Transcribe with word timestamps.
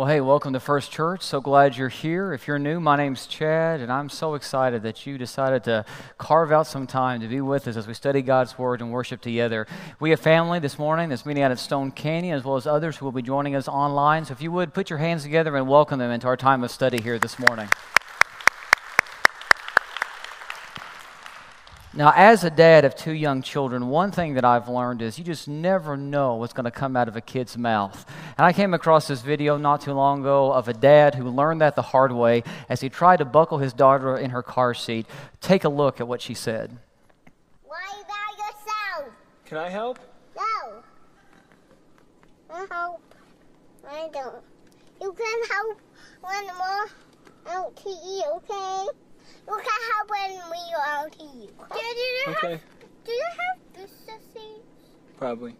Well, 0.00 0.08
hey, 0.08 0.22
welcome 0.22 0.54
to 0.54 0.60
First 0.60 0.90
Church. 0.90 1.20
So 1.20 1.42
glad 1.42 1.76
you're 1.76 1.90
here. 1.90 2.32
If 2.32 2.48
you're 2.48 2.58
new, 2.58 2.80
my 2.80 2.96
name's 2.96 3.26
Chad, 3.26 3.80
and 3.80 3.92
I'm 3.92 4.08
so 4.08 4.32
excited 4.32 4.82
that 4.84 5.04
you 5.06 5.18
decided 5.18 5.62
to 5.64 5.84
carve 6.16 6.50
out 6.52 6.66
some 6.66 6.86
time 6.86 7.20
to 7.20 7.28
be 7.28 7.42
with 7.42 7.68
us 7.68 7.76
as 7.76 7.86
we 7.86 7.92
study 7.92 8.22
God's 8.22 8.56
Word 8.56 8.80
and 8.80 8.90
worship 8.90 9.20
together. 9.20 9.66
We 10.00 10.08
have 10.08 10.20
family 10.20 10.58
this 10.58 10.78
morning 10.78 11.10
that's 11.10 11.26
meeting 11.26 11.42
out 11.42 11.50
at 11.50 11.58
Stone 11.58 11.90
Canyon, 11.90 12.34
as 12.34 12.44
well 12.44 12.56
as 12.56 12.66
others 12.66 12.96
who 12.96 13.04
will 13.04 13.12
be 13.12 13.20
joining 13.20 13.54
us 13.54 13.68
online. 13.68 14.24
So 14.24 14.32
if 14.32 14.40
you 14.40 14.50
would, 14.52 14.72
put 14.72 14.88
your 14.88 15.00
hands 15.00 15.22
together 15.22 15.54
and 15.54 15.68
welcome 15.68 15.98
them 15.98 16.10
into 16.10 16.28
our 16.28 16.36
time 16.38 16.64
of 16.64 16.70
study 16.70 17.02
here 17.02 17.18
this 17.18 17.38
morning. 17.38 17.68
Now, 21.92 22.12
as 22.14 22.44
a 22.44 22.50
dad 22.50 22.84
of 22.84 22.94
two 22.94 23.12
young 23.12 23.42
children, 23.42 23.88
one 23.88 24.12
thing 24.12 24.34
that 24.34 24.44
I've 24.44 24.68
learned 24.68 25.02
is 25.02 25.18
you 25.18 25.24
just 25.24 25.48
never 25.48 25.96
know 25.96 26.36
what's 26.36 26.52
going 26.52 26.64
to 26.64 26.70
come 26.70 26.96
out 26.96 27.08
of 27.08 27.16
a 27.16 27.20
kid's 27.20 27.58
mouth. 27.58 28.08
And 28.38 28.46
I 28.46 28.52
came 28.52 28.74
across 28.74 29.08
this 29.08 29.22
video 29.22 29.56
not 29.56 29.80
too 29.80 29.92
long 29.92 30.20
ago 30.20 30.52
of 30.52 30.68
a 30.68 30.72
dad 30.72 31.16
who 31.16 31.28
learned 31.28 31.62
that 31.62 31.74
the 31.74 31.82
hard 31.82 32.12
way 32.12 32.44
as 32.68 32.80
he 32.80 32.88
tried 32.88 33.16
to 33.16 33.24
buckle 33.24 33.58
his 33.58 33.72
daughter 33.72 34.16
in 34.16 34.30
her 34.30 34.42
car 34.42 34.72
seat. 34.72 35.04
Take 35.40 35.64
a 35.64 35.68
look 35.68 36.00
at 36.00 36.06
what 36.06 36.22
she 36.22 36.32
said. 36.32 36.78
Why 37.64 38.02
by 38.06 38.36
yourself? 38.38 39.12
Can 39.46 39.58
I 39.58 39.68
help? 39.68 39.98
No. 40.36 40.82
I 42.50 42.66
help. 42.70 43.02
I 43.88 44.08
don't. 44.12 44.44
You 45.02 45.12
can 45.12 45.42
help 45.50 45.80
when 46.20 46.46
more 46.56 46.88
LTE, 47.46 48.36
okay? 48.36 48.86
You 49.48 49.56
can 49.56 49.80
help 49.92 50.10
when 50.10 50.30
we 50.50 50.74
are 50.74 51.08
LTE. 51.08 51.48
Do 51.72 51.78
you 51.78 52.24
have, 52.26 52.36
Okay, 52.36 52.60
do 53.04 53.12
you 53.12 53.24
have 53.38 53.88
seats? 54.34 54.90
probably. 55.18 55.54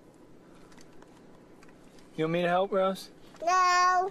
You 2.16 2.24
want 2.24 2.32
me 2.32 2.42
to 2.42 2.48
help, 2.48 2.72
Rose? 2.72 3.10
No. 3.44 4.10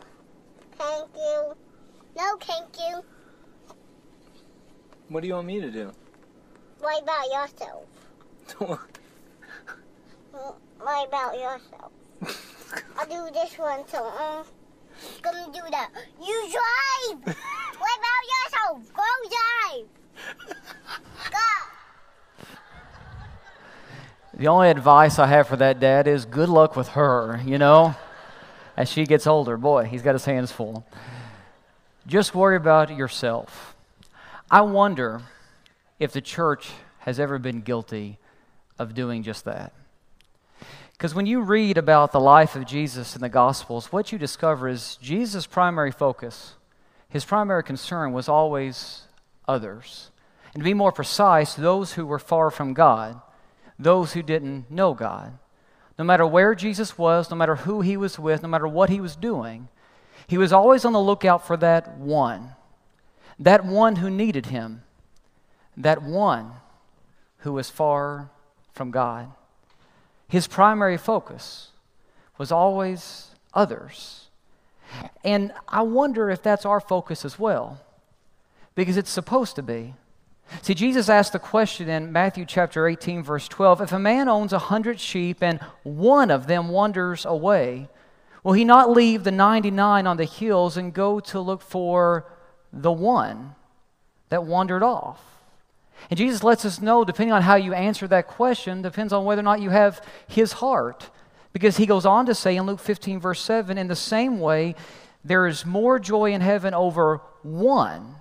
Thank 0.78 1.10
you. 1.16 1.54
No, 2.18 2.38
thank 2.42 2.68
you. 2.80 3.04
What 5.10 5.22
do 5.22 5.28
you 5.28 5.34
want 5.34 5.48
me 5.48 5.60
to 5.62 5.70
do? 5.72 5.92
What 6.80 7.04
about 7.04 7.26
yourself? 7.32 7.86
What 10.82 11.08
about 11.08 11.34
yourself? 11.36 11.92
I'll 12.98 13.06
do 13.06 13.34
this 13.34 13.58
one, 13.58 13.86
so 13.88 14.06
um, 14.08 14.46
gonna 15.22 15.47
do 15.52 15.61
that. 15.72 15.89
You 16.22 16.52
drive. 16.52 17.38
what 17.78 17.92
about 18.00 18.23
yourself? 18.33 18.94
Go 18.94 19.03
drive. 19.30 19.88
Go. 21.31 21.38
The 24.33 24.47
only 24.47 24.69
advice 24.69 25.19
I 25.19 25.28
have 25.28 25.47
for 25.47 25.57
that 25.57 25.79
dad 25.79 26.07
is 26.07 26.25
good 26.25 26.50
luck 26.50 26.75
with 26.75 26.90
her, 26.90 27.41
you 27.46 27.57
know, 27.57 27.96
as 28.78 28.90
she 28.90 29.06
gets 29.06 29.28
older. 29.28 29.57
Boy, 29.57 29.85
he's 29.85 30.01
got 30.01 30.13
his 30.13 30.25
hands 30.25 30.51
full. 30.51 30.85
Just 32.07 32.34
worry 32.34 32.56
about 32.56 32.95
yourself. 32.95 33.75
I 34.50 34.62
wonder 34.62 35.22
if 36.00 36.12
the 36.12 36.22
church 36.22 36.69
has 37.00 37.19
ever 37.19 37.38
been 37.38 37.62
guilty 37.62 38.18
of 38.79 38.94
doing 38.95 39.24
just 39.24 39.45
that. 39.45 39.74
Because 41.00 41.16
when 41.16 41.26
you 41.26 41.40
read 41.40 41.78
about 41.78 42.12
the 42.12 42.20
life 42.20 42.58
of 42.58 42.66
Jesus 42.66 43.16
in 43.16 43.22
the 43.22 43.30
Gospels, 43.30 43.90
what 43.90 44.12
you 44.12 44.18
discover 44.18 44.68
is 44.68 44.98
Jesus' 45.02 45.46
primary 45.46 45.94
focus, 45.94 46.56
his 47.08 47.24
primary 47.24 47.64
concern 47.64 48.12
was 48.12 48.28
always 48.28 49.04
others. 49.48 50.12
And 50.54 50.60
to 50.60 50.66
be 50.66 50.74
more 50.74 50.92
precise, 50.92 51.54
those 51.54 51.94
who 51.94 52.06
were 52.06 52.20
far 52.20 52.52
from 52.52 52.74
God, 52.74 53.22
those 53.80 54.12
who 54.12 54.22
didn't 54.22 54.70
know 54.70 54.94
God. 54.94 55.38
No 55.98 56.04
matter 56.04 56.28
where 56.28 56.54
Jesus 56.54 56.98
was, 56.98 57.31
no 57.31 57.38
matter 57.38 57.56
who 57.56 57.80
he 57.80 57.96
was 57.96 58.20
with, 58.20 58.44
no 58.44 58.50
matter 58.50 58.68
what 58.68 58.90
he 58.90 59.00
was 59.00 59.16
doing, 59.16 59.70
he 60.28 60.38
was 60.38 60.52
always 60.52 60.84
on 60.84 60.92
the 60.92 61.00
lookout 61.00 61.48
for 61.48 61.56
that 61.56 61.98
one, 61.98 62.56
that 63.40 63.64
one 63.64 63.96
who 63.96 64.10
needed 64.10 64.48
him, 64.48 64.84
that 65.78 66.04
one 66.04 66.52
who 67.38 67.54
was 67.54 67.70
far 67.70 68.31
from 68.74 68.92
God. 68.92 69.31
His 70.29 70.47
primary 70.47 70.97
focus 70.97 71.72
was 72.38 72.51
always 72.51 73.31
others. 73.53 74.28
And 75.23 75.51
I 75.67 75.81
wonder 75.81 76.29
if 76.29 76.41
that's 76.41 76.66
our 76.66 76.79
focus 76.79 77.25
as 77.25 77.38
well, 77.38 77.81
because 78.75 78.95
it's 78.95 79.09
supposed 79.09 79.56
to 79.56 79.63
be. 79.63 79.95
See, 80.62 80.73
Jesus 80.73 81.09
asked 81.09 81.34
the 81.34 81.39
question 81.39 81.89
in 81.89 82.12
Matthew 82.12 82.45
chapter 82.45 82.88
18, 82.88 83.23
verse 83.23 83.47
12 83.47 83.81
If 83.81 83.91
a 83.91 84.00
man 84.00 84.29
owns 84.29 84.53
a 84.53 84.59
hundred 84.59 85.00
sheep 85.00 85.44
and 85.44 85.59
one 85.84 86.31
of 86.31 86.47
them 86.47 86.69
wanders 86.69 87.25
away, 87.25 87.88
will 88.44 88.53
he 88.53 88.63
not 88.63 88.91
leave 88.91 89.23
the 89.23 89.31
99 89.31 90.07
on 90.07 90.18
the 90.18 90.25
hills 90.25 90.78
and 90.78 90.94
go 90.94 91.19
to 91.19 91.39
look 91.39 91.62
for 91.62 92.25
the 92.72 92.91
one 92.91 93.56
that 94.29 94.44
wandered 94.44 94.84
off? 94.84 95.38
And 96.10 96.18
Jesus 96.18 96.44
lets 96.44 96.66
us 96.66 96.82
know, 96.82 97.04
depending 97.04 97.34
on 97.34 97.42
how 97.42 97.56
you 97.56 97.74
answer 97.74 98.08
that 98.08 98.28
question, 98.28 98.82
depends 98.82 99.14
on 99.14 99.26
whether 99.26 99.42
or 99.42 99.44
not 99.44 99.62
you 99.62 99.70
have 99.70 100.02
his 100.28 100.54
heart. 100.54 101.10
Because 101.54 101.78
he 101.78 101.86
goes 101.86 102.06
on 102.06 102.26
to 102.28 102.36
say 102.36 102.56
in 102.56 102.66
Luke 102.66 102.80
15, 102.80 103.20
verse 103.20 103.42
7, 103.42 103.78
in 103.78 103.88
the 103.88 103.96
same 103.96 104.40
way, 104.40 104.76
there 105.24 105.48
is 105.48 105.66
more 105.66 106.00
joy 106.00 106.32
in 106.32 106.42
heaven 106.42 106.74
over 106.74 107.22
one, 107.44 108.16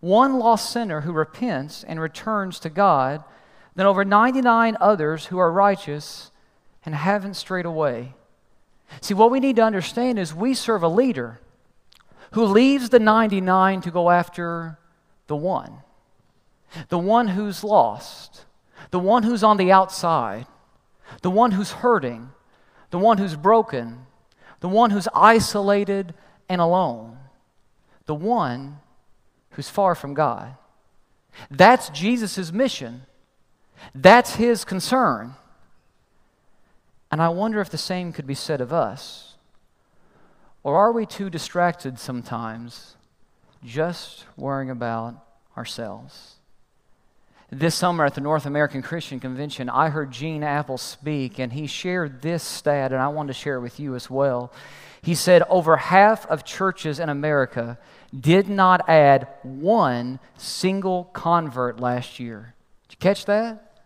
one 0.00 0.38
lost 0.38 0.70
sinner 0.70 1.02
who 1.02 1.12
repents 1.12 1.84
and 1.84 2.00
returns 2.00 2.58
to 2.60 2.70
God, 2.70 3.22
than 3.74 3.86
over 3.86 4.04
99 4.04 4.76
others 4.80 5.26
who 5.26 5.38
are 5.38 5.50
righteous 5.50 6.30
and 6.84 6.94
haven't 6.94 7.34
strayed 7.34 7.64
away. 7.64 8.14
See, 9.00 9.14
what 9.14 9.30
we 9.30 9.40
need 9.40 9.56
to 9.56 9.62
understand 9.62 10.18
is 10.18 10.34
we 10.34 10.52
serve 10.52 10.82
a 10.82 10.88
leader 10.88 11.40
who 12.32 12.44
leaves 12.44 12.90
the 12.90 12.98
99 12.98 13.80
to 13.82 13.90
go 13.90 14.10
after 14.10 14.78
the 15.26 15.36
one 15.36 15.78
the 16.88 16.98
one 16.98 17.28
who's 17.28 17.62
lost, 17.64 18.44
the 18.90 18.98
one 18.98 19.22
who's 19.22 19.42
on 19.42 19.56
the 19.56 19.72
outside, 19.72 20.46
the 21.22 21.30
one 21.30 21.52
who's 21.52 21.72
hurting, 21.72 22.30
the 22.90 22.98
one 22.98 23.18
who's 23.18 23.36
broken, 23.36 24.06
the 24.60 24.68
one 24.68 24.90
who's 24.90 25.08
isolated 25.14 26.14
and 26.48 26.60
alone, 26.60 27.18
the 28.06 28.14
one 28.14 28.78
who's 29.50 29.68
far 29.68 29.94
from 29.94 30.14
God. 30.14 30.56
That's 31.50 31.88
Jesus' 31.90 32.52
mission. 32.52 33.02
That's 33.94 34.36
his 34.36 34.64
concern. 34.64 35.34
And 37.10 37.20
I 37.20 37.28
wonder 37.28 37.60
if 37.60 37.70
the 37.70 37.78
same 37.78 38.12
could 38.12 38.26
be 38.26 38.34
said 38.34 38.60
of 38.60 38.72
us. 38.72 39.36
Or 40.62 40.76
are 40.76 40.92
we 40.92 41.06
too 41.06 41.28
distracted 41.28 41.98
sometimes 41.98 42.96
just 43.64 44.26
worrying 44.36 44.70
about 44.70 45.16
ourselves? 45.56 46.36
This 47.54 47.74
summer 47.74 48.06
at 48.06 48.14
the 48.14 48.22
North 48.22 48.46
American 48.46 48.80
Christian 48.80 49.20
Convention, 49.20 49.68
I 49.68 49.90
heard 49.90 50.10
Gene 50.10 50.42
Appel 50.42 50.78
speak, 50.78 51.38
and 51.38 51.52
he 51.52 51.66
shared 51.66 52.22
this 52.22 52.42
stat, 52.42 52.92
and 52.92 53.02
I 53.02 53.08
wanted 53.08 53.34
to 53.34 53.38
share 53.38 53.56
it 53.56 53.60
with 53.60 53.78
you 53.78 53.94
as 53.94 54.08
well. 54.08 54.50
He 55.02 55.14
said 55.14 55.42
over 55.50 55.76
half 55.76 56.24
of 56.28 56.46
churches 56.46 56.98
in 56.98 57.10
America 57.10 57.78
did 58.18 58.48
not 58.48 58.88
add 58.88 59.28
one 59.42 60.18
single 60.38 61.10
convert 61.12 61.78
last 61.78 62.18
year. 62.18 62.54
Did 62.88 62.94
you 62.94 62.98
catch 63.00 63.26
that? 63.26 63.82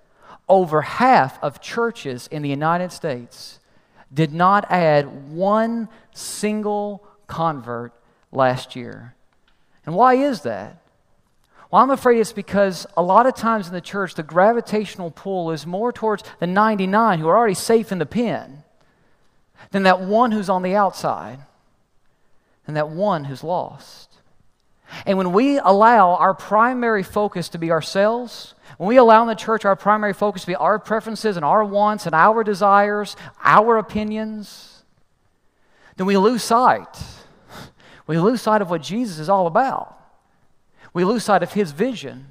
Over 0.49 0.83
half 0.83 1.43
of 1.43 1.61
churches 1.61 2.29
in 2.29 2.43
the 2.43 2.49
United 2.49 2.93
States 2.93 3.59
did 4.15 4.33
not 4.33 4.71
add 4.71 5.33
one 5.33 5.89
single 6.15 7.05
convert 7.27 7.93
last 8.31 8.77
year. 8.77 9.17
And 9.85 9.97
why 9.97 10.15
is 10.15 10.43
that? 10.43 10.86
Well, 11.71 11.83
I'm 11.83 11.91
afraid 11.91 12.21
it's 12.21 12.33
because 12.33 12.87
a 12.97 13.03
lot 13.03 13.27
of 13.27 13.35
times 13.35 13.67
in 13.67 13.75
the 13.75 13.81
church, 13.81 14.15
the 14.15 14.23
gravitational 14.23 15.11
pull 15.11 15.51
is 15.51 15.67
more 15.67 15.93
towards 15.93 16.23
the 16.39 16.47
99 16.47 17.19
who 17.19 17.29
are 17.29 17.37
already 17.37 17.55
safe 17.55 17.91
in 17.91 17.99
the 17.99 18.07
pen 18.07 18.63
than 19.71 19.83
that 19.83 20.01
one 20.01 20.31
who's 20.31 20.49
on 20.49 20.63
the 20.63 20.77
outside, 20.77 21.41
and 22.67 22.77
that 22.77 22.89
one 22.89 23.25
who's 23.25 23.43
lost. 23.43 24.13
And 25.05 25.19
when 25.19 25.33
we 25.33 25.59
allow 25.59 26.15
our 26.15 26.35
primary 26.35 27.03
focus 27.03 27.49
to 27.51 27.59
be 27.59 27.71
ourselves, 27.71 28.55
when 28.79 28.89
we 28.89 28.97
allow 28.97 29.23
in 29.23 29.29
the 29.29 29.35
church 29.35 29.65
our 29.65 29.77
primary 29.77 30.13
focus 30.13 30.43
to 30.43 30.47
be 30.47 30.55
our 30.55 30.79
preferences 30.79 31.37
and 31.37 31.45
our 31.45 31.65
wants 31.65 32.07
and 32.07 32.15
our 32.15 32.45
desires, 32.45 33.17
our 33.43 33.79
opinions, 33.79 34.85
then 35.97 36.07
we 36.07 36.17
lose 36.17 36.45
sight. 36.45 36.97
We 38.07 38.19
lose 38.19 38.43
sight 38.43 38.63
of 38.63 38.71
what 38.71 38.83
Jesus 38.83 39.19
is 39.19 39.29
all 39.29 39.49
about. 39.49 39.99
We 40.93 41.05
lose 41.05 41.25
sight 41.25 41.43
of 41.43 41.53
his 41.53 41.73
vision. 41.73 42.27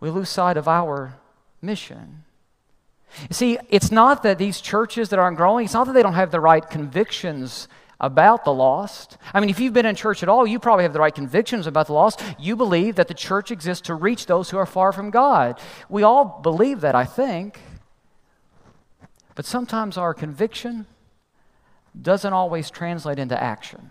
We 0.00 0.10
lose 0.10 0.28
sight 0.28 0.56
of 0.56 0.68
our 0.68 1.14
mission. 1.60 2.24
You 3.28 3.34
see, 3.34 3.58
it's 3.68 3.90
not 3.90 4.22
that 4.22 4.38
these 4.38 4.60
churches 4.60 5.08
that 5.08 5.18
aren't 5.18 5.36
growing, 5.36 5.64
it's 5.64 5.74
not 5.74 5.86
that 5.86 5.92
they 5.92 6.02
don't 6.02 6.14
have 6.14 6.30
the 6.30 6.40
right 6.40 6.68
convictions 6.68 7.68
about 8.00 8.44
the 8.44 8.52
lost. 8.52 9.18
I 9.34 9.40
mean, 9.40 9.50
if 9.50 9.60
you've 9.60 9.74
been 9.74 9.84
in 9.84 9.94
church 9.94 10.22
at 10.22 10.28
all, 10.28 10.46
you 10.46 10.58
probably 10.58 10.84
have 10.84 10.94
the 10.94 11.00
right 11.00 11.14
convictions 11.14 11.66
about 11.66 11.86
the 11.86 11.92
lost. 11.92 12.22
You 12.38 12.56
believe 12.56 12.96
that 12.96 13.08
the 13.08 13.14
church 13.14 13.50
exists 13.50 13.86
to 13.88 13.94
reach 13.94 14.26
those 14.26 14.50
who 14.50 14.56
are 14.56 14.66
far 14.66 14.92
from 14.92 15.10
God. 15.10 15.60
We 15.88 16.02
all 16.02 16.40
believe 16.42 16.80
that, 16.80 16.94
I 16.94 17.04
think. 17.04 17.60
But 19.34 19.44
sometimes 19.44 19.98
our 19.98 20.14
conviction 20.14 20.86
doesn't 22.00 22.32
always 22.32 22.70
translate 22.70 23.18
into 23.18 23.40
action. 23.40 23.90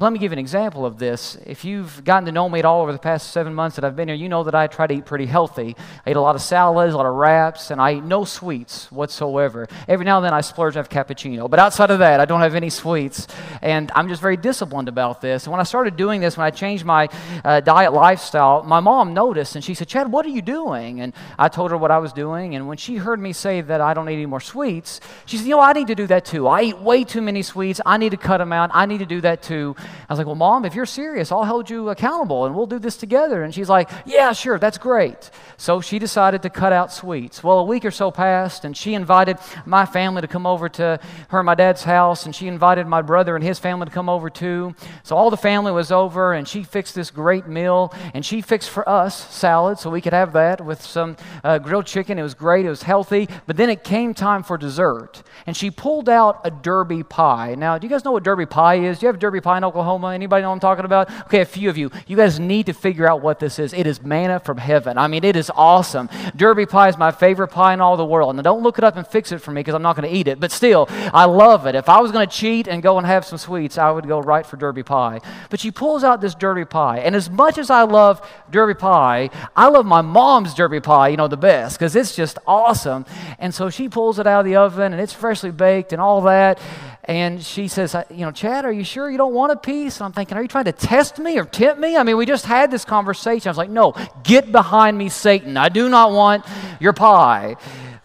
Let 0.00 0.12
me 0.12 0.18
give 0.18 0.32
an 0.32 0.38
example 0.38 0.86
of 0.86 0.98
this. 0.98 1.36
If 1.46 1.64
you've 1.64 2.04
gotten 2.04 2.24
to 2.26 2.32
know 2.32 2.48
me 2.48 2.58
at 2.58 2.64
all 2.64 2.82
over 2.82 2.92
the 2.92 2.98
past 2.98 3.30
seven 3.32 3.54
months 3.54 3.76
that 3.76 3.84
I've 3.84 3.94
been 3.94 4.08
here, 4.08 4.16
you 4.16 4.28
know 4.28 4.44
that 4.44 4.54
I 4.54 4.66
try 4.66 4.86
to 4.86 4.94
eat 4.94 5.04
pretty 5.04 5.26
healthy. 5.26 5.76
I 6.04 6.10
eat 6.10 6.16
a 6.16 6.20
lot 6.20 6.34
of 6.34 6.42
salads, 6.42 6.94
a 6.94 6.96
lot 6.96 7.06
of 7.06 7.14
wraps, 7.14 7.70
and 7.70 7.80
I 7.80 7.94
eat 7.94 8.04
no 8.04 8.24
sweets 8.24 8.90
whatsoever. 8.90 9.68
Every 9.86 10.04
now 10.04 10.18
and 10.18 10.24
then 10.24 10.32
I 10.34 10.40
splurge 10.40 10.76
and 10.76 10.86
have 10.86 10.88
cappuccino, 10.88 11.48
but 11.48 11.58
outside 11.58 11.90
of 11.90 11.98
that, 11.98 12.20
I 12.20 12.24
don't 12.24 12.40
have 12.40 12.54
any 12.54 12.70
sweets. 12.70 13.26
And 13.62 13.92
I'm 13.94 14.08
just 14.08 14.20
very 14.22 14.36
disciplined 14.36 14.88
about 14.88 15.20
this. 15.20 15.44
And 15.44 15.52
when 15.52 15.60
I 15.60 15.64
started 15.64 15.96
doing 15.96 16.20
this, 16.20 16.36
when 16.36 16.46
I 16.46 16.50
changed 16.50 16.84
my 16.84 17.08
uh, 17.44 17.60
diet 17.60 17.92
lifestyle, 17.92 18.62
my 18.62 18.80
mom 18.80 19.14
noticed 19.14 19.54
and 19.54 19.64
she 19.64 19.74
said, 19.74 19.88
Chad, 19.88 20.10
what 20.10 20.24
are 20.26 20.30
you 20.30 20.42
doing? 20.42 21.00
And 21.00 21.12
I 21.38 21.48
told 21.48 21.70
her 21.70 21.76
what 21.76 21.90
I 21.90 21.98
was 21.98 22.12
doing. 22.12 22.54
And 22.54 22.66
when 22.66 22.76
she 22.76 22.96
heard 22.96 23.20
me 23.20 23.32
say 23.32 23.60
that 23.60 23.80
I 23.80 23.94
don't 23.94 24.08
eat 24.08 24.14
any 24.14 24.26
more 24.26 24.40
sweets, 24.40 25.00
she 25.26 25.36
said, 25.36 25.46
You 25.46 25.56
know, 25.56 25.60
I 25.60 25.72
need 25.72 25.88
to 25.88 25.94
do 25.94 26.06
that 26.06 26.24
too. 26.24 26.48
I 26.48 26.62
eat 26.62 26.78
way 26.78 27.04
too 27.04 27.22
many 27.22 27.42
sweets. 27.42 27.80
I 27.84 27.96
need 27.98 28.10
to 28.10 28.16
cut 28.16 28.38
them 28.38 28.52
out. 28.52 28.70
I 28.72 28.86
need 28.86 28.98
to 28.98 29.06
do 29.06 29.20
that 29.20 29.42
too. 29.42 29.73
I 29.78 30.12
was 30.12 30.18
like, 30.18 30.26
Well, 30.26 30.36
mom, 30.36 30.64
if 30.64 30.74
you're 30.74 30.86
serious, 30.86 31.32
I'll 31.32 31.44
hold 31.44 31.70
you 31.70 31.90
accountable 31.90 32.46
and 32.46 32.54
we'll 32.54 32.66
do 32.66 32.78
this 32.78 32.96
together. 32.96 33.42
And 33.42 33.54
she's 33.54 33.68
like, 33.68 33.90
Yeah, 34.06 34.32
sure, 34.32 34.58
that's 34.58 34.78
great. 34.78 35.30
So 35.56 35.80
she 35.80 35.98
decided 35.98 36.42
to 36.42 36.50
cut 36.50 36.72
out 36.72 36.92
sweets. 36.92 37.42
Well, 37.42 37.58
a 37.58 37.64
week 37.64 37.84
or 37.84 37.90
so 37.90 38.10
passed, 38.10 38.64
and 38.64 38.76
she 38.76 38.94
invited 38.94 39.38
my 39.66 39.86
family 39.86 40.20
to 40.22 40.28
come 40.28 40.46
over 40.46 40.68
to 40.70 40.98
her 41.28 41.38
and 41.38 41.46
my 41.46 41.54
dad's 41.54 41.84
house, 41.84 42.26
and 42.26 42.34
she 42.34 42.48
invited 42.48 42.86
my 42.86 43.02
brother 43.02 43.36
and 43.36 43.44
his 43.44 43.58
family 43.58 43.86
to 43.86 43.92
come 43.92 44.08
over 44.08 44.28
too. 44.30 44.74
So 45.02 45.16
all 45.16 45.30
the 45.30 45.36
family 45.36 45.72
was 45.72 45.92
over, 45.92 46.32
and 46.32 46.46
she 46.46 46.62
fixed 46.62 46.94
this 46.94 47.10
great 47.10 47.46
meal, 47.46 47.92
and 48.12 48.24
she 48.24 48.40
fixed 48.40 48.70
for 48.70 48.88
us 48.88 49.32
salad 49.32 49.78
so 49.78 49.90
we 49.90 50.00
could 50.00 50.12
have 50.12 50.32
that 50.32 50.64
with 50.64 50.82
some 50.82 51.16
uh, 51.42 51.58
grilled 51.58 51.86
chicken. 51.86 52.18
It 52.18 52.22
was 52.22 52.34
great, 52.34 52.66
it 52.66 52.70
was 52.70 52.82
healthy. 52.82 53.28
But 53.46 53.56
then 53.56 53.70
it 53.70 53.84
came 53.84 54.14
time 54.14 54.42
for 54.42 54.58
dessert, 54.58 55.22
and 55.46 55.56
she 55.56 55.70
pulled 55.70 56.08
out 56.08 56.40
a 56.44 56.50
derby 56.50 57.02
pie. 57.02 57.54
Now, 57.54 57.78
do 57.78 57.86
you 57.86 57.90
guys 57.90 58.04
know 58.04 58.12
what 58.12 58.22
derby 58.22 58.46
pie 58.46 58.76
is? 58.76 58.98
Do 58.98 59.06
you 59.06 59.08
have 59.08 59.18
derby 59.18 59.40
pie 59.40 59.60
in 59.64 59.68
Oklahoma? 59.68 60.08
Anybody 60.08 60.42
know 60.42 60.48
what 60.48 60.54
I'm 60.54 60.60
talking 60.60 60.84
about? 60.84 61.10
Okay, 61.26 61.40
a 61.40 61.44
few 61.44 61.70
of 61.70 61.78
you. 61.78 61.90
You 62.06 62.16
guys 62.16 62.38
need 62.38 62.66
to 62.66 62.74
figure 62.74 63.08
out 63.08 63.22
what 63.22 63.40
this 63.40 63.58
is. 63.58 63.72
It 63.72 63.86
is 63.86 64.02
manna 64.02 64.38
from 64.38 64.58
heaven. 64.58 64.98
I 64.98 65.08
mean, 65.08 65.24
it 65.24 65.36
is 65.36 65.50
awesome. 65.54 66.08
Derby 66.36 66.66
pie 66.66 66.88
is 66.88 66.98
my 66.98 67.10
favorite 67.10 67.48
pie 67.48 67.72
in 67.72 67.80
all 67.80 67.96
the 67.96 68.04
world. 68.04 68.36
Now, 68.36 68.42
don't 68.42 68.62
look 68.62 68.78
it 68.78 68.84
up 68.84 68.96
and 68.96 69.06
fix 69.06 69.32
it 69.32 69.38
for 69.38 69.50
me 69.50 69.60
because 69.60 69.74
I'm 69.74 69.82
not 69.82 69.96
going 69.96 70.08
to 70.08 70.14
eat 70.14 70.28
it. 70.28 70.38
But 70.38 70.52
still, 70.52 70.86
I 70.90 71.24
love 71.24 71.66
it. 71.66 71.74
If 71.74 71.88
I 71.88 72.00
was 72.00 72.12
going 72.12 72.28
to 72.28 72.32
cheat 72.32 72.68
and 72.68 72.82
go 72.82 72.98
and 72.98 73.06
have 73.06 73.24
some 73.24 73.38
sweets, 73.38 73.78
I 73.78 73.90
would 73.90 74.06
go 74.06 74.20
right 74.20 74.44
for 74.44 74.56
derby 74.56 74.82
pie. 74.82 75.20
But 75.50 75.60
she 75.60 75.70
pulls 75.70 76.04
out 76.04 76.20
this 76.20 76.34
derby 76.34 76.64
pie. 76.64 76.98
And 76.98 77.16
as 77.16 77.30
much 77.30 77.58
as 77.58 77.70
I 77.70 77.82
love 77.82 78.28
derby 78.50 78.74
pie, 78.74 79.30
I 79.56 79.68
love 79.68 79.86
my 79.86 80.02
mom's 80.02 80.54
derby 80.54 80.80
pie, 80.80 81.08
you 81.08 81.16
know, 81.16 81.28
the 81.28 81.36
best 81.36 81.78
because 81.78 81.96
it's 81.96 82.14
just 82.14 82.38
awesome. 82.46 83.06
And 83.38 83.54
so 83.54 83.70
she 83.70 83.88
pulls 83.88 84.18
it 84.18 84.26
out 84.26 84.40
of 84.40 84.46
the 84.46 84.56
oven 84.56 84.92
and 84.92 85.00
it's 85.00 85.12
freshly 85.12 85.50
baked 85.50 85.92
and 85.92 86.00
all 86.00 86.20
that. 86.22 86.58
And 87.06 87.42
she 87.42 87.68
says, 87.68 87.94
You 88.10 88.24
know, 88.24 88.30
Chad, 88.30 88.64
are 88.64 88.72
you 88.72 88.84
sure 88.84 89.10
you 89.10 89.18
don't 89.18 89.34
want 89.34 89.52
a 89.52 89.56
piece? 89.56 89.98
And 89.98 90.06
I'm 90.06 90.12
thinking, 90.12 90.38
Are 90.38 90.42
you 90.42 90.48
trying 90.48 90.64
to 90.64 90.72
test 90.72 91.18
me 91.18 91.38
or 91.38 91.44
tempt 91.44 91.80
me? 91.80 91.96
I 91.96 92.02
mean, 92.02 92.16
we 92.16 92.24
just 92.24 92.46
had 92.46 92.70
this 92.70 92.84
conversation. 92.84 93.48
I 93.48 93.50
was 93.50 93.58
like, 93.58 93.70
No, 93.70 93.94
get 94.22 94.50
behind 94.50 94.96
me, 94.96 95.10
Satan. 95.10 95.56
I 95.56 95.68
do 95.68 95.88
not 95.88 96.12
want 96.12 96.46
your 96.80 96.94
pie. 96.94 97.56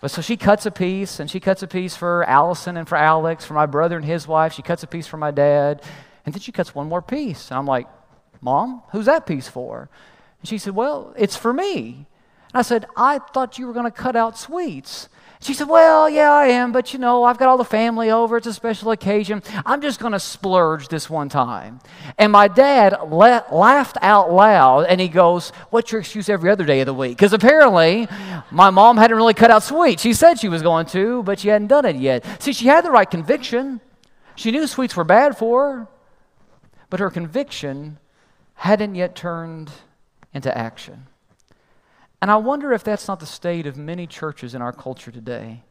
But 0.01 0.11
so 0.11 0.21
she 0.21 0.37
cuts 0.37 0.65
a 0.65 0.71
piece, 0.71 1.19
and 1.19 1.29
she 1.29 1.39
cuts 1.39 1.63
a 1.63 1.67
piece 1.67 1.95
for 1.95 2.23
Allison 2.23 2.77
and 2.77 2.87
for 2.87 2.97
Alex, 2.97 3.45
for 3.45 3.53
my 3.53 3.65
brother 3.65 3.95
and 3.95 4.05
his 4.05 4.27
wife. 4.27 4.53
She 4.53 4.61
cuts 4.61 4.83
a 4.83 4.87
piece 4.87 5.07
for 5.07 5.17
my 5.17 5.31
dad. 5.31 5.81
And 6.25 6.33
then 6.33 6.41
she 6.41 6.51
cuts 6.51 6.75
one 6.75 6.87
more 6.87 7.01
piece. 7.01 7.51
And 7.51 7.57
I'm 7.57 7.65
like, 7.65 7.87
Mom, 8.41 8.83
who's 8.91 9.05
that 9.05 9.25
piece 9.25 9.47
for? 9.47 9.89
And 10.41 10.47
she 10.47 10.57
said, 10.57 10.75
Well, 10.75 11.13
it's 11.17 11.37
for 11.37 11.53
me. 11.53 12.05
And 12.53 12.59
I 12.59 12.63
said, 12.63 12.85
I 12.97 13.19
thought 13.19 13.57
you 13.57 13.67
were 13.67 13.73
going 13.73 13.85
to 13.85 13.91
cut 13.91 14.15
out 14.15 14.37
sweets. 14.37 15.07
She 15.41 15.53
said, 15.53 15.69
Well, 15.69 16.09
yeah, 16.09 16.31
I 16.31 16.47
am, 16.47 16.73
but 16.73 16.91
you 16.91 16.99
know, 16.99 17.23
I've 17.23 17.37
got 17.37 17.47
all 17.47 17.57
the 17.57 17.63
family 17.63 18.11
over. 18.11 18.35
It's 18.35 18.47
a 18.47 18.53
special 18.53 18.91
occasion. 18.91 19.41
I'm 19.65 19.81
just 19.81 19.99
going 19.99 20.11
to 20.11 20.19
splurge 20.19 20.89
this 20.89 21.09
one 21.09 21.29
time. 21.29 21.79
And 22.17 22.31
my 22.33 22.49
dad 22.49 22.97
la- 23.07 23.43
laughed 23.49 23.97
out 24.01 24.33
loud 24.33 24.87
and 24.87 24.99
he 24.99 25.07
goes, 25.07 25.51
What's 25.69 25.93
your 25.93 26.01
excuse 26.01 26.27
every 26.27 26.51
other 26.51 26.65
day 26.65 26.81
of 26.81 26.87
the 26.87 26.93
week? 26.93 27.15
Because 27.15 27.31
apparently 27.31 28.07
my 28.51 28.69
mom 28.69 28.97
hadn't 28.97 29.15
really 29.15 29.33
cut 29.33 29.49
out 29.49 29.63
sweets. 29.63 30.01
She 30.01 30.13
said 30.13 30.39
she 30.39 30.49
was 30.49 30.61
going 30.61 30.87
to, 30.87 31.23
but 31.23 31.39
she 31.39 31.47
hadn't 31.47 31.67
done 31.67 31.85
it 31.85 31.95
yet. 31.95 32.25
See, 32.41 32.51
she 32.51 32.67
had 32.67 32.83
the 32.83 32.91
right 32.91 33.09
conviction. 33.09 33.79
She 34.35 34.51
knew 34.51 34.67
sweets 34.67 34.97
were 34.97 35.05
bad 35.05 35.37
for 35.37 35.73
her, 35.73 35.87
but 36.89 36.99
her 36.99 37.09
conviction 37.09 37.97
hadn't 38.55 38.95
yet 38.95 39.15
turned 39.15 39.71
into 40.33 40.55
action. 40.55 41.07
And 42.21 42.29
I 42.29 42.35
wonder 42.35 42.73
if 42.73 42.83
that's 42.83 43.07
not 43.07 43.19
the 43.19 43.25
state 43.25 43.65
of 43.65 43.77
many 43.77 44.05
churches 44.05 44.53
in 44.53 44.61
our 44.61 44.73
culture 44.73 45.11
today. 45.11 45.63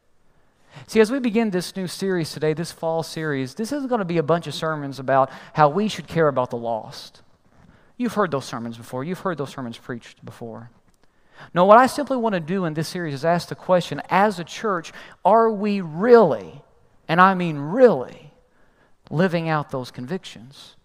See, 0.87 0.99
as 0.99 1.11
we 1.11 1.19
begin 1.19 1.49
this 1.49 1.75
new 1.75 1.87
series 1.87 2.31
today, 2.31 2.53
this 2.53 2.71
fall 2.71 3.03
series, 3.03 3.55
this 3.55 3.71
isn't 3.71 3.89
going 3.89 3.99
to 3.99 4.05
be 4.05 4.17
a 4.17 4.23
bunch 4.23 4.47
of 4.47 4.53
sermons 4.53 4.99
about 4.99 5.29
how 5.53 5.69
we 5.69 5.87
should 5.87 6.07
care 6.07 6.27
about 6.27 6.49
the 6.49 6.57
lost. 6.57 7.21
You've 7.97 8.13
heard 8.13 8.31
those 8.31 8.45
sermons 8.45 8.77
before, 8.77 9.03
you've 9.03 9.19
heard 9.19 9.37
those 9.37 9.49
sermons 9.49 9.77
preached 9.77 10.23
before. 10.23 10.69
No, 11.53 11.65
what 11.65 11.77
I 11.77 11.87
simply 11.87 12.17
want 12.17 12.33
to 12.33 12.39
do 12.39 12.65
in 12.65 12.73
this 12.73 12.87
series 12.87 13.13
is 13.13 13.25
ask 13.25 13.49
the 13.49 13.55
question 13.55 14.01
as 14.09 14.39
a 14.39 14.43
church, 14.43 14.91
are 15.23 15.51
we 15.51 15.81
really, 15.81 16.61
and 17.07 17.21
I 17.21 17.33
mean 17.33 17.57
really, 17.57 18.31
living 19.09 19.49
out 19.49 19.71
those 19.71 19.91
convictions? 19.91 20.75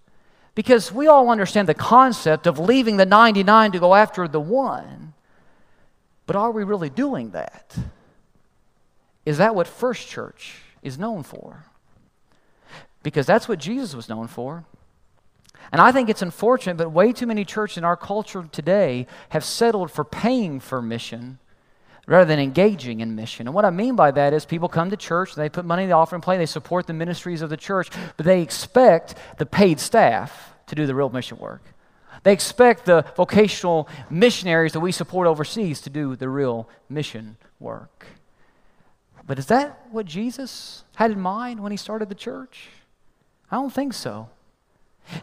Because 0.55 0.93
we 0.93 1.06
all 1.06 1.31
understand 1.31 1.69
the 1.69 1.75
concept 1.75 2.46
of 2.46 2.58
leaving 2.58 2.96
the 2.96 3.06
99 3.06 3.72
to 3.72 3.81
go 3.81 3.94
after 3.94 4.29
the 4.29 4.41
one. 4.41 5.15
But 6.26 6.36
are 6.36 6.50
we 6.50 6.64
really 6.64 6.90
doing 6.90 7.31
that? 7.31 7.76
Is 9.26 9.38
that 9.38 9.54
what 9.54 9.66
First 9.66 10.08
Church 10.08 10.56
is 10.82 10.98
known 10.98 11.22
for? 11.22 11.64
Because 13.02 13.26
that's 13.26 13.48
what 13.48 13.58
Jesus 13.58 13.94
was 13.94 14.08
known 14.08 14.26
for. 14.28 14.64
And 15.72 15.81
I 15.81 15.93
think 15.93 16.08
it's 16.08 16.22
unfortunate, 16.22 16.76
but 16.76 16.90
way 16.90 17.12
too 17.12 17.26
many 17.26 17.44
churches 17.44 17.78
in 17.78 17.84
our 17.84 17.96
culture 17.96 18.48
today 18.52 19.06
have 19.31 19.44
settled 19.44 19.90
for 19.90 20.04
paying 20.04 20.60
for 20.60 20.82
mission 20.82 21.38
rather 22.06 22.26
than 22.26 22.38
engaging 22.38 23.00
in 23.00 23.14
mission. 23.14 23.46
And 23.46 23.54
what 23.54 23.64
I 23.64 23.70
mean 23.70 23.96
by 23.96 24.10
that 24.10 24.34
is 24.34 24.44
people 24.44 24.69
come 24.69 24.90
to 24.90 24.96
church, 24.96 25.34
they 25.34 25.48
put 25.48 25.64
money 25.64 25.84
in 25.84 25.88
the 25.88 25.94
offering 25.94 26.20
plate, 26.20 26.36
they 26.36 26.46
support 26.46 26.86
the 26.86 26.93
ministries 26.93 27.40
of 27.40 27.48
the 27.48 27.56
church, 27.56 27.88
but 28.16 28.26
they 28.26 28.43
expect 28.43 29.14
the 29.38 29.46
paid 29.46 29.81
staff 29.81 30.52
to 30.66 30.74
do 30.74 30.86
the 30.86 30.94
real 30.94 31.08
mission 31.08 31.38
work. 31.38 31.62
They 32.24 32.32
expect 32.32 32.86
the 32.86 33.04
vocational 33.16 33.88
missionaries 34.10 34.72
that 34.72 34.81
we 34.81 34.93
support 34.93 35.26
overseas 35.26 35.81
to 35.82 35.90
do 35.90 36.16
the 36.16 36.28
real 36.28 36.69
mission 36.88 37.36
work. 37.60 38.06
But 39.26 39.38
is 39.38 39.46
that 39.46 39.86
what 39.90 40.06
Jesus 40.06 40.84
had 40.96 41.10
in 41.10 41.20
mind 41.20 41.60
when 41.60 41.70
he 41.70 41.76
started 41.78 42.08
the 42.08 42.14
church? 42.14 42.69
I 43.50 43.56
don't 43.56 43.72
think 43.72 43.93
so. 43.93 44.28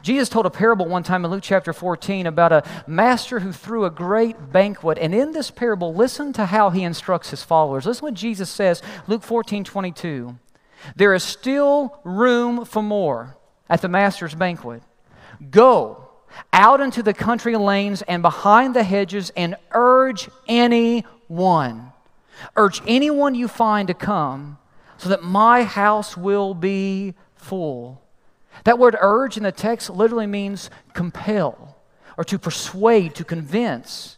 Jesus 0.03 0.29
told 0.29 0.45
a 0.45 0.51
parable 0.51 0.85
one 0.85 1.01
time 1.01 1.25
in 1.25 1.31
Luke 1.31 1.41
chapter 1.43 1.73
14 1.73 2.27
about 2.27 2.51
a 2.51 2.63
master 2.85 3.39
who 3.39 3.51
threw 3.51 3.83
a 3.83 3.89
great 3.89 4.51
banquet. 4.51 4.99
And 4.99 5.13
in 5.13 5.31
this 5.31 5.49
parable, 5.49 5.95
listen 5.95 6.33
to 6.33 6.45
how 6.45 6.69
he 6.69 6.83
instructs 6.83 7.31
his 7.31 7.43
followers. 7.43 7.87
Listen 7.87 8.03
what 8.03 8.13
Jesus 8.13 8.51
says, 8.51 8.83
Luke 9.07 9.23
14 9.23 9.63
22. 9.63 10.37
There 10.95 11.15
is 11.15 11.23
still 11.23 11.99
room 12.03 12.63
for 12.65 12.83
more 12.83 13.37
at 13.67 13.81
the 13.81 13.87
master's 13.87 14.35
banquet. 14.35 14.83
Go 15.49 16.10
out 16.53 16.81
into 16.81 17.03
the 17.03 17.13
country 17.13 17.55
lanes 17.55 18.01
and 18.03 18.21
behind 18.21 18.75
the 18.75 18.83
hedges 18.83 19.31
and 19.35 19.55
urge 19.71 20.29
anyone. 20.47 21.91
Urge 22.55 22.81
anyone 22.87 23.35
you 23.35 23.47
find 23.47 23.87
to 23.87 23.93
come 23.93 24.57
so 24.97 25.09
that 25.09 25.23
my 25.23 25.63
house 25.63 26.15
will 26.15 26.53
be 26.53 27.13
full. 27.35 28.01
That 28.63 28.79
word 28.79 28.95
urge 28.99 29.37
in 29.37 29.43
the 29.43 29.51
text 29.51 29.89
literally 29.89 30.27
means 30.27 30.69
compel 30.93 31.77
or 32.17 32.23
to 32.25 32.37
persuade, 32.37 33.15
to 33.15 33.23
convince. 33.23 34.17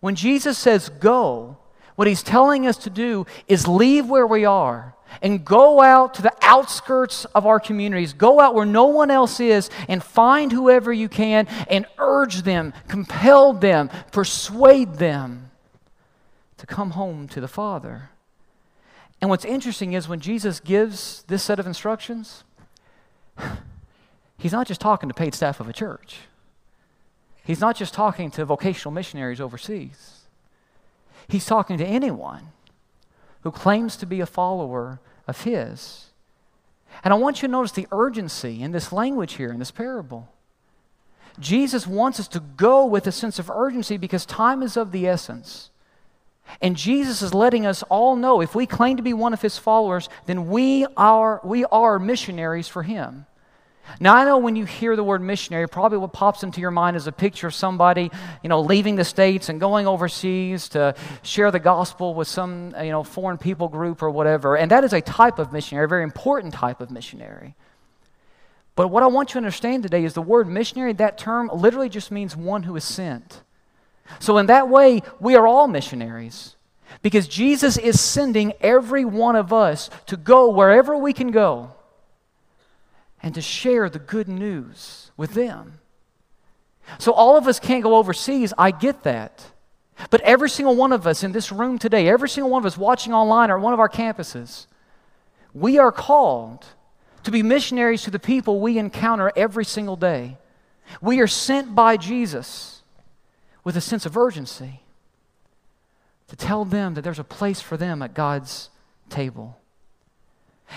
When 0.00 0.14
Jesus 0.14 0.56
says 0.58 0.88
go, 0.88 1.58
what 1.94 2.08
he's 2.08 2.22
telling 2.22 2.66
us 2.66 2.76
to 2.78 2.90
do 2.90 3.26
is 3.48 3.68
leave 3.68 4.06
where 4.06 4.26
we 4.26 4.44
are 4.44 4.95
and 5.22 5.44
go 5.44 5.80
out 5.80 6.14
to 6.14 6.22
the 6.22 6.32
outskirts 6.42 7.24
of 7.26 7.46
our 7.46 7.60
communities. 7.60 8.12
Go 8.12 8.40
out 8.40 8.54
where 8.54 8.66
no 8.66 8.86
one 8.86 9.10
else 9.10 9.40
is 9.40 9.70
and 9.88 10.02
find 10.02 10.52
whoever 10.52 10.92
you 10.92 11.08
can 11.08 11.46
and 11.68 11.86
urge 11.98 12.42
them, 12.42 12.72
compel 12.88 13.52
them, 13.52 13.90
persuade 14.12 14.94
them 14.94 15.50
to 16.58 16.66
come 16.66 16.92
home 16.92 17.28
to 17.28 17.40
the 17.40 17.48
Father. 17.48 18.10
And 19.20 19.30
what's 19.30 19.44
interesting 19.44 19.94
is 19.94 20.08
when 20.08 20.20
Jesus 20.20 20.60
gives 20.60 21.22
this 21.24 21.42
set 21.42 21.58
of 21.58 21.66
instructions, 21.66 22.44
he's 24.38 24.52
not 24.52 24.66
just 24.66 24.80
talking 24.80 25.08
to 25.08 25.14
paid 25.14 25.34
staff 25.34 25.60
of 25.60 25.68
a 25.68 25.72
church. 25.72 26.18
He's 27.44 27.60
not 27.60 27.76
just 27.76 27.94
talking 27.94 28.30
to 28.32 28.44
vocational 28.44 28.92
missionaries 28.92 29.40
overseas. 29.40 30.22
He's 31.28 31.46
talking 31.46 31.78
to 31.78 31.84
anyone 31.84 32.48
who 33.46 33.52
claims 33.52 33.96
to 33.96 34.06
be 34.06 34.18
a 34.18 34.26
follower 34.26 34.98
of 35.28 35.42
his. 35.42 36.06
And 37.04 37.14
I 37.14 37.16
want 37.16 37.40
you 37.40 37.46
to 37.46 37.52
notice 37.52 37.70
the 37.70 37.86
urgency 37.92 38.60
in 38.60 38.72
this 38.72 38.90
language 38.90 39.34
here, 39.34 39.52
in 39.52 39.60
this 39.60 39.70
parable. 39.70 40.28
Jesus 41.38 41.86
wants 41.86 42.18
us 42.18 42.26
to 42.26 42.40
go 42.40 42.84
with 42.84 43.06
a 43.06 43.12
sense 43.12 43.38
of 43.38 43.48
urgency 43.48 43.98
because 43.98 44.26
time 44.26 44.64
is 44.64 44.76
of 44.76 44.90
the 44.90 45.06
essence. 45.06 45.70
And 46.60 46.74
Jesus 46.74 47.22
is 47.22 47.32
letting 47.34 47.66
us 47.66 47.84
all 47.84 48.16
know 48.16 48.40
if 48.40 48.56
we 48.56 48.66
claim 48.66 48.96
to 48.96 49.02
be 49.04 49.12
one 49.12 49.32
of 49.32 49.42
his 49.42 49.58
followers, 49.58 50.08
then 50.24 50.48
we 50.48 50.84
are, 50.96 51.40
we 51.44 51.64
are 51.66 52.00
missionaries 52.00 52.66
for 52.66 52.82
him. 52.82 53.26
Now, 54.00 54.14
I 54.14 54.24
know 54.24 54.38
when 54.38 54.56
you 54.56 54.64
hear 54.64 54.96
the 54.96 55.04
word 55.04 55.22
missionary, 55.22 55.68
probably 55.68 55.98
what 55.98 56.12
pops 56.12 56.42
into 56.42 56.60
your 56.60 56.70
mind 56.70 56.96
is 56.96 57.06
a 57.06 57.12
picture 57.12 57.46
of 57.46 57.54
somebody, 57.54 58.10
you 58.42 58.48
know, 58.48 58.60
leaving 58.60 58.96
the 58.96 59.04
States 59.04 59.48
and 59.48 59.58
going 59.58 59.86
overseas 59.86 60.68
to 60.70 60.94
share 61.22 61.50
the 61.50 61.58
gospel 61.58 62.14
with 62.14 62.28
some, 62.28 62.74
you 62.82 62.90
know, 62.90 63.02
foreign 63.02 63.38
people 63.38 63.68
group 63.68 64.02
or 64.02 64.10
whatever. 64.10 64.56
And 64.56 64.70
that 64.70 64.84
is 64.84 64.92
a 64.92 65.00
type 65.00 65.38
of 65.38 65.52
missionary, 65.52 65.86
a 65.86 65.88
very 65.88 66.02
important 66.02 66.52
type 66.52 66.80
of 66.80 66.90
missionary. 66.90 67.54
But 68.74 68.88
what 68.88 69.02
I 69.02 69.06
want 69.06 69.30
you 69.30 69.34
to 69.34 69.38
understand 69.38 69.82
today 69.82 70.04
is 70.04 70.12
the 70.12 70.22
word 70.22 70.48
missionary, 70.48 70.92
that 70.94 71.16
term 71.16 71.50
literally 71.54 71.88
just 71.88 72.10
means 72.10 72.36
one 72.36 72.64
who 72.64 72.76
is 72.76 72.84
sent. 72.84 73.42
So, 74.18 74.36
in 74.38 74.46
that 74.46 74.68
way, 74.68 75.02
we 75.18 75.34
are 75.34 75.46
all 75.46 75.66
missionaries 75.66 76.56
because 77.02 77.26
Jesus 77.26 77.78
is 77.78 77.98
sending 78.00 78.52
every 78.60 79.04
one 79.04 79.34
of 79.34 79.52
us 79.52 79.90
to 80.06 80.16
go 80.16 80.50
wherever 80.50 80.96
we 80.96 81.12
can 81.12 81.30
go 81.30 81.75
and 83.26 83.34
to 83.34 83.40
share 83.40 83.90
the 83.90 83.98
good 83.98 84.28
news 84.28 85.10
with 85.16 85.34
them. 85.34 85.80
So, 87.00 87.10
all 87.10 87.36
of 87.36 87.48
us 87.48 87.58
can't 87.58 87.82
go 87.82 87.96
overseas. 87.96 88.54
I 88.56 88.70
get 88.70 89.02
that. 89.02 89.44
But 90.10 90.20
every 90.20 90.48
single 90.48 90.76
one 90.76 90.92
of 90.92 91.08
us 91.08 91.24
in 91.24 91.32
this 91.32 91.50
room 91.50 91.76
today, 91.76 92.08
every 92.08 92.28
single 92.28 92.52
one 92.52 92.62
of 92.62 92.66
us 92.66 92.78
watching 92.78 93.12
online 93.12 93.50
or 93.50 93.58
one 93.58 93.72
of 93.72 93.80
our 93.80 93.88
campuses, 93.88 94.68
we 95.52 95.76
are 95.76 95.90
called 95.90 96.66
to 97.24 97.32
be 97.32 97.42
missionaries 97.42 98.02
to 98.02 98.12
the 98.12 98.20
people 98.20 98.60
we 98.60 98.78
encounter 98.78 99.32
every 99.34 99.64
single 99.64 99.96
day. 99.96 100.36
We 101.00 101.18
are 101.18 101.26
sent 101.26 101.74
by 101.74 101.96
Jesus 101.96 102.82
with 103.64 103.76
a 103.76 103.80
sense 103.80 104.06
of 104.06 104.16
urgency 104.16 104.82
to 106.28 106.36
tell 106.36 106.64
them 106.64 106.94
that 106.94 107.02
there's 107.02 107.18
a 107.18 107.24
place 107.24 107.60
for 107.60 107.76
them 107.76 108.02
at 108.02 108.14
God's 108.14 108.70
table. 109.10 109.58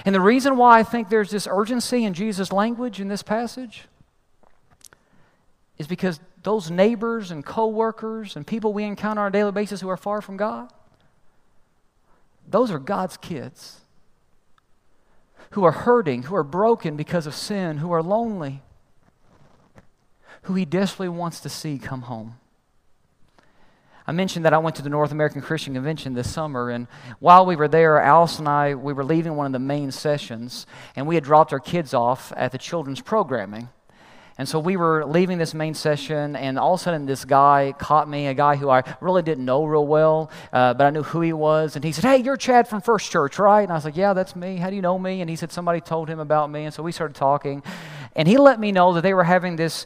And 0.06 0.14
the 0.14 0.22
reason 0.22 0.58
why 0.58 0.80
I 0.80 0.84
think 0.84 1.10
there's 1.10 1.32
this 1.32 1.48
urgency 1.50 2.04
in 2.04 2.14
Jesus' 2.14 2.52
language 2.52 3.00
in 3.00 3.08
this 3.08 3.24
passage 3.24 3.88
is 5.78 5.88
because 5.88 6.20
those 6.44 6.70
neighbors 6.70 7.32
and 7.32 7.46
coworkers 7.46 8.36
and 8.36 8.46
people 8.46 8.74
we 8.74 8.84
encounter 8.84 9.22
on 9.22 9.28
a 9.28 9.32
daily 9.32 9.52
basis 9.52 9.82
who 9.82 9.90
are 9.90 9.98
far 9.98 10.22
from 10.22 10.38
God, 10.38 10.72
those 12.48 12.72
are 12.72 12.80
God's 12.80 13.18
kids 13.18 13.82
who 15.52 15.64
are 15.64 15.72
hurting, 15.72 16.24
who 16.24 16.36
are 16.36 16.44
broken 16.44 16.96
because 16.96 17.26
of 17.26 17.34
sin, 17.34 17.78
who 17.78 17.92
are 17.92 18.04
lonely, 18.04 18.62
who 20.44 20.54
He 20.54 20.66
desperately 20.66 21.10
wants 21.10 21.40
to 21.42 21.50
see 21.50 21.80
come 21.80 22.04
home. 22.04 22.36
I 24.10 24.12
mentioned 24.12 24.46
that 24.46 24.56
I 24.56 24.58
went 24.58 24.76
to 24.78 24.82
the 24.82 24.90
North 24.90 25.12
American 25.12 25.40
Christian 25.40 25.76
Convention 25.76 26.16
this 26.16 26.34
summer, 26.34 26.72
and 26.72 26.88
while 27.20 27.46
we 27.46 27.56
were 27.56 27.68
there, 27.68 28.02
Alice 28.02 28.40
and 28.40 28.48
I, 28.48 28.74
we 28.74 28.92
were 28.92 29.04
leaving 29.04 29.36
one 29.36 29.46
of 29.46 29.52
the 29.52 29.60
main 29.60 29.92
sessions, 29.92 30.66
and 30.96 31.06
we 31.06 31.14
had 31.14 31.24
dropped 31.24 31.54
our 31.54 31.60
kids 31.60 31.94
off 31.94 32.34
at 32.36 32.52
the 32.52 32.58
children's 32.58 33.02
programming. 33.02 33.70
And 34.40 34.50
so 34.50 34.58
we 34.58 34.78
were 34.78 35.06
leaving 35.06 35.38
this 35.38 35.54
main 35.54 35.76
session, 35.76 36.36
and 36.36 36.58
all 36.58 36.74
of 36.74 36.80
a 36.80 36.84
sudden, 36.84 37.06
this 37.06 37.24
guy 37.24 37.76
caught 37.78 38.10
me, 38.10 38.26
a 38.26 38.34
guy 38.34 38.56
who 38.56 38.70
I 38.70 38.84
really 39.00 39.22
didn't 39.22 39.46
know 39.46 39.64
real 39.64 39.86
well, 39.86 40.32
uh, 40.52 40.74
but 40.74 40.88
I 40.88 40.90
knew 40.90 41.04
who 41.04 41.22
he 41.22 41.34
was. 41.34 41.76
And 41.76 41.86
he 41.86 41.92
said, 41.92 42.06
Hey, 42.06 42.18
you're 42.18 42.38
Chad 42.38 42.68
from 42.68 42.82
First 42.82 43.12
Church, 43.12 43.38
right? 43.38 43.62
And 43.62 43.72
I 43.72 43.76
was 43.76 43.86
like, 43.86 43.98
Yeah, 43.98 44.14
that's 44.14 44.36
me. 44.36 44.56
How 44.56 44.72
do 44.72 44.76
you 44.76 44.82
know 44.82 44.98
me? 44.98 45.22
And 45.22 45.30
he 45.30 45.36
said, 45.36 45.52
Somebody 45.52 45.82
told 45.82 46.10
him 46.10 46.20
about 46.20 46.50
me. 46.50 46.64
And 46.64 46.74
so 46.74 46.82
we 46.82 46.92
started 46.94 47.16
talking. 47.16 47.62
And 48.16 48.28
he 48.28 48.38
let 48.38 48.60
me 48.60 48.72
know 48.72 48.94
that 48.94 49.02
they 49.02 49.14
were 49.14 49.24
having 49.24 49.56
this 49.56 49.86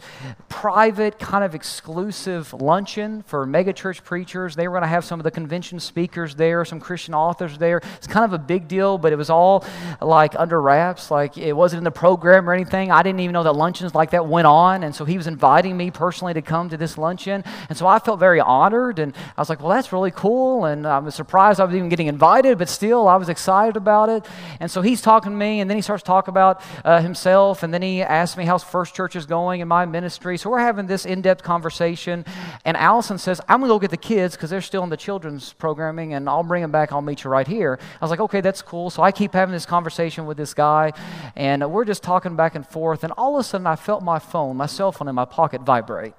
private, 0.49 1.19
kind 1.19 1.43
of 1.43 1.53
exclusive 1.53 2.53
luncheon 2.53 3.23
for 3.23 3.45
megachurch 3.45 4.03
preachers. 4.03 4.55
They 4.55 4.67
were 4.67 4.73
going 4.73 4.83
to 4.83 4.87
have 4.87 5.05
some 5.05 5.19
of 5.19 5.23
the 5.23 5.31
convention 5.31 5.79
speakers 5.79 6.35
there, 6.35 6.63
some 6.65 6.79
Christian 6.79 7.13
authors 7.13 7.57
there. 7.57 7.81
It's 7.97 8.07
kind 8.07 8.25
of 8.25 8.33
a 8.33 8.37
big 8.39 8.67
deal, 8.67 8.97
but 8.97 9.11
it 9.11 9.17
was 9.17 9.29
all 9.29 9.65
like 10.01 10.35
under 10.37 10.61
wraps. 10.61 11.11
Like 11.11 11.37
it 11.37 11.53
wasn't 11.53 11.79
in 11.79 11.83
the 11.83 11.91
program 11.91 12.49
or 12.49 12.53
anything. 12.53 12.91
I 12.91 13.03
didn't 13.03 13.19
even 13.19 13.33
know 13.33 13.43
that 13.43 13.55
luncheons 13.55 13.93
like 13.93 14.11
that 14.11 14.25
went 14.27 14.47
on. 14.47 14.83
And 14.83 14.95
so 14.95 15.05
he 15.05 15.17
was 15.17 15.27
inviting 15.27 15.75
me 15.75 15.91
personally 15.91 16.33
to 16.33 16.41
come 16.41 16.69
to 16.69 16.77
this 16.77 16.97
luncheon. 16.97 17.43
And 17.69 17.77
so 17.77 17.87
I 17.87 17.99
felt 17.99 18.19
very 18.19 18.39
honored. 18.39 18.99
And 18.99 19.13
I 19.37 19.41
was 19.41 19.49
like, 19.49 19.59
well, 19.59 19.69
that's 19.69 19.91
really 19.91 20.11
cool. 20.11 20.65
And 20.65 20.87
I 20.87 20.99
was 20.99 21.15
surprised 21.15 21.59
I 21.59 21.65
was 21.65 21.75
even 21.75 21.89
getting 21.89 22.07
invited, 22.07 22.57
but 22.57 22.69
still, 22.69 23.07
I 23.07 23.15
was 23.15 23.29
excited 23.29 23.75
about 23.75 24.09
it. 24.09 24.25
And 24.59 24.69
so 24.69 24.81
he's 24.81 25.01
talking 25.01 25.31
to 25.31 25.37
me, 25.37 25.59
and 25.59 25.69
then 25.69 25.77
he 25.77 25.81
starts 25.81 26.03
talking 26.03 26.31
about 26.31 26.61
uh, 26.83 27.01
himself, 27.01 27.63
and 27.63 27.73
then 27.73 27.81
he 27.81 28.01
asked 28.23 28.37
me 28.37 28.45
how 28.45 28.57
First 28.57 28.95
Church 28.95 29.17
is 29.17 29.25
going 29.25 29.59
in 29.59 29.67
my 29.67 29.85
ministry. 29.85 30.37
So 30.37 30.49
we're 30.49 30.59
having 30.59 30.87
this 30.87 31.05
in 31.05 31.21
depth 31.21 31.43
conversation. 31.43 32.23
And 32.63 32.77
Allison 32.77 33.17
says, 33.17 33.41
I'm 33.49 33.59
going 33.59 33.67
to 33.67 33.73
go 33.73 33.79
get 33.79 33.91
the 33.91 33.97
kids 33.97 34.33
because 34.33 34.49
they're 34.49 34.61
still 34.61 34.81
in 34.85 34.89
the 34.89 34.95
children's 34.95 35.51
programming, 35.51 36.13
and 36.13 36.29
I'll 36.29 36.41
bring 36.41 36.61
them 36.61 36.71
back. 36.71 36.93
I'll 36.93 37.01
meet 37.01 37.25
you 37.25 37.29
right 37.29 37.45
here. 37.45 37.77
I 37.81 38.05
was 38.05 38.11
like, 38.11 38.21
okay, 38.21 38.39
that's 38.39 38.61
cool. 38.61 38.89
So 38.89 39.03
I 39.03 39.11
keep 39.11 39.33
having 39.33 39.51
this 39.51 39.65
conversation 39.65 40.25
with 40.25 40.37
this 40.37 40.53
guy, 40.53 40.93
and 41.35 41.69
we're 41.69 41.83
just 41.83 42.01
talking 42.01 42.37
back 42.37 42.55
and 42.55 42.65
forth. 42.65 43.03
And 43.03 43.11
all 43.17 43.35
of 43.35 43.41
a 43.41 43.43
sudden, 43.43 43.67
I 43.67 43.75
felt 43.75 44.03
my 44.03 44.19
phone, 44.19 44.55
my 44.55 44.67
cell 44.67 44.93
phone 44.93 45.09
in 45.09 45.15
my 45.15 45.25
pocket 45.25 45.59
vibrate. 45.63 46.13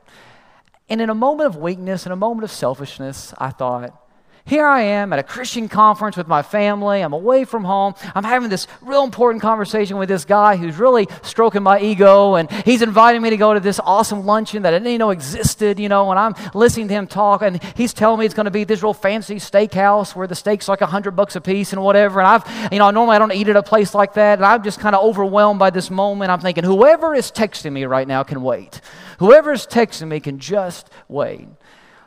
And 0.91 1.01
in 1.01 1.09
a 1.09 1.15
moment 1.15 1.47
of 1.47 1.57
weakness, 1.57 2.05
in 2.05 2.13
a 2.13 2.17
moment 2.17 2.45
of 2.45 2.51
selfishness, 2.51 3.33
I 3.39 3.49
thought, 3.49 3.99
here 4.47 4.67
I 4.67 4.83
am 4.83 5.11
at 5.15 5.19
a 5.19 5.23
Christian 5.23 5.71
conference 5.71 6.19
with 6.19 6.29
my 6.29 6.43
family. 6.43 7.01
I'm 7.01 7.15
away 7.15 7.45
from 7.45 7.65
home. 7.65 7.95
I'm 8.15 8.25
having 8.25 8.51
this 8.51 8.67
real 8.83 9.03
important 9.03 9.41
conversation 9.41 9.97
with 9.97 10.11
this 10.11 10.27
guy 10.27 10.57
who's 10.57 10.77
really 10.77 11.09
stroking 11.23 11.63
my 11.63 11.81
ego, 11.81 12.35
and 12.35 12.51
he's 12.51 12.83
inviting 12.83 13.23
me 13.23 13.31
to 13.31 13.39
go 13.39 13.55
to 13.55 13.61
this 13.61 13.81
awesome 13.81 14.27
luncheon 14.27 14.63
that 14.65 14.75
I 14.75 14.77
didn't 14.77 14.89
even 14.89 14.99
know 14.99 15.11
existed, 15.11 15.81
you 15.81 15.89
know, 15.89 16.11
and 16.11 16.19
I'm 16.19 16.35
listening 16.53 16.89
to 16.89 16.95
him 16.95 17.07
talk, 17.07 17.41
and 17.41 17.63
he's 17.75 17.95
telling 17.95 18.21
me 18.21 18.27
it's 18.27 18.35
going 18.35 18.45
to 18.45 18.51
be 18.51 18.65
this 18.65 18.83
real 18.83 18.93
fancy 18.93 19.37
steakhouse 19.37 20.15
where 20.15 20.27
the 20.27 20.35
steak's 20.35 20.69
like 20.69 20.83
a 20.83 20.87
hundred 20.87 21.13
bucks 21.13 21.37
a 21.37 21.41
piece 21.41 21.73
and 21.73 21.83
whatever. 21.83 22.21
And 22.21 22.29
I've, 22.29 22.71
you 22.71 22.79
know, 22.79 22.91
normally 22.91 23.17
I 23.17 23.21
don't 23.21 23.33
eat 23.33 23.49
at 23.49 23.57
a 23.57 23.63
place 23.63 23.95
like 23.95 24.13
that, 24.15 24.39
and 24.39 24.45
I'm 24.45 24.63
just 24.63 24.79
kind 24.79 24.95
of 24.95 25.03
overwhelmed 25.03 25.59
by 25.59 25.71
this 25.71 25.91
moment. 25.91 26.31
I'm 26.31 26.41
thinking, 26.41 26.65
whoever 26.65 27.15
is 27.15 27.33
texting 27.33 27.73
me 27.73 27.87
right 27.87 28.07
now 28.07 28.23
can 28.23 28.43
wait. 28.43 28.83
Whoever 29.21 29.53
is 29.53 29.67
texting 29.67 30.09
me 30.09 30.21
can 30.21 30.39
just 30.39 30.91
wait. 31.09 31.49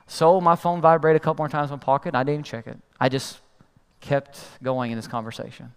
So 0.08 0.40
my 0.42 0.56
phone 0.56 0.82
vibrated 0.82 1.22
a 1.22 1.24
couple 1.24 1.44
more 1.44 1.50
times 1.50 1.70
in 1.70 1.78
my 1.78 1.84
pocket, 1.84 2.10
and 2.10 2.18
I 2.18 2.24
didn't 2.24 2.36
even 2.36 2.44
check 2.44 2.68
it. 2.68 2.78
I 3.00 3.10
just 3.10 3.40
kept 4.00 4.40
going 4.64 4.92
in 4.92 4.98
this 4.98 5.08
conversation. 5.08 5.74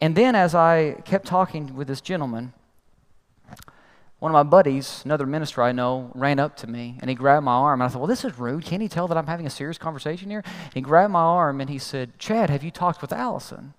And 0.00 0.14
then 0.14 0.34
as 0.34 0.54
I 0.54 0.96
kept 1.04 1.26
talking 1.26 1.74
with 1.74 1.88
this 1.88 2.00
gentleman, 2.00 2.52
one 4.18 4.30
of 4.30 4.34
my 4.34 4.42
buddies, 4.42 5.02
another 5.04 5.26
minister 5.26 5.62
I 5.62 5.72
know, 5.72 6.10
ran 6.14 6.38
up 6.38 6.56
to 6.58 6.66
me 6.66 6.96
and 7.00 7.10
he 7.10 7.14
grabbed 7.14 7.44
my 7.44 7.52
arm. 7.52 7.80
And 7.82 7.86
I 7.86 7.92
thought, 7.92 7.98
well, 7.98 8.08
this 8.08 8.24
is 8.24 8.38
rude. 8.38 8.64
Can't 8.64 8.80
he 8.80 8.88
tell 8.88 9.06
that 9.08 9.18
I'm 9.18 9.26
having 9.26 9.46
a 9.46 9.50
serious 9.50 9.76
conversation 9.76 10.30
here? 10.30 10.42
He 10.72 10.80
grabbed 10.80 11.12
my 11.12 11.20
arm 11.20 11.60
and 11.60 11.68
he 11.68 11.78
said, 11.78 12.18
Chad, 12.18 12.48
have 12.48 12.64
you 12.64 12.70
talked 12.70 13.02
with 13.02 13.12
Allison? 13.12 13.74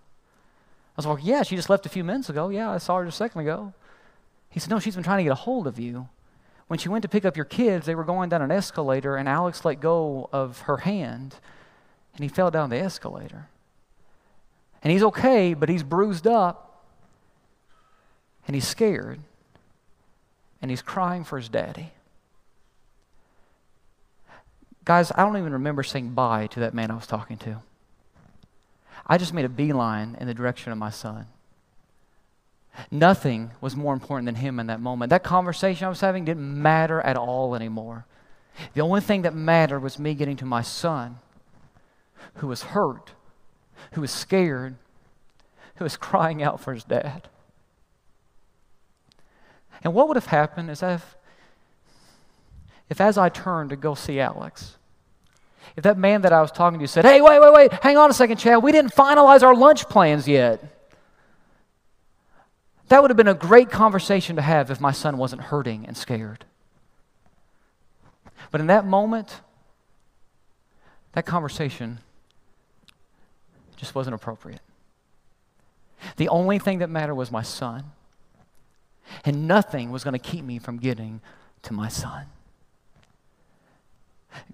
I 0.95 0.97
was 0.97 1.05
like, 1.07 1.25
yeah, 1.25 1.41
she 1.41 1.55
just 1.55 1.69
left 1.69 1.85
a 1.85 1.89
few 1.89 2.03
minutes 2.03 2.29
ago. 2.29 2.49
Yeah, 2.49 2.69
I 2.69 2.77
saw 2.77 2.99
her 2.99 3.05
just 3.05 3.15
a 3.15 3.23
second 3.23 3.41
ago. 3.41 3.73
He 4.49 4.59
said, 4.59 4.69
no, 4.69 4.79
she's 4.79 4.95
been 4.95 5.03
trying 5.03 5.17
to 5.17 5.23
get 5.23 5.31
a 5.31 5.35
hold 5.35 5.65
of 5.65 5.79
you 5.79 6.09
when 6.67 6.79
she 6.79 6.89
went 6.89 7.03
to 7.03 7.09
pick 7.09 7.25
up 7.25 7.35
your 7.35 7.45
kids, 7.45 7.85
they 7.85 7.95
were 7.95 8.03
going 8.03 8.29
down 8.29 8.41
an 8.41 8.51
escalator, 8.51 9.15
and 9.15 9.29
Alex 9.29 9.63
let 9.63 9.79
go 9.79 10.29
of 10.31 10.61
her 10.61 10.77
hand, 10.77 11.35
and 12.15 12.23
he 12.23 12.27
fell 12.27 12.49
down 12.49 12.69
the 12.69 12.77
escalator. 12.77 13.47
And 14.81 14.91
he's 14.91 15.03
okay, 15.03 15.53
but 15.53 15.69
he's 15.69 15.83
bruised 15.83 16.27
up, 16.27 16.85
and 18.47 18.55
he's 18.55 18.67
scared, 18.67 19.19
and 20.61 20.71
he's 20.71 20.81
crying 20.81 21.23
for 21.23 21.37
his 21.37 21.49
daddy. 21.49 21.91
Guys, 24.83 25.11
I 25.15 25.23
don't 25.23 25.37
even 25.37 25.53
remember 25.53 25.81
saying 25.81 26.11
bye 26.11 26.47
to 26.47 26.59
that 26.59 26.73
man 26.73 26.91
I 26.91 26.95
was 26.95 27.07
talking 27.07 27.37
to. 27.37 27.61
I 29.07 29.17
just 29.17 29.33
made 29.33 29.45
a 29.45 29.49
beeline 29.49 30.15
in 30.19 30.27
the 30.27 30.33
direction 30.33 30.71
of 30.71 30.77
my 30.77 30.89
son. 30.89 31.27
Nothing 32.91 33.51
was 33.61 33.75
more 33.75 33.93
important 33.93 34.25
than 34.25 34.35
him 34.35 34.59
in 34.59 34.67
that 34.67 34.79
moment. 34.79 35.09
That 35.09 35.23
conversation 35.23 35.85
I 35.85 35.89
was 35.89 36.01
having 36.01 36.25
didn't 36.25 36.61
matter 36.61 37.01
at 37.01 37.17
all 37.17 37.55
anymore. 37.55 38.05
The 38.73 38.81
only 38.81 39.01
thing 39.01 39.23
that 39.23 39.33
mattered 39.33 39.79
was 39.79 39.99
me 39.99 40.13
getting 40.13 40.37
to 40.37 40.45
my 40.45 40.61
son 40.61 41.19
who 42.35 42.47
was 42.47 42.63
hurt, 42.63 43.11
who 43.93 44.01
was 44.01 44.11
scared, 44.11 44.75
who 45.75 45.85
was 45.85 45.97
crying 45.97 46.41
out 46.41 46.59
for 46.59 46.73
his 46.73 46.83
dad. 46.83 47.27
And 49.83 49.93
what 49.93 50.07
would 50.07 50.17
have 50.17 50.27
happened 50.27 50.69
is 50.69 50.81
if, 50.81 51.15
if 52.89 53.01
as 53.01 53.17
I 53.17 53.29
turned 53.29 53.69
to 53.71 53.75
go 53.75 53.93
see 53.93 54.19
Alex, 54.19 54.77
if 55.75 55.83
that 55.83 55.97
man 55.97 56.21
that 56.21 56.31
I 56.31 56.41
was 56.41 56.51
talking 56.51 56.79
to 56.79 56.87
said, 56.87 57.05
Hey, 57.05 57.21
wait, 57.21 57.39
wait, 57.39 57.53
wait, 57.53 57.73
hang 57.83 57.97
on 57.97 58.09
a 58.09 58.13
second, 58.13 58.37
Chad, 58.37 58.63
we 58.63 58.71
didn't 58.71 58.93
finalize 58.93 59.43
our 59.43 59.55
lunch 59.55 59.87
plans 59.89 60.27
yet. 60.27 60.74
That 62.89 63.01
would 63.01 63.09
have 63.09 63.17
been 63.17 63.27
a 63.27 63.33
great 63.33 63.71
conversation 63.71 64.35
to 64.35 64.41
have 64.41 64.69
if 64.69 64.79
my 64.79 64.91
son 64.91 65.17
wasn't 65.17 65.43
hurting 65.43 65.85
and 65.87 65.97
scared. 65.97 66.45
But 68.51 68.61
in 68.61 68.67
that 68.67 68.85
moment, 68.85 69.41
that 71.13 71.25
conversation 71.25 71.99
just 73.75 73.95
wasn't 73.95 74.13
appropriate. 74.13 74.61
The 76.17 76.29
only 76.29 76.59
thing 76.59 76.79
that 76.79 76.89
mattered 76.89 77.15
was 77.15 77.31
my 77.31 77.41
son. 77.41 77.85
And 79.23 79.47
nothing 79.47 79.91
was 79.91 80.03
going 80.03 80.13
to 80.13 80.19
keep 80.19 80.43
me 80.43 80.59
from 80.59 80.77
getting 80.77 81.21
to 81.63 81.73
my 81.73 81.87
son. 81.87 82.25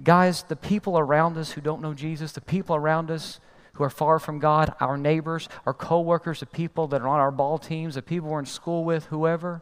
Guys, 0.04 0.44
the 0.44 0.56
people 0.56 0.98
around 0.98 1.38
us 1.38 1.52
who 1.52 1.62
don't 1.62 1.82
know 1.82 1.94
Jesus, 1.94 2.32
the 2.32 2.42
people 2.42 2.76
around 2.76 3.10
us 3.10 3.40
who 3.74 3.84
are 3.84 3.90
far 3.90 4.20
from 4.20 4.40
God, 4.40 4.74
our 4.80 4.98
neighbors, 4.98 5.48
our 5.66 5.74
coworkers, 5.74 6.42
the 6.42 6.46
people 6.46 6.88
that 6.88 7.02
are 7.02 7.08
on 7.08 7.20
our 7.20 7.32
ball 7.32 7.58
teams, 7.58 7.96
the 7.96 8.02
people 8.02 8.30
we're 8.30 8.40
in 8.40 8.46
school 8.46 8.84
with, 8.84 9.06
whoever. 9.06 9.62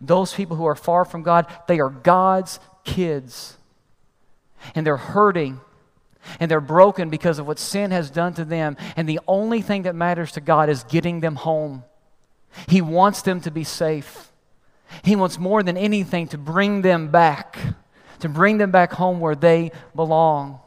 Those 0.00 0.34
people 0.34 0.56
who 0.56 0.66
are 0.66 0.74
far 0.74 1.04
from 1.04 1.22
God, 1.22 1.46
they 1.66 1.80
are 1.80 1.90
God's 1.90 2.60
kids. 2.84 3.56
And 4.74 4.86
they're 4.86 4.96
hurting 4.96 5.60
and 6.40 6.50
they're 6.50 6.60
broken 6.60 7.10
because 7.10 7.38
of 7.38 7.46
what 7.46 7.58
sin 7.58 7.90
has 7.90 8.10
done 8.10 8.34
to 8.34 8.44
them. 8.44 8.76
And 8.96 9.08
the 9.08 9.20
only 9.26 9.62
thing 9.62 9.82
that 9.82 9.94
matters 9.94 10.32
to 10.32 10.40
God 10.40 10.68
is 10.68 10.84
getting 10.84 11.20
them 11.20 11.36
home. 11.36 11.84
He 12.68 12.80
wants 12.80 13.22
them 13.22 13.40
to 13.42 13.50
be 13.50 13.64
safe. 13.64 14.32
He 15.04 15.16
wants 15.16 15.38
more 15.38 15.62
than 15.62 15.76
anything 15.76 16.28
to 16.28 16.38
bring 16.38 16.82
them 16.82 17.08
back, 17.08 17.58
to 18.20 18.28
bring 18.28 18.58
them 18.58 18.70
back 18.70 18.92
home 18.92 19.20
where 19.20 19.34
they 19.34 19.70
belong. 19.94 20.60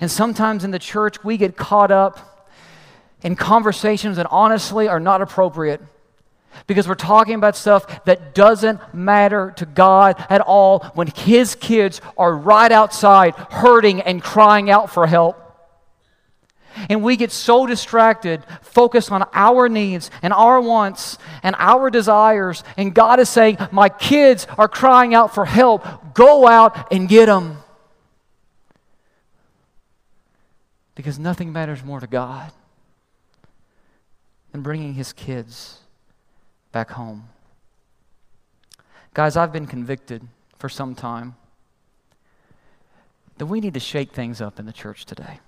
And 0.00 0.10
sometimes 0.10 0.64
in 0.64 0.70
the 0.70 0.78
church, 0.78 1.22
we 1.24 1.36
get 1.36 1.56
caught 1.56 1.90
up 1.90 2.48
in 3.22 3.36
conversations 3.36 4.16
that 4.16 4.26
honestly 4.30 4.88
are 4.88 5.00
not 5.00 5.22
appropriate 5.22 5.80
because 6.66 6.88
we're 6.88 6.94
talking 6.94 7.34
about 7.34 7.56
stuff 7.56 8.04
that 8.04 8.34
doesn't 8.34 8.94
matter 8.94 9.52
to 9.56 9.66
God 9.66 10.24
at 10.30 10.40
all 10.40 10.80
when 10.94 11.08
His 11.08 11.54
kids 11.54 12.00
are 12.16 12.34
right 12.34 12.72
outside 12.72 13.34
hurting 13.34 14.00
and 14.00 14.22
crying 14.22 14.70
out 14.70 14.90
for 14.90 15.06
help. 15.06 15.42
And 16.88 17.02
we 17.02 17.16
get 17.16 17.32
so 17.32 17.66
distracted, 17.66 18.44
focused 18.60 19.10
on 19.10 19.24
our 19.32 19.68
needs 19.68 20.10
and 20.22 20.32
our 20.32 20.60
wants 20.60 21.16
and 21.42 21.56
our 21.58 21.88
desires. 21.88 22.62
And 22.76 22.94
God 22.94 23.18
is 23.18 23.30
saying, 23.30 23.56
My 23.72 23.88
kids 23.88 24.46
are 24.58 24.68
crying 24.68 25.14
out 25.14 25.34
for 25.34 25.46
help. 25.46 26.14
Go 26.14 26.46
out 26.46 26.92
and 26.92 27.08
get 27.08 27.26
them. 27.26 27.58
Because 30.96 31.18
nothing 31.20 31.52
matters 31.52 31.84
more 31.84 32.00
to 32.00 32.08
God 32.08 32.50
than 34.50 34.62
bringing 34.62 34.94
His 34.94 35.12
kids 35.12 35.80
back 36.72 36.90
home. 36.90 37.28
Guys, 39.14 39.36
I've 39.36 39.52
been 39.52 39.66
convicted 39.66 40.26
for 40.58 40.68
some 40.68 40.96
time 40.96 41.36
that 43.38 43.46
we 43.46 43.60
need 43.60 43.74
to 43.74 43.80
shake 43.80 44.12
things 44.12 44.40
up 44.40 44.58
in 44.58 44.66
the 44.66 44.72
church 44.72 45.04
today. 45.04 45.40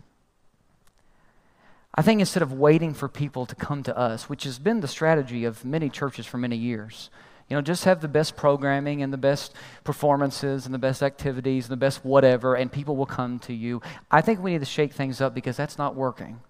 I 1.95 2.03
think 2.03 2.21
instead 2.21 2.43
of 2.43 2.53
waiting 2.53 2.95
for 2.95 3.09
people 3.09 3.47
to 3.47 3.55
come 3.55 3.83
to 3.83 3.97
us, 3.97 4.29
which 4.29 4.45
has 4.45 4.59
been 4.59 4.81
the 4.81 4.89
strategy 4.89 5.45
of 5.45 5.65
many 5.65 5.89
churches 5.89 6.27
for 6.27 6.37
many 6.37 6.57
years, 6.57 7.11
you 7.49 7.57
know, 7.57 7.63
just 7.63 7.85
have 7.85 8.01
the 8.01 8.09
best 8.09 8.37
programming 8.37 9.03
and 9.03 9.13
the 9.13 9.19
best 9.19 9.55
performances 9.83 10.67
and 10.67 10.75
the 10.75 10.79
best 10.79 11.03
activities 11.03 11.65
and 11.65 11.73
the 11.73 11.79
best 11.79 12.05
whatever, 12.05 12.55
and 12.55 12.71
people 12.71 12.95
will 12.95 13.07
come 13.07 13.39
to 13.41 13.55
you. 13.55 13.81
I 14.11 14.21
think 14.21 14.43
we 14.43 14.53
need 14.53 14.61
to 14.61 14.67
shake 14.67 14.93
things 14.93 15.21
up 15.21 15.35
because 15.35 15.57
that's 15.57 15.79
not 15.79 15.95
working. 15.95 16.41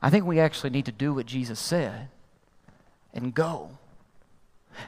I 0.00 0.08
think 0.08 0.24
we 0.24 0.38
actually 0.38 0.70
need 0.70 0.86
to 0.86 0.92
do 0.92 1.12
what 1.12 1.26
Jesus 1.26 1.58
said 1.58 2.08
and 3.12 3.34
go. 3.34 3.78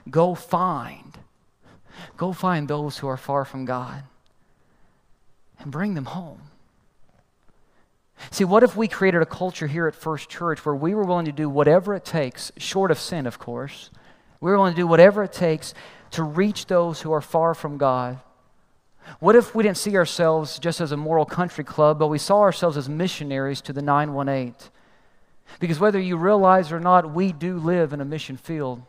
Go 0.08 0.34
find. 0.34 1.18
Go 2.16 2.32
find 2.32 2.68
those 2.68 2.98
who 2.98 3.08
are 3.08 3.16
far 3.16 3.44
from 3.44 3.64
God 3.64 4.04
and 5.58 5.72
bring 5.72 5.94
them 5.94 6.06
home. 6.06 6.42
See, 8.30 8.44
what 8.44 8.62
if 8.62 8.76
we 8.76 8.86
created 8.86 9.22
a 9.22 9.26
culture 9.26 9.66
here 9.66 9.88
at 9.88 9.96
First 9.96 10.28
Church 10.28 10.64
where 10.64 10.74
we 10.74 10.94
were 10.94 11.04
willing 11.04 11.24
to 11.24 11.32
do 11.32 11.50
whatever 11.50 11.94
it 11.94 12.04
takes, 12.04 12.52
short 12.56 12.92
of 12.92 12.98
sin, 12.98 13.26
of 13.26 13.38
course, 13.40 13.90
were 14.50 14.56
willing 14.56 14.74
to 14.74 14.80
do 14.80 14.86
whatever 14.86 15.22
it 15.22 15.32
takes 15.32 15.74
to 16.12 16.22
reach 16.22 16.66
those 16.66 17.00
who 17.00 17.12
are 17.12 17.20
far 17.20 17.54
from 17.54 17.78
God? 17.78 18.20
What 19.18 19.36
if 19.36 19.54
we 19.54 19.62
didn't 19.62 19.78
see 19.78 19.96
ourselves 19.96 20.58
just 20.58 20.80
as 20.80 20.92
a 20.92 20.96
moral 20.96 21.24
country 21.24 21.64
club, 21.64 21.98
but 21.98 22.08
we 22.08 22.18
saw 22.18 22.40
ourselves 22.40 22.76
as 22.76 22.88
missionaries 22.88 23.60
to 23.62 23.72
the 23.72 23.82
918? 23.82 24.54
Because 25.58 25.80
whether 25.80 26.00
you 26.00 26.16
realize 26.16 26.72
or 26.72 26.80
not, 26.80 27.12
we 27.12 27.32
do 27.32 27.58
live 27.58 27.92
in 27.92 28.00
a 28.00 28.04
mission 28.04 28.36
field. 28.36 28.82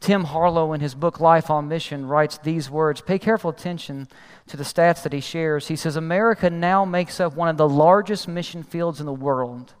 Tim 0.00 0.24
Harlow, 0.24 0.72
in 0.72 0.80
his 0.80 0.94
book 0.94 1.20
Life 1.20 1.50
on 1.50 1.68
Mission, 1.68 2.08
writes 2.08 2.38
these 2.38 2.70
words. 2.70 3.02
Pay 3.02 3.18
careful 3.18 3.50
attention 3.50 4.08
to 4.46 4.56
the 4.56 4.64
stats 4.64 5.02
that 5.02 5.12
he 5.12 5.20
shares. 5.20 5.68
He 5.68 5.76
says 5.76 5.94
America 5.94 6.48
now 6.48 6.86
makes 6.86 7.20
up 7.20 7.34
one 7.34 7.48
of 7.48 7.58
the 7.58 7.68
largest 7.68 8.26
mission 8.26 8.62
fields 8.62 9.00
in 9.00 9.06
the 9.06 9.12
world. 9.12 9.74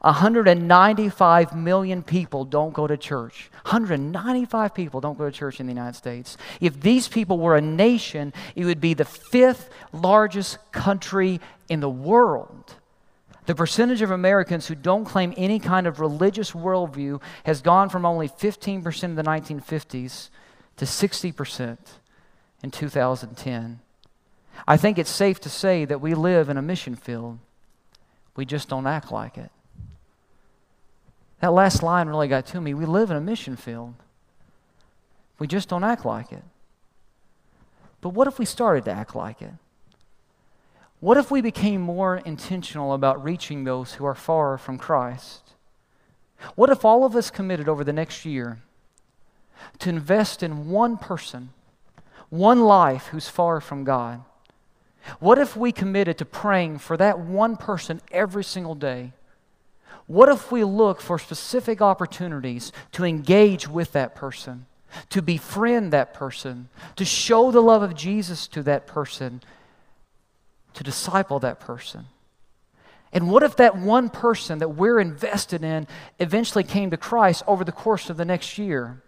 195 0.00 1.56
million 1.56 2.02
people 2.02 2.44
don't 2.44 2.72
go 2.72 2.86
to 2.86 2.96
church. 2.96 3.50
195 3.62 4.74
people 4.74 5.00
don't 5.00 5.16
go 5.18 5.24
to 5.24 5.32
church 5.32 5.60
in 5.60 5.66
the 5.66 5.72
United 5.72 5.96
States. 5.96 6.36
If 6.60 6.80
these 6.80 7.08
people 7.08 7.38
were 7.38 7.56
a 7.56 7.60
nation, 7.60 8.32
it 8.54 8.64
would 8.64 8.80
be 8.80 8.94
the 8.94 9.04
fifth 9.04 9.70
largest 9.92 10.58
country 10.72 11.40
in 11.68 11.80
the 11.80 11.88
world. 11.90 12.76
The 13.46 13.54
percentage 13.54 14.00
of 14.00 14.10
Americans 14.10 14.66
who 14.66 14.74
don't 14.74 15.04
claim 15.04 15.34
any 15.36 15.58
kind 15.58 15.86
of 15.86 16.00
religious 16.00 16.52
worldview 16.52 17.20
has 17.44 17.60
gone 17.60 17.90
from 17.90 18.06
only 18.06 18.28
15% 18.28 19.02
in 19.04 19.14
the 19.16 19.22
1950s 19.22 20.30
to 20.76 20.84
60% 20.84 21.78
in 22.62 22.70
2010. 22.70 23.80
I 24.66 24.76
think 24.76 24.98
it's 24.98 25.10
safe 25.10 25.40
to 25.40 25.50
say 25.50 25.84
that 25.84 26.00
we 26.00 26.14
live 26.14 26.48
in 26.48 26.56
a 26.56 26.62
mission 26.62 26.94
field. 26.94 27.38
We 28.36 28.44
just 28.44 28.68
don't 28.68 28.86
act 28.86 29.12
like 29.12 29.36
it. 29.36 29.50
That 31.40 31.52
last 31.52 31.82
line 31.82 32.08
really 32.08 32.28
got 32.28 32.46
to 32.46 32.60
me. 32.60 32.74
We 32.74 32.86
live 32.86 33.10
in 33.10 33.16
a 33.16 33.20
mission 33.20 33.56
field. 33.56 33.94
We 35.38 35.46
just 35.46 35.68
don't 35.68 35.84
act 35.84 36.04
like 36.04 36.32
it. 36.32 36.44
But 38.00 38.10
what 38.10 38.28
if 38.28 38.38
we 38.38 38.44
started 38.44 38.84
to 38.84 38.92
act 38.92 39.14
like 39.14 39.42
it? 39.42 39.52
What 41.00 41.16
if 41.16 41.30
we 41.30 41.40
became 41.40 41.80
more 41.80 42.16
intentional 42.16 42.92
about 42.92 43.22
reaching 43.22 43.64
those 43.64 43.94
who 43.94 44.04
are 44.04 44.14
far 44.14 44.56
from 44.56 44.78
Christ? 44.78 45.52
What 46.54 46.70
if 46.70 46.84
all 46.84 47.04
of 47.04 47.16
us 47.16 47.30
committed 47.30 47.68
over 47.68 47.84
the 47.84 47.92
next 47.92 48.24
year 48.24 48.58
to 49.80 49.88
invest 49.88 50.42
in 50.42 50.68
one 50.68 50.96
person, 50.96 51.50
one 52.30 52.62
life 52.62 53.08
who's 53.08 53.28
far 53.28 53.60
from 53.60 53.84
God? 53.84 54.22
What 55.20 55.38
if 55.38 55.56
we 55.56 55.72
committed 55.72 56.16
to 56.18 56.24
praying 56.24 56.78
for 56.78 56.96
that 56.96 57.18
one 57.18 57.56
person 57.56 58.00
every 58.10 58.44
single 58.44 58.74
day? 58.74 59.12
What 60.06 60.28
if 60.28 60.52
we 60.52 60.64
look 60.64 61.00
for 61.00 61.18
specific 61.18 61.80
opportunities 61.80 62.72
to 62.92 63.04
engage 63.04 63.68
with 63.68 63.92
that 63.92 64.14
person, 64.14 64.66
to 65.10 65.22
befriend 65.22 65.92
that 65.92 66.12
person, 66.12 66.68
to 66.96 67.04
show 67.04 67.50
the 67.50 67.62
love 67.62 67.82
of 67.82 67.94
Jesus 67.94 68.46
to 68.48 68.62
that 68.64 68.86
person, 68.86 69.42
to 70.74 70.84
disciple 70.84 71.38
that 71.40 71.58
person? 71.58 72.06
And 73.12 73.30
what 73.30 73.44
if 73.44 73.56
that 73.56 73.78
one 73.78 74.10
person 74.10 74.58
that 74.58 74.70
we're 74.70 74.98
invested 74.98 75.62
in 75.62 75.86
eventually 76.18 76.64
came 76.64 76.90
to 76.90 76.96
Christ 76.96 77.44
over 77.46 77.64
the 77.64 77.72
course 77.72 78.10
of 78.10 78.16
the 78.16 78.24
next 78.24 78.58
year? 78.58 79.00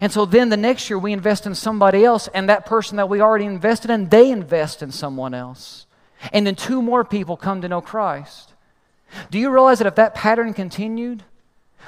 And 0.00 0.12
so 0.12 0.26
then 0.26 0.48
the 0.48 0.56
next 0.56 0.90
year 0.90 0.98
we 0.98 1.12
invest 1.12 1.46
in 1.46 1.54
somebody 1.54 2.04
else, 2.04 2.28
and 2.34 2.48
that 2.48 2.66
person 2.66 2.96
that 2.96 3.08
we 3.08 3.20
already 3.20 3.46
invested 3.46 3.90
in, 3.90 4.08
they 4.08 4.30
invest 4.30 4.82
in 4.82 4.90
someone 4.92 5.32
else. 5.32 5.86
And 6.32 6.46
then 6.46 6.56
two 6.56 6.82
more 6.82 7.04
people 7.04 7.36
come 7.36 7.62
to 7.62 7.68
know 7.68 7.80
Christ. 7.80 8.52
Do 9.30 9.38
you 9.38 9.50
realize 9.50 9.78
that 9.78 9.86
if 9.86 9.94
that 9.96 10.14
pattern 10.14 10.54
continued, 10.54 11.22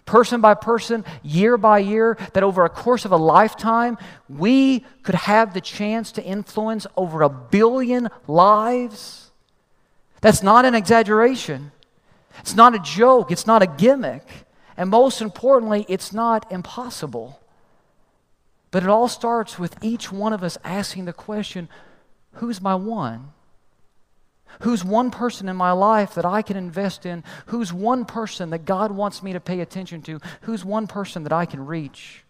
person 0.05 0.41
by 0.41 0.55
person, 0.55 1.05
year 1.23 1.57
by 1.57 1.79
year, 1.79 2.17
that 2.33 2.43
over 2.43 2.65
a 2.65 2.69
course 2.69 3.05
of 3.05 3.13
a 3.13 3.17
lifetime, 3.17 3.99
we 4.29 4.81
could 5.03 5.15
have 5.15 5.55
the 5.55 5.61
chance 5.61 6.13
to 6.13 6.23
influence 6.23 6.87
over 6.97 7.23
a 7.23 7.29
billion 7.29 8.09
lives. 8.27 9.31
That's 10.21 10.43
not 10.43 10.65
an 10.65 10.75
exaggeration. 10.75 11.73
It's 12.41 12.55
not 12.55 12.75
a 12.75 12.79
joke. 12.79 13.31
It's 13.31 13.47
not 13.47 13.63
a 13.63 13.67
gimmick. 13.67 14.27
And 14.77 14.91
most 14.91 15.21
importantly, 15.21 15.85
it's 15.89 16.13
not 16.13 16.51
impossible. 16.51 17.41
But 18.71 18.83
it 18.83 18.89
all 18.89 19.09
starts 19.09 19.59
with 19.59 19.77
each 19.83 20.13
one 20.13 20.33
of 20.33 20.43
us 20.43 20.57
asking 20.65 21.05
the 21.05 21.13
question 21.13 21.69
who's 22.35 22.61
my 22.61 22.75
one? 22.75 23.33
Who's 24.63 24.85
one 24.85 25.11
person 25.11 25.49
in 25.49 25.57
my 25.57 25.73
life 25.73 26.15
that 26.15 26.27
I 26.27 26.43
can 26.43 26.57
invest 26.57 27.07
in? 27.07 27.25
Who's 27.47 27.73
one 27.73 28.05
person 28.05 28.51
that 28.51 28.65
God 28.65 28.91
wants 28.91 29.23
me 29.23 29.33
to 29.33 29.41
pay 29.41 29.61
attention 29.61 30.03
to? 30.03 30.21
Who's 30.43 30.65
one 30.65 30.87
person 30.87 31.23
that 31.23 31.33
I 31.33 31.47
can 31.47 31.65
reach? 31.65 32.25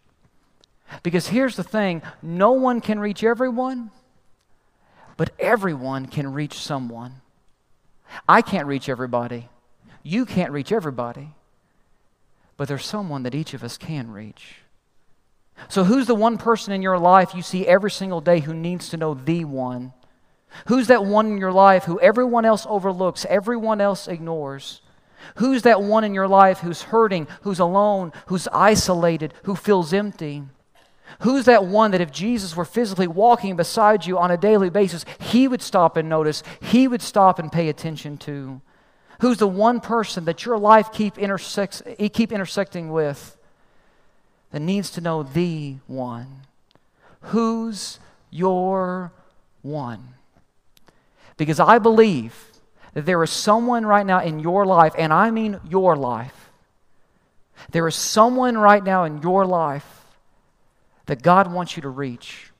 Because 1.02 1.28
here's 1.28 1.56
the 1.56 1.64
thing 1.64 2.02
no 2.22 2.52
one 2.52 2.80
can 2.80 2.98
reach 2.98 3.24
everyone, 3.24 3.90
but 5.16 5.30
everyone 5.38 6.06
can 6.06 6.32
reach 6.32 6.54
someone. 6.54 7.20
I 8.28 8.42
can't 8.42 8.66
reach 8.66 8.88
everybody. 8.88 9.48
You 10.02 10.26
can't 10.26 10.52
reach 10.52 10.72
everybody. 10.72 11.34
But 12.56 12.68
there's 12.68 12.84
someone 12.84 13.22
that 13.22 13.34
each 13.34 13.54
of 13.54 13.64
us 13.64 13.78
can 13.78 14.10
reach. 14.10 14.56
So, 15.68 15.84
who's 15.84 16.06
the 16.06 16.14
one 16.14 16.38
person 16.38 16.72
in 16.72 16.82
your 16.82 16.98
life 16.98 17.34
you 17.34 17.42
see 17.42 17.66
every 17.66 17.90
single 17.90 18.20
day 18.20 18.40
who 18.40 18.54
needs 18.54 18.88
to 18.90 18.96
know 18.96 19.14
the 19.14 19.44
one? 19.44 19.92
Who's 20.66 20.88
that 20.88 21.04
one 21.04 21.26
in 21.26 21.38
your 21.38 21.52
life 21.52 21.84
who 21.84 22.00
everyone 22.00 22.44
else 22.44 22.66
overlooks, 22.68 23.26
everyone 23.28 23.80
else 23.80 24.08
ignores? 24.08 24.80
Who's 25.36 25.62
that 25.62 25.82
one 25.82 26.04
in 26.04 26.14
your 26.14 26.28
life 26.28 26.60
who's 26.60 26.82
hurting, 26.82 27.28
who's 27.42 27.58
alone, 27.58 28.12
who's 28.26 28.48
isolated, 28.48 29.34
who 29.44 29.54
feels 29.54 29.92
empty? 29.92 30.42
Who's 31.20 31.44
that 31.44 31.64
one 31.64 31.90
that 31.90 32.00
if 32.00 32.12
Jesus 32.12 32.56
were 32.56 32.64
physically 32.64 33.06
walking 33.06 33.56
beside 33.56 34.06
you 34.06 34.18
on 34.18 34.30
a 34.30 34.36
daily 34.36 34.70
basis, 34.70 35.04
he 35.18 35.48
would 35.48 35.62
stop 35.62 35.96
and 35.96 36.08
notice, 36.08 36.42
he 36.60 36.88
would 36.88 37.02
stop 37.02 37.38
and 37.38 37.52
pay 37.52 37.68
attention 37.68 38.16
to? 38.18 38.60
Who's 39.20 39.38
the 39.38 39.48
one 39.48 39.80
person 39.80 40.24
that 40.24 40.44
your 40.44 40.58
life 40.58 40.92
keep, 40.92 41.18
intersects, 41.18 41.82
eh, 41.98 42.08
keep 42.08 42.32
intersecting 42.32 42.90
with? 42.90 43.36
that 44.50 44.60
needs 44.60 44.90
to 44.90 45.00
know 45.00 45.22
the 45.22 45.76
one. 45.86 46.42
Who's 47.22 47.98
your 48.30 49.12
one? 49.62 50.14
Because 51.40 51.58
I 51.58 51.78
believe 51.78 52.50
that 52.92 53.06
there 53.06 53.22
is 53.22 53.30
someone 53.30 53.86
right 53.86 54.04
now 54.04 54.20
in 54.20 54.40
your 54.40 54.66
life, 54.66 54.92
and 54.98 55.10
I 55.10 55.30
mean 55.30 55.58
your 55.66 55.96
life. 55.96 56.50
There 57.70 57.88
is 57.88 57.94
someone 57.94 58.58
right 58.58 58.84
now 58.84 59.04
in 59.04 59.22
your 59.22 59.46
life 59.46 60.04
that 61.06 61.22
God 61.22 61.50
wants 61.50 61.76
you 61.76 61.80
to 61.80 61.88
reach, 61.88 62.52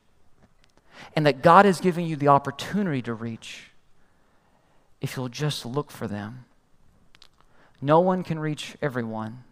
and 1.14 1.26
that 1.26 1.42
God 1.42 1.66
is 1.66 1.78
giving 1.78 2.06
you 2.06 2.16
the 2.16 2.28
opportunity 2.28 3.02
to 3.02 3.12
reach 3.12 3.70
if 5.02 5.14
you'll 5.14 5.28
just 5.28 5.66
look 5.66 5.90
for 5.90 6.08
them. 6.08 6.46
No 7.82 8.00
one 8.00 8.24
can 8.24 8.38
reach 8.38 8.78
everyone, 8.80 9.44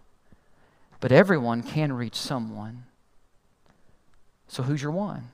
but 1.00 1.12
everyone 1.12 1.62
can 1.62 1.92
reach 1.92 2.16
someone. 2.16 2.84
So, 4.46 4.62
who's 4.62 4.80
your 4.80 4.92
one? 4.92 5.28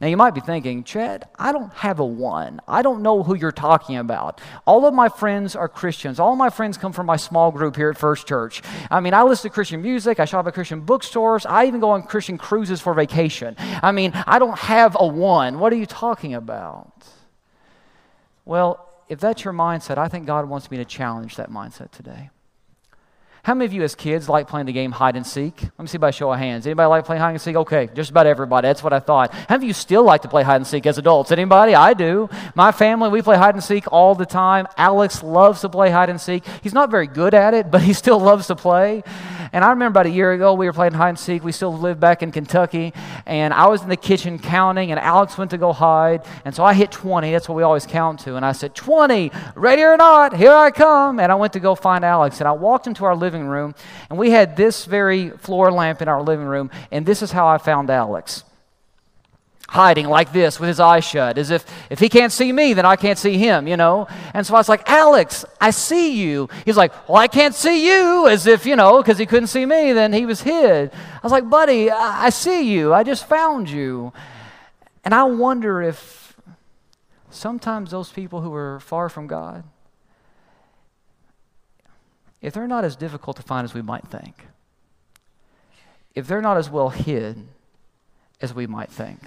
Now, 0.00 0.08
you 0.08 0.16
might 0.16 0.34
be 0.34 0.40
thinking, 0.40 0.84
Chad, 0.84 1.28
I 1.38 1.52
don't 1.52 1.72
have 1.74 2.00
a 2.00 2.04
one. 2.04 2.60
I 2.66 2.82
don't 2.82 3.02
know 3.02 3.22
who 3.22 3.36
you're 3.36 3.52
talking 3.52 3.96
about. 3.96 4.40
All 4.66 4.86
of 4.86 4.94
my 4.94 5.08
friends 5.08 5.54
are 5.54 5.68
Christians. 5.68 6.18
All 6.18 6.34
my 6.36 6.50
friends 6.50 6.76
come 6.76 6.92
from 6.92 7.06
my 7.06 7.16
small 7.16 7.52
group 7.52 7.76
here 7.76 7.90
at 7.90 7.96
First 7.96 8.26
Church. 8.26 8.62
I 8.90 9.00
mean, 9.00 9.14
I 9.14 9.22
listen 9.22 9.50
to 9.50 9.54
Christian 9.54 9.82
music. 9.82 10.18
I 10.18 10.24
shop 10.24 10.46
at 10.46 10.54
Christian 10.54 10.80
bookstores. 10.80 11.46
I 11.46 11.66
even 11.66 11.80
go 11.80 11.90
on 11.90 12.02
Christian 12.02 12.38
cruises 12.38 12.80
for 12.80 12.92
vacation. 12.92 13.54
I 13.58 13.92
mean, 13.92 14.12
I 14.26 14.38
don't 14.38 14.58
have 14.58 14.96
a 14.98 15.06
one. 15.06 15.60
What 15.60 15.72
are 15.72 15.76
you 15.76 15.86
talking 15.86 16.34
about? 16.34 16.92
Well, 18.44 18.88
if 19.08 19.20
that's 19.20 19.44
your 19.44 19.54
mindset, 19.54 19.96
I 19.96 20.08
think 20.08 20.26
God 20.26 20.48
wants 20.48 20.70
me 20.70 20.76
to 20.78 20.84
challenge 20.84 21.36
that 21.36 21.50
mindset 21.50 21.90
today. 21.92 22.30
How 23.44 23.52
many 23.52 23.66
of 23.66 23.74
you 23.74 23.82
as 23.82 23.94
kids 23.94 24.26
like 24.26 24.48
playing 24.48 24.64
the 24.64 24.72
game 24.72 24.90
hide 24.90 25.16
and 25.16 25.26
seek? 25.26 25.60
Let 25.60 25.78
me 25.78 25.86
see 25.86 25.98
by 25.98 26.12
show 26.12 26.32
of 26.32 26.38
hands. 26.38 26.66
Anybody 26.66 26.86
like 26.86 27.04
playing 27.04 27.20
hide 27.20 27.32
and 27.32 27.40
seek? 27.40 27.56
Okay, 27.56 27.90
just 27.94 28.08
about 28.08 28.26
everybody. 28.26 28.68
That's 28.68 28.82
what 28.82 28.94
I 28.94 29.00
thought. 29.00 29.34
How 29.34 29.56
many 29.56 29.66
of 29.66 29.68
you 29.68 29.74
still 29.74 30.02
like 30.02 30.22
to 30.22 30.28
play 30.28 30.42
hide 30.42 30.56
and 30.56 30.66
seek 30.66 30.86
as 30.86 30.96
adults? 30.96 31.30
Anybody? 31.30 31.74
I 31.74 31.92
do. 31.92 32.30
My 32.54 32.72
family, 32.72 33.10
we 33.10 33.20
play 33.20 33.36
hide 33.36 33.54
and 33.54 33.62
seek 33.62 33.84
all 33.92 34.14
the 34.14 34.24
time. 34.24 34.66
Alex 34.78 35.22
loves 35.22 35.60
to 35.60 35.68
play 35.68 35.90
hide 35.90 36.08
and 36.08 36.18
seek. 36.18 36.42
He's 36.62 36.72
not 36.72 36.90
very 36.90 37.06
good 37.06 37.34
at 37.34 37.52
it, 37.52 37.70
but 37.70 37.82
he 37.82 37.92
still 37.92 38.18
loves 38.18 38.46
to 38.46 38.56
play. 38.56 39.02
And 39.52 39.62
I 39.62 39.68
remember 39.68 40.00
about 40.00 40.06
a 40.06 40.14
year 40.14 40.32
ago, 40.32 40.54
we 40.54 40.64
were 40.64 40.72
playing 40.72 40.94
hide 40.94 41.10
and 41.10 41.18
seek. 41.18 41.44
We 41.44 41.52
still 41.52 41.76
lived 41.76 42.00
back 42.00 42.22
in 42.22 42.32
Kentucky. 42.32 42.94
And 43.26 43.52
I 43.52 43.66
was 43.66 43.82
in 43.82 43.90
the 43.90 43.96
kitchen 43.96 44.38
counting, 44.38 44.90
and 44.90 44.98
Alex 44.98 45.36
went 45.36 45.50
to 45.50 45.58
go 45.58 45.74
hide. 45.74 46.24
And 46.46 46.54
so 46.54 46.64
I 46.64 46.72
hit 46.72 46.90
20. 46.90 47.30
That's 47.30 47.46
what 47.46 47.56
we 47.56 47.62
always 47.62 47.84
count 47.84 48.20
to. 48.20 48.36
And 48.36 48.44
I 48.44 48.52
said, 48.52 48.74
20, 48.74 49.30
ready 49.54 49.82
or 49.82 49.98
not, 49.98 50.34
here 50.34 50.54
I 50.54 50.70
come. 50.70 51.20
And 51.20 51.30
I 51.30 51.34
went 51.34 51.52
to 51.52 51.60
go 51.60 51.74
find 51.74 52.06
Alex. 52.06 52.40
And 52.40 52.48
I 52.48 52.52
walked 52.52 52.86
into 52.86 53.04
our 53.04 53.14
living 53.14 53.33
room, 53.42 53.74
and 54.08 54.18
we 54.18 54.30
had 54.30 54.56
this 54.56 54.84
very 54.84 55.30
floor 55.30 55.72
lamp 55.72 56.00
in 56.00 56.08
our 56.08 56.22
living 56.22 56.46
room. 56.46 56.70
And 56.92 57.04
this 57.04 57.22
is 57.22 57.32
how 57.32 57.48
I 57.48 57.58
found 57.58 57.90
Alex 57.90 58.44
hiding 59.68 60.06
like 60.06 60.32
this 60.32 60.60
with 60.60 60.68
his 60.68 60.78
eyes 60.78 61.04
shut, 61.04 61.36
as 61.36 61.50
if 61.50 61.64
if 61.90 61.98
he 61.98 62.08
can't 62.08 62.32
see 62.32 62.52
me, 62.52 62.74
then 62.74 62.84
I 62.84 62.96
can't 62.96 63.18
see 63.18 63.36
him, 63.38 63.66
you 63.66 63.76
know? 63.76 64.06
And 64.32 64.46
so 64.46 64.54
I 64.54 64.58
was 64.58 64.68
like, 64.68 64.88
Alex, 64.88 65.44
I 65.60 65.70
see 65.70 66.22
you. 66.22 66.48
He's 66.64 66.76
like, 66.76 66.92
Well, 67.08 67.18
I 67.18 67.28
can't 67.28 67.54
see 67.54 67.86
you, 67.88 68.28
as 68.28 68.46
if, 68.46 68.66
you 68.66 68.76
know, 68.76 69.02
because 69.02 69.18
he 69.18 69.26
couldn't 69.26 69.48
see 69.48 69.66
me, 69.66 69.92
then 69.92 70.12
he 70.12 70.26
was 70.26 70.42
hid. 70.42 70.92
I 70.92 71.20
was 71.22 71.32
like, 71.32 71.48
Buddy, 71.48 71.90
I, 71.90 72.26
I 72.26 72.30
see 72.30 72.72
you. 72.72 72.94
I 72.94 73.02
just 73.02 73.26
found 73.28 73.68
you. 73.68 74.12
And 75.04 75.12
I 75.12 75.24
wonder 75.24 75.82
if 75.82 76.36
sometimes 77.30 77.90
those 77.90 78.10
people 78.10 78.40
who 78.42 78.54
are 78.54 78.80
far 78.80 79.08
from 79.08 79.26
God, 79.26 79.64
if 82.44 82.52
they're 82.52 82.68
not 82.68 82.84
as 82.84 82.94
difficult 82.94 83.38
to 83.38 83.42
find 83.42 83.64
as 83.64 83.72
we 83.72 83.80
might 83.80 84.06
think, 84.06 84.34
if 86.14 86.26
they're 86.26 86.42
not 86.42 86.58
as 86.58 86.68
well 86.68 86.90
hid 86.90 87.48
as 88.42 88.52
we 88.52 88.66
might 88.66 88.90
think, 88.90 89.18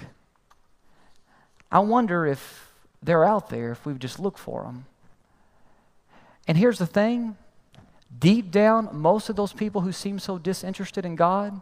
I 1.71 1.79
wonder 1.79 2.27
if 2.27 2.71
they're 3.01 3.25
out 3.25 3.49
there, 3.49 3.71
if 3.71 3.87
we 3.87 3.95
just 3.95 4.19
look 4.19 4.37
for 4.37 4.61
them. 4.63 4.85
And 6.47 6.59
here's 6.59 6.77
the 6.77 6.85
thing 6.85 7.35
deep 8.19 8.51
down, 8.51 8.89
most 8.93 9.29
of 9.29 9.35
those 9.35 9.51
people 9.51 9.81
who 9.81 9.91
seem 9.91 10.19
so 10.19 10.37
disinterested 10.37 11.03
in 11.03 11.15
God, 11.15 11.59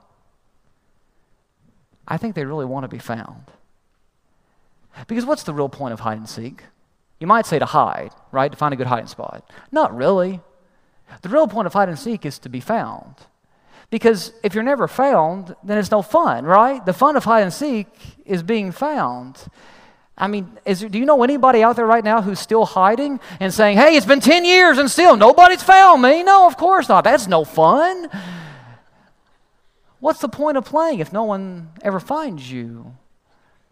I 2.06 2.18
think 2.18 2.36
they 2.36 2.44
really 2.44 2.66
want 2.66 2.84
to 2.84 2.90
be 2.90 3.00
found. 3.00 3.46
Because 5.08 5.26
what's 5.26 5.44
the 5.44 5.54
real 5.54 5.70
point 5.70 5.94
of 5.94 6.02
hide 6.02 6.18
and 6.18 6.28
seek? 6.28 6.64
You 7.18 7.28
might 7.28 7.46
say 7.46 7.60
to 7.60 7.66
hide, 7.66 8.12
right? 8.34 8.52
To 8.52 8.58
find 8.58 8.74
a 8.74 8.78
good 8.78 8.88
hiding 8.88 9.08
spot. 9.08 9.50
Not 9.72 9.96
really. 9.96 10.42
The 11.22 11.30
real 11.30 11.48
point 11.48 11.68
of 11.68 11.74
hide 11.74 11.90
and 11.90 12.00
seek 12.00 12.26
is 12.26 12.40
to 12.40 12.50
be 12.50 12.60
found. 12.60 13.16
Because 13.90 14.34
if 14.44 14.54
you're 14.54 14.64
never 14.64 14.88
found, 14.88 15.56
then 15.64 15.78
it's 15.78 15.92
no 15.92 16.02
fun, 16.02 16.46
right? 16.46 16.86
The 16.86 16.94
fun 16.94 17.16
of 17.16 17.24
hide 17.24 17.44
and 17.44 17.54
seek 17.54 17.88
is 18.26 18.44
being 18.44 18.72
found. 18.72 19.38
I 20.18 20.28
mean, 20.28 20.58
is, 20.66 20.80
do 20.82 20.98
you 20.98 21.06
know 21.06 21.24
anybody 21.24 21.62
out 21.62 21.76
there 21.76 21.86
right 21.86 22.04
now 22.04 22.22
who's 22.22 22.40
still 22.40 22.66
hiding 22.66 23.20
and 23.40 23.54
saying, 23.54 23.78
hey, 23.78 23.96
it's 23.96 24.06
been 24.06 24.22
10 24.22 24.46
years 24.46 24.78
and 24.78 24.90
still 24.90 25.18
nobody's 25.18 25.62
found 25.62 26.02
me? 26.02 26.24
No, 26.24 26.48
of 26.48 26.58
course 26.58 26.88
not. 26.88 27.04
That's 27.04 27.28
no 27.28 27.44
fun. 27.44 28.10
What's 30.00 30.20
the 30.20 30.30
point 30.30 30.58
of 30.58 30.66
playing 30.66 31.00
if 31.00 31.12
no 31.12 31.24
one 31.24 31.70
ever 31.82 32.00
finds 32.00 32.50
you? 32.50 32.96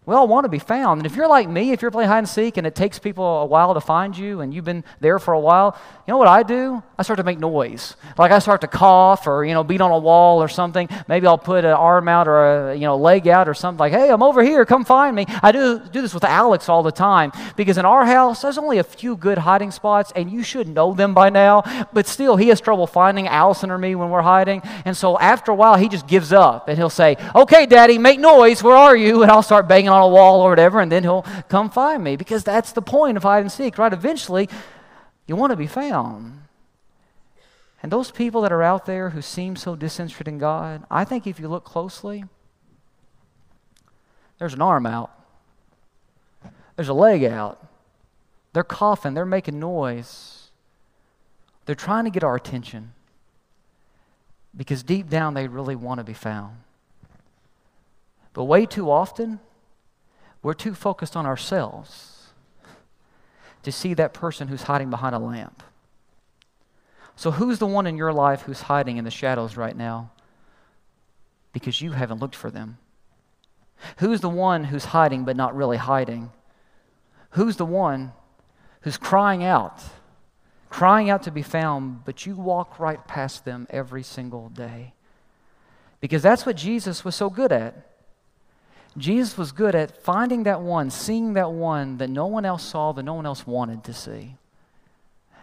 We 0.06 0.14
all 0.14 0.28
want 0.28 0.44
to 0.44 0.50
be 0.50 0.60
found. 0.60 1.00
And 1.00 1.06
if 1.06 1.16
you're 1.16 1.30
like 1.30 1.48
me, 1.48 1.72
if 1.72 1.82
you're 1.82 1.92
playing 1.92 2.10
hide 2.10 2.18
and 2.18 2.28
seek 2.28 2.58
and 2.58 2.68
it 2.68 2.76
takes 2.76 3.00
people 3.00 3.24
a 3.24 3.46
while 3.46 3.74
to 3.74 3.80
find 3.80 4.18
you 4.18 4.42
and 4.42 4.54
you've 4.54 4.66
been 4.66 4.84
there 5.00 5.18
for 5.18 5.34
a 5.34 5.40
while, 5.40 5.78
you 6.06 6.12
know 6.12 6.18
what 6.18 6.28
I 6.28 6.44
do? 6.44 6.84
I 6.98 7.04
start 7.04 7.18
to 7.18 7.24
make 7.24 7.40
noise. 7.40 7.96
Like 8.18 8.34
I 8.34 8.40
start 8.40 8.60
to 8.62 8.68
cough 8.68 9.28
or, 9.28 9.46
you 9.46 9.54
know, 9.54 9.64
beat 9.64 9.80
on 9.80 9.92
a 9.92 9.98
wall 9.98 10.44
or 10.44 10.50
something. 10.50 10.90
Maybe 11.08 11.26
I'll 11.26 11.38
put 11.38 11.64
an 11.64 11.72
arm 11.72 12.10
out 12.10 12.28
or 12.28 12.72
a, 12.72 12.76
you 12.76 12.82
know, 12.82 12.98
leg 12.98 13.30
out 13.30 13.48
or 13.48 13.54
something 13.54 13.80
like, 13.80 13.94
hey, 13.94 14.10
I'm 14.10 14.22
over 14.22 14.44
here, 14.44 14.66
come 14.66 14.84
find 14.84 15.16
me. 15.16 15.26
I 15.42 15.54
do, 15.54 15.80
do 15.80 16.02
this 16.02 16.14
with 16.14 16.26
Alex 16.26 16.68
all 16.68 16.84
the 16.84 16.92
time 16.92 17.32
because 17.56 17.78
in 17.78 17.86
our 17.86 18.06
house, 18.06 18.42
there's 18.42 18.58
only 18.58 18.80
a 18.80 18.84
few 18.84 19.16
good 19.16 19.38
hiding 19.38 19.72
spots 19.72 20.12
and 20.18 20.30
you 20.30 20.44
should 20.44 20.68
know 20.68 20.94
them 20.94 21.14
by 21.14 21.30
now. 21.30 21.64
But 21.94 22.08
still, 22.08 22.36
he 22.36 22.50
has 22.50 22.60
trouble 22.60 22.88
finding 22.88 23.30
Allison 23.30 23.72
or 23.72 23.78
me 23.78 23.96
when 23.96 24.10
we're 24.10 24.22
hiding. 24.22 24.64
And 24.84 24.98
so 24.98 25.18
after 25.18 25.54
a 25.54 25.56
while, 25.56 25.78
he 25.78 25.88
just 25.88 26.08
gives 26.08 26.34
up 26.34 26.68
and 26.68 26.78
he'll 26.78 26.90
say, 26.90 27.16
okay, 27.34 27.66
daddy, 27.66 27.98
make 27.98 28.20
noise. 28.20 28.62
Where 28.62 28.76
are 28.76 28.98
you? 28.98 29.22
And 29.22 29.32
I'll 29.32 29.42
start 29.42 29.70
banging 29.70 29.93
on 29.94 30.02
a 30.02 30.08
wall 30.08 30.42
or 30.42 30.50
whatever, 30.50 30.80
and 30.80 30.92
then 30.92 31.04
he'll 31.04 31.26
come 31.50 31.70
find 31.70 32.04
me 32.04 32.16
because 32.16 32.44
that's 32.44 32.72
the 32.72 32.82
point 32.82 33.18
of 33.18 33.24
hide 33.24 33.42
and 33.42 33.52
seek, 33.52 33.78
right? 33.78 33.94
Eventually, 33.94 34.50
you 35.28 35.36
want 35.36 35.52
to 35.52 35.58
be 35.58 35.68
found. 35.68 36.42
And 37.82 37.92
those 37.92 38.12
people 38.12 38.42
that 38.42 38.52
are 38.52 38.64
out 38.64 38.86
there 38.86 39.10
who 39.10 39.22
seem 39.22 39.56
so 39.56 39.76
disinterested 39.76 40.28
in 40.28 40.38
God, 40.38 40.84
I 40.90 41.04
think 41.04 41.28
if 41.28 41.40
you 41.40 41.48
look 41.48 41.66
closely, 41.66 42.24
there's 44.40 44.54
an 44.54 44.62
arm 44.62 44.86
out, 44.86 45.12
there's 46.76 46.90
a 46.90 46.94
leg 46.94 47.24
out, 47.24 47.66
they're 48.54 48.64
coughing, 48.64 49.14
they're 49.14 49.26
making 49.26 49.60
noise, 49.60 50.50
they're 51.66 51.76
trying 51.76 52.06
to 52.06 52.10
get 52.10 52.24
our 52.24 52.36
attention 52.36 52.94
because 54.56 54.84
deep 54.84 55.10
down 55.10 55.34
they 55.34 55.48
really 55.48 55.76
want 55.76 56.00
to 56.00 56.04
be 56.04 56.14
found. 56.14 56.58
But 58.34 58.46
way 58.46 58.66
too 58.66 58.90
often, 58.90 59.40
we're 60.44 60.54
too 60.54 60.76
focused 60.76 61.16
on 61.16 61.26
ourselves 61.26 62.28
to 63.64 63.72
see 63.72 63.94
that 63.94 64.14
person 64.14 64.50
who's 64.50 64.64
hiding 64.64 64.90
behind 64.90 65.16
a 65.16 65.20
lamp. 65.20 65.64
So, 67.16 67.32
who's 67.32 67.60
the 67.60 67.68
one 67.68 67.88
in 67.88 67.96
your 67.96 68.12
life 68.12 68.42
who's 68.42 68.62
hiding 68.62 68.98
in 68.98 69.06
the 69.06 69.12
shadows 69.12 69.56
right 69.56 69.76
now? 69.76 70.12
Because 71.54 71.82
you 71.82 71.92
haven't 71.92 72.20
looked 72.20 72.36
for 72.36 72.52
them. 72.52 72.78
Who's 73.98 74.22
the 74.22 74.30
one 74.30 74.66
who's 74.66 74.86
hiding 74.86 75.24
but 75.24 75.36
not 75.36 75.56
really 75.56 75.78
hiding? 75.78 76.32
Who's 77.32 77.56
the 77.56 77.66
one 77.66 78.14
who's 78.82 78.98
crying 78.98 79.44
out, 79.44 79.82
crying 80.70 81.10
out 81.10 81.24
to 81.24 81.32
be 81.32 81.42
found, 81.42 82.04
but 82.06 82.26
you 82.26 82.36
walk 82.36 82.80
right 82.80 83.06
past 83.08 83.46
them 83.46 83.68
every 83.70 84.04
single 84.04 84.50
day? 84.50 84.94
Because 86.02 86.22
that's 86.22 86.46
what 86.46 86.58
Jesus 86.58 87.06
was 87.06 87.16
so 87.16 87.30
good 87.30 87.52
at. 87.52 87.93
Jesus 88.98 89.38
was 89.38 89.52
good 89.52 89.74
at 89.74 90.04
finding 90.04 90.44
that 90.44 90.62
one, 90.62 90.90
seeing 90.90 91.34
that 91.34 91.52
one 91.52 91.98
that 91.98 92.10
no 92.10 92.28
one 92.28 92.46
else 92.46 92.64
saw, 92.64 92.92
that 92.92 93.04
no 93.04 93.16
one 93.16 93.26
else 93.26 93.48
wanted 93.48 93.84
to 93.86 93.94
see. 93.94 94.36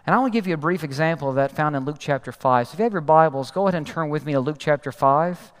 And 0.05 0.15
I 0.15 0.19
want 0.19 0.33
to 0.33 0.37
give 0.37 0.47
you 0.47 0.53
a 0.53 0.57
brief 0.57 0.83
example 0.83 1.29
of 1.29 1.35
that 1.35 1.51
found 1.51 1.75
in 1.75 1.85
Luke 1.85 1.97
chapter 1.99 2.31
5. 2.31 2.67
So 2.67 2.73
if 2.73 2.79
you 2.79 2.83
have 2.83 2.93
your 2.93 3.01
Bibles, 3.01 3.51
go 3.51 3.67
ahead 3.67 3.75
and 3.75 3.85
turn 3.85 4.09
with 4.09 4.25
me 4.25 4.33
to 4.33 4.39
Luke 4.39 4.57
chapter 4.57 4.91
5. 4.91 5.51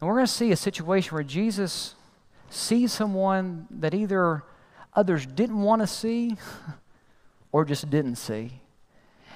And 0.00 0.08
we're 0.08 0.14
going 0.14 0.26
to 0.26 0.32
see 0.32 0.52
a 0.52 0.56
situation 0.56 1.14
where 1.14 1.24
Jesus 1.24 1.94
sees 2.48 2.92
someone 2.92 3.66
that 3.70 3.92
either 3.92 4.44
others 4.94 5.26
didn't 5.26 5.60
want 5.60 5.82
to 5.82 5.86
see 5.86 6.36
or 7.52 7.64
just 7.64 7.90
didn't 7.90 8.16
see. 8.16 8.60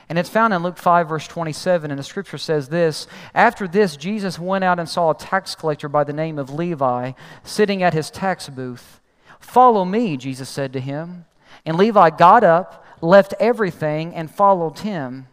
And 0.08 0.18
it's 0.18 0.28
found 0.28 0.52
in 0.52 0.62
Luke 0.62 0.78
5, 0.78 1.08
verse 1.08 1.26
27, 1.26 1.90
and 1.90 1.98
the 1.98 2.04
scripture 2.04 2.38
says 2.38 2.68
this 2.68 3.06
After 3.34 3.66
this, 3.66 3.96
Jesus 3.96 4.38
went 4.38 4.64
out 4.64 4.78
and 4.78 4.88
saw 4.88 5.10
a 5.10 5.16
tax 5.16 5.54
collector 5.54 5.88
by 5.88 6.04
the 6.04 6.12
name 6.12 6.38
of 6.38 6.50
Levi 6.50 7.12
sitting 7.44 7.82
at 7.82 7.94
his 7.94 8.10
tax 8.10 8.48
booth. 8.48 9.00
Follow 9.40 9.84
me, 9.84 10.16
Jesus 10.16 10.48
said 10.48 10.72
to 10.72 10.80
him. 10.80 11.24
And 11.64 11.76
Levi 11.76 12.10
got 12.10 12.44
up, 12.44 12.84
left 13.00 13.34
everything, 13.38 14.14
and 14.14 14.30
followed 14.30 14.80
him. 14.80 15.28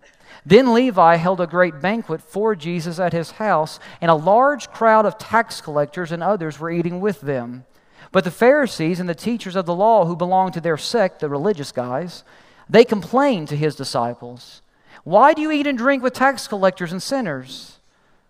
Then 0.45 0.73
Levi 0.73 1.15
held 1.15 1.41
a 1.41 1.47
great 1.47 1.81
banquet 1.81 2.21
for 2.21 2.55
Jesus 2.55 2.99
at 2.99 3.13
his 3.13 3.31
house, 3.31 3.79
and 4.01 4.09
a 4.09 4.15
large 4.15 4.69
crowd 4.71 5.05
of 5.05 5.17
tax 5.17 5.61
collectors 5.61 6.11
and 6.11 6.23
others 6.23 6.59
were 6.59 6.71
eating 6.71 7.01
with 7.01 7.21
them. 7.21 7.65
But 8.11 8.23
the 8.23 8.31
Pharisees 8.31 8.99
and 8.99 9.07
the 9.07 9.15
teachers 9.15 9.55
of 9.55 9.65
the 9.65 9.75
law 9.75 10.05
who 10.05 10.15
belonged 10.15 10.53
to 10.53 10.61
their 10.61 10.77
sect, 10.77 11.19
the 11.19 11.29
religious 11.29 11.71
guys, 11.71 12.23
they 12.69 12.85
complained 12.85 13.47
to 13.47 13.55
his 13.55 13.75
disciples, 13.75 14.61
Why 15.03 15.33
do 15.33 15.41
you 15.41 15.51
eat 15.51 15.67
and 15.67 15.77
drink 15.77 16.03
with 16.03 16.13
tax 16.13 16.47
collectors 16.47 16.91
and 16.91 17.01
sinners? 17.01 17.79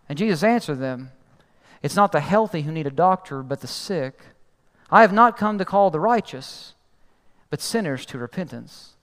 And 0.07 0.17
Jesus 0.17 0.43
answered 0.43 0.79
them, 0.79 1.11
It's 1.83 1.95
not 1.95 2.11
the 2.11 2.21
healthy 2.21 2.61
who 2.61 2.71
need 2.71 2.87
a 2.87 2.91
doctor, 2.91 3.43
but 3.43 3.61
the 3.61 3.67
sick. 3.67 4.21
I 4.89 5.01
have 5.01 5.13
not 5.13 5.37
come 5.37 5.57
to 5.57 5.65
call 5.65 5.91
the 5.91 5.99
righteous, 5.99 6.73
but 7.49 7.61
sinners 7.61 8.05
to 8.07 8.17
repentance. 8.17 8.93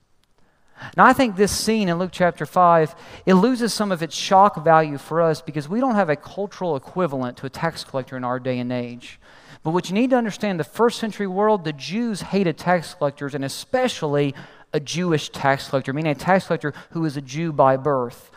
Now, 0.95 1.05
I 1.05 1.13
think 1.13 1.35
this 1.35 1.51
scene 1.51 1.89
in 1.89 1.97
Luke 1.97 2.11
chapter 2.13 2.45
5, 2.45 2.95
it 3.25 3.33
loses 3.33 3.73
some 3.73 3.91
of 3.91 4.03
its 4.03 4.15
shock 4.15 4.63
value 4.63 4.97
for 4.97 5.21
us 5.21 5.41
because 5.41 5.67
we 5.67 5.79
don't 5.79 5.95
have 5.95 6.09
a 6.09 6.15
cultural 6.15 6.75
equivalent 6.75 7.37
to 7.37 7.47
a 7.47 7.49
tax 7.49 7.83
collector 7.83 8.15
in 8.15 8.23
our 8.23 8.39
day 8.39 8.59
and 8.59 8.71
age. 8.71 9.19
But 9.63 9.71
what 9.71 9.89
you 9.89 9.95
need 9.95 10.11
to 10.11 10.17
understand 10.17 10.59
the 10.59 10.63
first 10.63 10.99
century 10.99 11.25
world, 11.27 11.63
the 11.63 11.73
Jews 11.73 12.21
hated 12.21 12.57
tax 12.57 12.93
collectors, 12.93 13.33
and 13.33 13.43
especially 13.43 14.35
a 14.77 14.79
Jewish 14.79 15.29
tax 15.29 15.67
collector, 15.67 15.91
meaning 15.91 16.11
a 16.11 16.15
tax 16.15 16.47
collector 16.47 16.73
who 16.91 17.03
is 17.03 17.17
a 17.17 17.21
Jew 17.21 17.51
by 17.51 17.75
birth. 17.77 18.31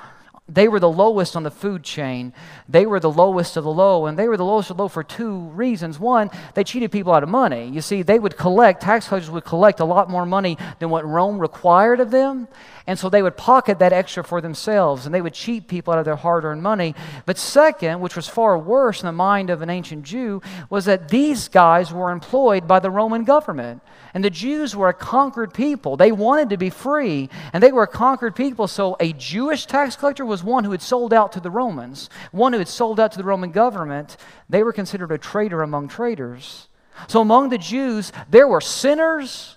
They 0.49 0.67
were 0.67 0.81
the 0.81 0.91
lowest 0.91 1.37
on 1.37 1.45
the 1.45 1.51
food 1.51 1.85
chain. 1.85 2.33
They 2.69 2.85
were 2.85 2.99
the 2.99 3.11
lowest 3.11 3.57
of 3.57 3.63
the 3.63 3.71
low, 3.71 4.07
and 4.07 4.19
they 4.19 4.27
were 4.27 4.37
the 4.37 4.45
lowest 4.45 4.71
of 4.71 4.79
the 4.79 4.83
low 4.83 4.89
for 4.89 5.05
two 5.05 5.39
reasons. 5.51 6.01
One, 6.01 6.29
they 6.55 6.65
cheated 6.65 6.91
people 6.91 7.13
out 7.13 7.23
of 7.23 7.29
money. 7.29 7.69
You 7.69 7.81
see, 7.81 8.03
they 8.03 8.19
would 8.19 8.37
collect, 8.37 8.83
tax 8.83 9.07
collectors 9.07 9.31
would 9.31 9.45
collect 9.45 9.79
a 9.79 9.85
lot 9.85 10.11
more 10.11 10.27
money 10.27 10.59
than 10.81 10.91
what 10.91 11.07
Rome 11.07 11.39
required 11.39 12.01
of 12.01 12.11
them. 12.11 12.49
And 12.87 12.99
so 12.99 13.09
they 13.09 13.23
would 13.23 13.37
pocket 13.37 13.79
that 13.79 13.93
extra 13.93 14.25
for 14.25 14.41
themselves 14.41 15.07
and 15.07 15.15
they 15.15 15.21
would 15.21 15.35
cheat 15.35 15.69
people 15.69 15.93
out 15.93 16.01
of 16.01 16.05
their 16.05 16.17
hard 16.17 16.45
earned 16.45 16.65
money. 16.65 16.97
But 17.25 17.39
second, 17.39 18.01
which 18.01 18.17
was 18.17 18.27
far 18.27 18.59
worse 18.59 19.01
in 19.01 19.07
the 19.07 19.13
mind 19.13 19.51
of 19.51 19.63
an 19.63 19.71
ancient 19.71 20.03
Jew, 20.03 20.43
was 20.69 20.87
that 20.87 21.09
these 21.09 21.47
guys 21.49 21.93
were 21.93 22.11
employed 22.11 22.67
by 22.67 22.81
the 22.81 22.91
Roman 22.91 23.23
government. 23.23 23.83
And 24.13 24.25
the 24.25 24.31
Jews 24.31 24.75
were 24.75 24.89
a 24.89 24.95
conquered 24.95 25.55
people. 25.55 25.97
They 25.97 26.13
wanted 26.13 26.51
to 26.51 26.57
be 26.57 26.71
free, 26.71 27.29
and 27.53 27.63
they 27.63 27.73
were 27.73 27.85
a 27.85 27.87
conquered 27.87 28.35
people. 28.35 28.67
So 28.67 28.97
a 28.99 29.13
Jewish 29.13 29.67
tax 29.67 29.97
collector 29.97 30.25
was 30.25 30.43
one 30.43 30.65
who 30.65 30.73
had 30.73 30.83
sold 30.83 31.13
out 31.13 31.33
to 31.33 31.41
the 31.41 31.51
Romans, 31.51 32.11
one 32.33 32.53
who 32.53 32.59
had 32.59 32.69
sold 32.69 32.99
out 32.99 33.13
to 33.13 33.19
the 33.19 33.25
Roman 33.25 33.53
government. 33.53 34.17
They 34.49 34.63
were 34.63 34.73
considered 34.73 35.13
a 35.13 35.19
traitor 35.19 35.63
among 35.63 35.89
traitors. 35.89 36.69
So 37.07 37.21
among 37.21 37.49
the 37.49 37.59
Jews, 37.59 38.13
there 38.29 38.49
were 38.49 38.61
sinners 38.61 39.57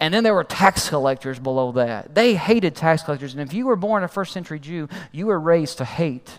and 0.00 0.14
then 0.14 0.22
there 0.22 0.34
were 0.34 0.44
tax 0.44 0.88
collectors 0.88 1.38
below 1.38 1.72
that. 1.72 2.14
They 2.14 2.34
hated 2.34 2.76
tax 2.76 3.02
collectors. 3.02 3.32
And 3.32 3.42
if 3.42 3.52
you 3.52 3.66
were 3.66 3.76
born 3.76 4.04
a 4.04 4.08
first 4.08 4.32
century 4.32 4.60
Jew, 4.60 4.88
you 5.10 5.26
were 5.26 5.40
raised 5.40 5.78
to 5.78 5.84
hate 5.84 6.38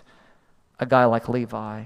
a 0.78 0.86
guy 0.86 1.04
like 1.04 1.28
Levi. 1.28 1.84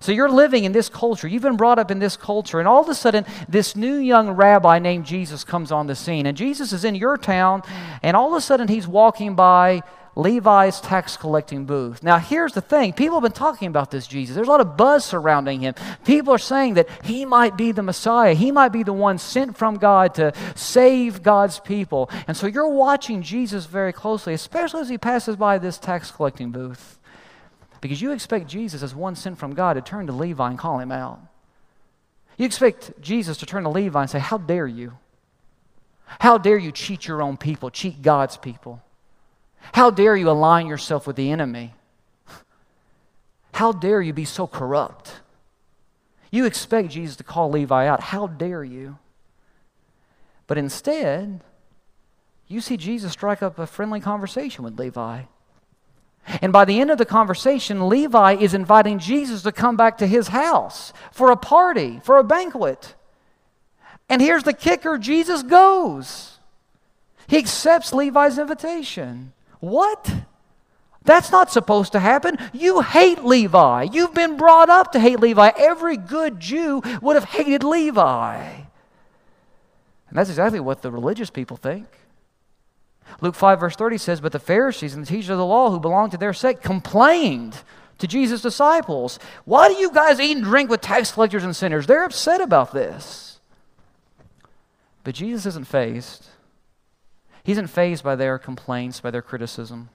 So 0.00 0.12
you're 0.12 0.28
living 0.28 0.64
in 0.64 0.72
this 0.72 0.88
culture. 0.88 1.28
You've 1.28 1.42
been 1.42 1.56
brought 1.56 1.78
up 1.78 1.90
in 1.90 1.98
this 1.98 2.16
culture. 2.16 2.58
And 2.58 2.68
all 2.68 2.82
of 2.82 2.88
a 2.88 2.94
sudden, 2.94 3.24
this 3.48 3.76
new 3.76 3.96
young 3.96 4.30
rabbi 4.30 4.78
named 4.78 5.06
Jesus 5.06 5.44
comes 5.44 5.72
on 5.72 5.86
the 5.86 5.94
scene. 5.94 6.26
And 6.26 6.36
Jesus 6.36 6.72
is 6.72 6.84
in 6.84 6.94
your 6.94 7.16
town. 7.16 7.62
And 8.02 8.16
all 8.16 8.28
of 8.28 8.38
a 8.38 8.40
sudden, 8.40 8.68
he's 8.68 8.88
walking 8.88 9.34
by 9.34 9.82
Levi's 10.16 10.80
tax 10.80 11.16
collecting 11.16 11.64
booth. 11.64 12.02
Now, 12.02 12.18
here's 12.18 12.52
the 12.52 12.60
thing 12.60 12.92
people 12.92 13.16
have 13.16 13.22
been 13.22 13.32
talking 13.32 13.68
about 13.68 13.90
this 13.90 14.06
Jesus. 14.06 14.34
There's 14.34 14.48
a 14.48 14.50
lot 14.50 14.60
of 14.60 14.76
buzz 14.76 15.04
surrounding 15.04 15.60
him. 15.60 15.74
People 16.04 16.32
are 16.32 16.38
saying 16.38 16.74
that 16.74 16.88
he 17.02 17.24
might 17.24 17.56
be 17.56 17.72
the 17.72 17.82
Messiah, 17.82 18.34
he 18.34 18.52
might 18.52 18.70
be 18.70 18.82
the 18.82 18.92
one 18.92 19.18
sent 19.18 19.56
from 19.56 19.76
God 19.76 20.14
to 20.14 20.32
save 20.54 21.22
God's 21.22 21.60
people. 21.60 22.10
And 22.26 22.36
so 22.36 22.46
you're 22.46 22.68
watching 22.68 23.22
Jesus 23.22 23.66
very 23.66 23.92
closely, 23.92 24.34
especially 24.34 24.82
as 24.82 24.88
he 24.88 24.98
passes 24.98 25.36
by 25.36 25.58
this 25.58 25.78
tax 25.78 26.10
collecting 26.10 26.50
booth, 26.50 26.98
because 27.84 28.00
you 28.00 28.12
expect 28.12 28.46
Jesus, 28.46 28.82
as 28.82 28.94
one 28.94 29.14
sent 29.14 29.36
from 29.36 29.52
God, 29.52 29.74
to 29.74 29.82
turn 29.82 30.06
to 30.06 30.12
Levi 30.14 30.48
and 30.48 30.58
call 30.58 30.78
him 30.78 30.90
out. 30.90 31.20
You 32.38 32.46
expect 32.46 32.98
Jesus 33.02 33.36
to 33.36 33.44
turn 33.44 33.64
to 33.64 33.68
Levi 33.68 34.00
and 34.00 34.08
say, 34.08 34.20
How 34.20 34.38
dare 34.38 34.66
you? 34.66 34.94
How 36.18 36.38
dare 36.38 36.56
you 36.56 36.72
cheat 36.72 37.06
your 37.06 37.20
own 37.20 37.36
people, 37.36 37.68
cheat 37.68 38.00
God's 38.00 38.38
people? 38.38 38.82
How 39.74 39.90
dare 39.90 40.16
you 40.16 40.30
align 40.30 40.66
yourself 40.66 41.06
with 41.06 41.16
the 41.16 41.30
enemy? 41.30 41.74
How 43.52 43.70
dare 43.70 44.00
you 44.00 44.14
be 44.14 44.24
so 44.24 44.46
corrupt? 44.46 45.20
You 46.30 46.46
expect 46.46 46.88
Jesus 46.88 47.16
to 47.16 47.22
call 47.22 47.50
Levi 47.50 47.86
out. 47.86 48.00
How 48.00 48.28
dare 48.28 48.64
you? 48.64 48.96
But 50.46 50.56
instead, 50.56 51.42
you 52.48 52.62
see 52.62 52.78
Jesus 52.78 53.12
strike 53.12 53.42
up 53.42 53.58
a 53.58 53.66
friendly 53.66 54.00
conversation 54.00 54.64
with 54.64 54.78
Levi. 54.78 55.24
And 56.26 56.52
by 56.52 56.64
the 56.64 56.80
end 56.80 56.90
of 56.90 56.98
the 56.98 57.04
conversation, 57.04 57.88
Levi 57.88 58.34
is 58.34 58.54
inviting 58.54 58.98
Jesus 58.98 59.42
to 59.42 59.52
come 59.52 59.76
back 59.76 59.98
to 59.98 60.06
his 60.06 60.28
house 60.28 60.92
for 61.12 61.30
a 61.30 61.36
party, 61.36 62.00
for 62.02 62.18
a 62.18 62.24
banquet. 62.24 62.94
And 64.08 64.22
here's 64.22 64.44
the 64.44 64.52
kicker 64.52 64.98
Jesus 64.98 65.42
goes. 65.42 66.38
He 67.26 67.38
accepts 67.38 67.92
Levi's 67.92 68.38
invitation. 68.38 69.32
What? 69.60 70.12
That's 71.04 71.30
not 71.30 71.50
supposed 71.52 71.92
to 71.92 72.00
happen. 72.00 72.38
You 72.52 72.80
hate 72.80 73.24
Levi. 73.24 73.88
You've 73.92 74.14
been 74.14 74.36
brought 74.36 74.70
up 74.70 74.92
to 74.92 75.00
hate 75.00 75.20
Levi. 75.20 75.50
Every 75.56 75.96
good 75.96 76.40
Jew 76.40 76.82
would 77.02 77.16
have 77.16 77.24
hated 77.24 77.62
Levi. 77.62 78.36
And 78.36 80.18
that's 80.18 80.30
exactly 80.30 80.60
what 80.60 80.82
the 80.82 80.90
religious 80.90 81.28
people 81.28 81.56
think. 81.56 81.86
Luke 83.20 83.34
5, 83.34 83.60
verse 83.60 83.76
30 83.76 83.98
says, 83.98 84.20
But 84.20 84.32
the 84.32 84.38
Pharisees 84.38 84.94
and 84.94 85.04
the 85.04 85.08
teachers 85.08 85.30
of 85.30 85.38
the 85.38 85.46
law 85.46 85.70
who 85.70 85.80
belonged 85.80 86.12
to 86.12 86.18
their 86.18 86.32
sect 86.32 86.62
complained 86.62 87.62
to 87.98 88.06
Jesus' 88.06 88.42
disciples, 88.42 89.18
Why 89.44 89.68
do 89.68 89.74
you 89.74 89.90
guys 89.90 90.20
eat 90.20 90.36
and 90.36 90.44
drink 90.44 90.70
with 90.70 90.80
tax 90.80 91.12
collectors 91.12 91.44
and 91.44 91.54
sinners? 91.54 91.86
They're 91.86 92.04
upset 92.04 92.40
about 92.40 92.72
this. 92.72 93.40
But 95.04 95.14
Jesus 95.14 95.46
isn't 95.46 95.66
fazed. 95.66 96.26
He 97.44 97.52
isn't 97.52 97.68
fazed 97.68 98.02
by 98.02 98.16
their 98.16 98.38
complaints, 98.38 99.00
by 99.00 99.10
their 99.10 99.22
criticism. 99.22 99.90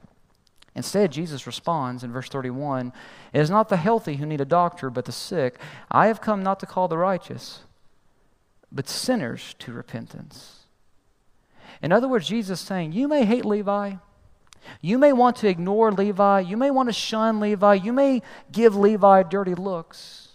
Instead, 0.76 1.12
Jesus 1.12 1.48
responds 1.48 2.04
in 2.04 2.12
verse 2.12 2.30
31 2.30 2.94
It 3.34 3.42
is 3.42 3.50
not 3.50 3.70
the 3.70 3.78
healthy 3.78 4.16
who 4.16 4.26
need 4.26 4.40
a 4.40 4.46
doctor, 4.46 4.90
but 4.90 5.06
the 5.06 5.12
sick. 5.12 5.58
I 5.92 6.08
have 6.08 6.22
come 6.22 6.44
not 6.44 6.60
to 6.62 6.66
call 6.66 6.88
the 6.88 6.98
righteous, 6.98 7.64
but 8.72 8.88
sinners 8.88 9.56
to 9.60 9.74
repentance. 9.74 10.59
In 11.82 11.92
other 11.92 12.08
words, 12.08 12.28
Jesus 12.28 12.60
is 12.60 12.68
saying, 12.68 12.94
You 12.94 13.08
may 13.08 13.26
hate 13.26 13.46
Levi. 13.46 13.94
You 14.82 14.98
may 14.98 15.14
want 15.14 15.38
to 15.38 15.48
ignore 15.48 15.92
Levi. 15.92 16.42
You 16.42 16.58
may 16.58 16.70
want 16.72 16.90
to 16.90 16.94
shun 16.94 17.40
Levi. 17.40 17.76
You 17.76 17.94
may 17.94 18.22
give 18.52 18.76
Levi 18.76 19.24
dirty 19.24 19.56
looks. 19.56 20.28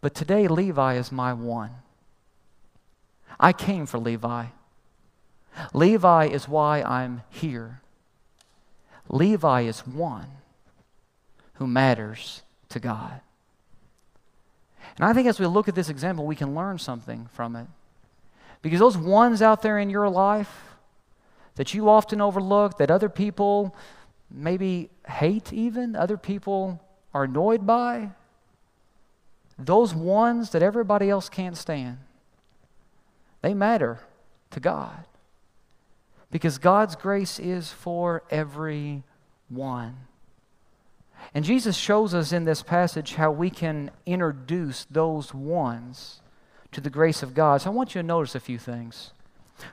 But 0.00 0.14
today, 0.14 0.48
Levi 0.48 0.96
is 0.96 1.12
my 1.12 1.32
one. 1.32 1.70
I 3.38 3.52
came 3.52 3.86
for 3.86 3.98
Levi. 3.98 4.46
Levi 5.72 6.26
is 6.26 6.48
why 6.48 6.82
I'm 6.82 7.22
here. 7.30 7.80
Levi 9.08 9.62
is 9.62 9.86
one 9.86 10.28
who 11.54 11.66
matters 11.66 12.42
to 12.70 12.80
God. 12.80 13.20
And 14.96 15.04
I 15.04 15.12
think 15.12 15.28
as 15.28 15.38
we 15.38 15.46
look 15.46 15.68
at 15.68 15.74
this 15.74 15.88
example, 15.88 16.26
we 16.26 16.36
can 16.36 16.54
learn 16.54 16.78
something 16.78 17.28
from 17.32 17.56
it. 17.56 17.66
Because 18.62 18.78
those 18.78 18.96
ones 18.96 19.42
out 19.42 19.62
there 19.62 19.78
in 19.78 19.90
your 19.90 20.08
life 20.08 20.76
that 21.56 21.74
you 21.74 21.88
often 21.88 22.20
overlook, 22.20 22.78
that 22.78 22.90
other 22.90 23.08
people 23.08 23.74
maybe 24.30 24.88
hate, 25.06 25.52
even, 25.52 25.94
other 25.94 26.16
people 26.16 26.80
are 27.12 27.24
annoyed 27.24 27.66
by, 27.66 28.10
those 29.58 29.94
ones 29.94 30.50
that 30.50 30.62
everybody 30.62 31.10
else 31.10 31.28
can't 31.28 31.56
stand, 31.56 31.98
they 33.42 33.52
matter 33.52 34.00
to 34.50 34.60
God. 34.60 35.04
Because 36.30 36.56
God's 36.56 36.96
grace 36.96 37.38
is 37.38 37.70
for 37.70 38.22
everyone. 38.30 39.02
And 41.34 41.44
Jesus 41.44 41.76
shows 41.76 42.14
us 42.14 42.32
in 42.32 42.44
this 42.44 42.62
passage 42.62 43.14
how 43.14 43.30
we 43.30 43.50
can 43.50 43.90
introduce 44.06 44.86
those 44.90 45.34
ones 45.34 46.21
to 46.72 46.80
the 46.80 46.90
grace 46.90 47.22
of 47.22 47.34
God. 47.34 47.62
So 47.62 47.70
I 47.70 47.74
want 47.74 47.94
you 47.94 48.02
to 48.02 48.06
notice 48.06 48.34
a 48.34 48.40
few 48.40 48.58
things. 48.58 49.12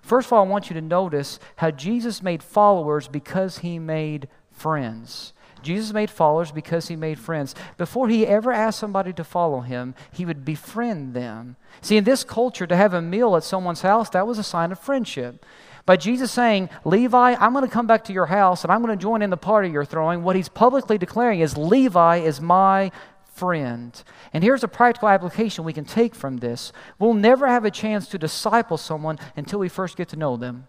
First 0.01 0.27
of 0.27 0.33
all, 0.33 0.45
I 0.45 0.47
want 0.47 0.69
you 0.69 0.73
to 0.75 0.81
notice 0.81 1.39
how 1.57 1.71
Jesus 1.71 2.21
made 2.21 2.43
followers 2.43 3.07
because 3.07 3.59
he 3.59 3.79
made 3.79 4.27
friends. 4.51 5.33
Jesus 5.61 5.91
made 5.93 6.09
followers 6.09 6.51
because 6.51 6.87
he 6.87 6.95
made 6.95 7.19
friends. 7.19 7.53
Before 7.77 8.07
he 8.07 8.25
ever 8.25 8.51
asked 8.51 8.79
somebody 8.79 9.11
to 9.13 9.23
follow 9.23 9.61
him, 9.61 9.93
he 10.11 10.25
would 10.25 10.45
befriend 10.45 11.13
them. 11.13 11.57
See, 11.81 11.97
in 11.97 12.03
this 12.03 12.23
culture, 12.23 12.67
to 12.67 12.75
have 12.75 12.93
a 12.93 13.01
meal 13.01 13.35
at 13.35 13.43
someone's 13.43 13.81
house, 13.81 14.09
that 14.11 14.27
was 14.27 14.37
a 14.37 14.43
sign 14.43 14.71
of 14.71 14.79
friendship. 14.79 15.45
By 15.85 15.97
Jesus 15.97 16.31
saying, 16.31 16.69
Levi, 16.85 17.35
I'm 17.39 17.53
going 17.53 17.65
to 17.65 17.71
come 17.71 17.87
back 17.87 18.03
to 18.05 18.13
your 18.13 18.27
house 18.27 18.63
and 18.63 18.71
I'm 18.71 18.83
going 18.83 18.97
to 18.97 19.01
join 19.01 19.21
in 19.21 19.31
the 19.31 19.37
party 19.37 19.69
you're 19.69 19.85
throwing, 19.85 20.23
what 20.23 20.35
he's 20.35 20.49
publicly 20.49 20.97
declaring 20.97 21.39
is, 21.39 21.57
Levi 21.57 22.17
is 22.17 22.39
my 22.39 22.91
friend. 23.39 24.03
And 24.33 24.43
here's 24.43 24.63
a 24.63 24.67
practical 24.67 25.09
application 25.09 25.63
we 25.63 25.73
can 25.73 25.85
take 25.85 26.13
from 26.15 26.37
this. 26.37 26.71
We'll 26.99 27.13
never 27.13 27.47
have 27.47 27.65
a 27.65 27.71
chance 27.71 28.07
to 28.09 28.17
disciple 28.17 28.77
someone 28.77 29.17
until 29.35 29.59
we 29.59 29.69
first 29.69 29.97
get 29.97 30.09
to 30.09 30.17
know 30.17 30.37
them. 30.37 30.67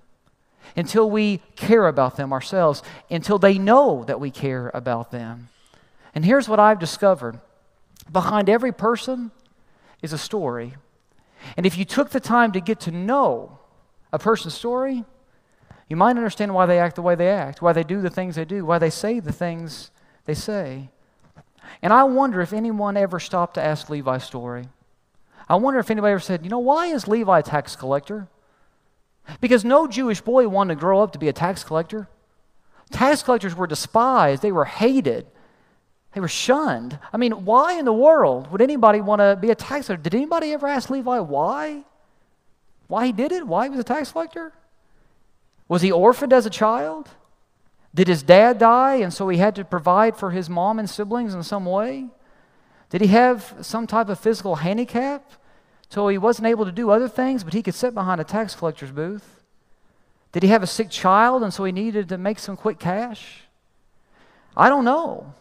until 0.76 1.10
we 1.10 1.38
care 1.56 1.86
about 1.86 2.16
them 2.16 2.32
ourselves, 2.32 2.82
until 3.10 3.38
they 3.38 3.58
know 3.58 4.04
that 4.04 4.20
we 4.20 4.30
care 4.30 4.70
about 4.74 5.10
them. 5.10 5.48
And 6.14 6.24
here's 6.24 6.48
what 6.48 6.60
I've 6.60 6.78
discovered 6.78 7.40
behind 8.10 8.48
every 8.48 8.72
person 8.72 9.30
is 10.02 10.12
a 10.12 10.18
story. 10.18 10.74
And 11.56 11.66
if 11.66 11.78
you 11.78 11.84
took 11.84 12.10
the 12.10 12.20
time 12.20 12.52
to 12.52 12.60
get 12.60 12.80
to 12.80 12.90
know 12.90 13.58
a 14.12 14.18
person's 14.18 14.54
story, 14.54 15.04
you 15.88 15.96
might 15.96 16.10
understand 16.10 16.54
why 16.54 16.66
they 16.66 16.78
act 16.78 16.96
the 16.96 17.02
way 17.02 17.14
they 17.14 17.28
act, 17.28 17.62
why 17.62 17.72
they 17.72 17.84
do 17.84 18.00
the 18.00 18.10
things 18.10 18.36
they 18.36 18.44
do, 18.44 18.64
why 18.64 18.78
they 18.78 18.90
say 18.90 19.20
the 19.20 19.32
things 19.32 19.90
they 20.24 20.34
say. 20.34 20.90
And 21.82 21.92
I 21.92 22.04
wonder 22.04 22.40
if 22.40 22.52
anyone 22.52 22.96
ever 22.96 23.20
stopped 23.20 23.54
to 23.54 23.62
ask 23.62 23.88
Levi's 23.88 24.24
story. 24.24 24.68
I 25.48 25.56
wonder 25.56 25.80
if 25.80 25.90
anybody 25.90 26.12
ever 26.12 26.20
said, 26.20 26.44
you 26.44 26.50
know, 26.50 26.58
why 26.58 26.86
is 26.86 27.08
Levi 27.08 27.38
a 27.38 27.42
tax 27.42 27.74
collector? 27.74 28.28
Because 29.40 29.64
no 29.64 29.86
Jewish 29.86 30.20
boy 30.20 30.48
wanted 30.48 30.74
to 30.74 30.80
grow 30.80 31.02
up 31.02 31.12
to 31.12 31.18
be 31.18 31.28
a 31.28 31.32
tax 31.32 31.64
collector. 31.64 32.08
Tax 32.90 33.22
collectors 33.22 33.54
were 33.54 33.66
despised, 33.66 34.42
they 34.42 34.52
were 34.52 34.64
hated, 34.64 35.26
they 36.12 36.20
were 36.20 36.28
shunned. 36.28 36.98
I 37.12 37.16
mean, 37.16 37.44
why 37.44 37.74
in 37.78 37.84
the 37.84 37.92
world 37.92 38.50
would 38.50 38.62
anybody 38.62 39.00
want 39.00 39.20
to 39.20 39.38
be 39.40 39.50
a 39.50 39.54
tax 39.54 39.86
collector? 39.86 40.02
Did 40.02 40.14
anybody 40.14 40.52
ever 40.52 40.66
ask 40.66 40.90
Levi 40.90 41.20
why? 41.20 41.84
Why 42.88 43.06
he 43.06 43.12
did 43.12 43.30
it? 43.30 43.46
Why 43.46 43.64
he 43.64 43.70
was 43.70 43.78
a 43.78 43.84
tax 43.84 44.10
collector? 44.10 44.52
Was 45.68 45.82
he 45.82 45.92
orphaned 45.92 46.32
as 46.32 46.46
a 46.46 46.50
child? 46.50 47.08
Did 47.94 48.08
his 48.08 48.22
dad 48.22 48.58
die 48.58 48.96
and 48.96 49.12
so 49.12 49.28
he 49.28 49.38
had 49.38 49.54
to 49.56 49.64
provide 49.64 50.16
for 50.16 50.30
his 50.30 50.48
mom 50.48 50.78
and 50.78 50.88
siblings 50.88 51.34
in 51.34 51.42
some 51.42 51.66
way? 51.66 52.08
Did 52.90 53.00
he 53.00 53.08
have 53.08 53.54
some 53.62 53.86
type 53.86 54.08
of 54.08 54.18
physical 54.18 54.56
handicap 54.56 55.32
so 55.88 56.08
he 56.08 56.18
wasn't 56.18 56.46
able 56.46 56.64
to 56.64 56.72
do 56.72 56.90
other 56.90 57.08
things 57.08 57.42
but 57.42 57.52
he 57.52 57.62
could 57.62 57.74
sit 57.74 57.94
behind 57.94 58.20
a 58.20 58.24
tax 58.24 58.54
collector's 58.54 58.92
booth? 58.92 59.42
Did 60.32 60.44
he 60.44 60.50
have 60.50 60.62
a 60.62 60.68
sick 60.68 60.90
child 60.90 61.42
and 61.42 61.52
so 61.52 61.64
he 61.64 61.72
needed 61.72 62.08
to 62.10 62.18
make 62.18 62.38
some 62.38 62.56
quick 62.56 62.78
cash? 62.78 63.42
I 64.56 64.68
don't 64.68 64.84
know. 64.84 65.34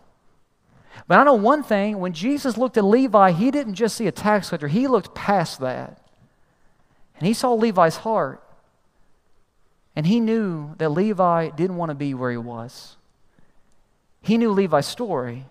But 1.08 1.20
I 1.20 1.24
know 1.24 1.36
one 1.36 1.64
thing 1.64 2.00
when 2.00 2.14
Jesus 2.14 2.58
looked 2.58 2.78
at 2.78 2.84
Levi, 2.84 3.32
he 3.32 3.52
didn't 3.52 3.76
just 3.76 3.96
see 3.96 4.08
a 4.08 4.12
tax 4.12 4.50
collector, 4.50 4.68
he 4.68 4.88
looked 4.88 5.14
past 5.14 5.60
that. 5.60 6.02
And 7.18 7.28
he 7.28 7.34
saw 7.34 7.54
Levi's 7.54 7.98
heart. 7.98 8.44
And 10.00 10.08
he 10.08 10.22
knew 10.22 10.76
that 10.78 10.92
Levi 10.92 11.50
didn't 11.50 11.76
want 11.76 11.90
to 11.90 11.94
be 11.94 12.14
where 12.14 12.32
he 12.32 12.38
was. 12.38 12.96
He 14.22 14.38
knew 14.38 14.50
Levi's 14.50 14.88
story, 14.88 15.44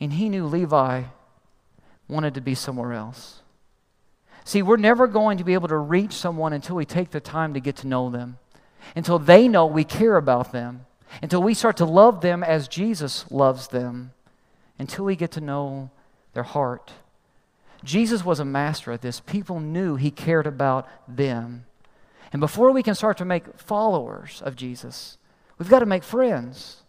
and 0.00 0.14
he 0.14 0.30
knew 0.30 0.46
Levi 0.46 1.02
wanted 2.08 2.32
to 2.32 2.40
be 2.40 2.54
somewhere 2.54 2.94
else. 2.94 3.42
See, 4.44 4.62
we're 4.62 4.78
never 4.78 5.06
going 5.06 5.36
to 5.36 5.44
be 5.44 5.52
able 5.52 5.68
to 5.68 5.76
reach 5.76 6.14
someone 6.14 6.54
until 6.54 6.76
we 6.76 6.86
take 6.86 7.10
the 7.10 7.20
time 7.20 7.52
to 7.52 7.60
get 7.60 7.76
to 7.76 7.86
know 7.86 8.08
them, 8.08 8.38
until 8.96 9.18
they 9.18 9.46
know 9.46 9.66
we 9.66 9.84
care 9.84 10.16
about 10.16 10.50
them, 10.52 10.86
until 11.20 11.42
we 11.42 11.52
start 11.52 11.76
to 11.76 11.84
love 11.84 12.22
them 12.22 12.42
as 12.42 12.66
Jesus 12.66 13.30
loves 13.30 13.68
them, 13.68 14.12
until 14.78 15.04
we 15.04 15.16
get 15.16 15.32
to 15.32 15.42
know 15.42 15.90
their 16.32 16.44
heart. 16.44 16.92
Jesus 17.84 18.24
was 18.24 18.40
a 18.40 18.44
master 18.46 18.90
at 18.90 19.02
this. 19.02 19.20
People 19.20 19.60
knew 19.60 19.96
he 19.96 20.10
cared 20.10 20.46
about 20.46 20.88
them. 21.06 21.66
And 22.34 22.40
before 22.40 22.72
we 22.72 22.82
can 22.82 22.96
start 22.96 23.18
to 23.18 23.24
make 23.24 23.44
followers 23.60 24.42
of 24.44 24.56
Jesus, 24.56 25.18
we've 25.56 25.68
got 25.68 25.78
to 25.78 25.86
make 25.86 26.02
friends. 26.02 26.82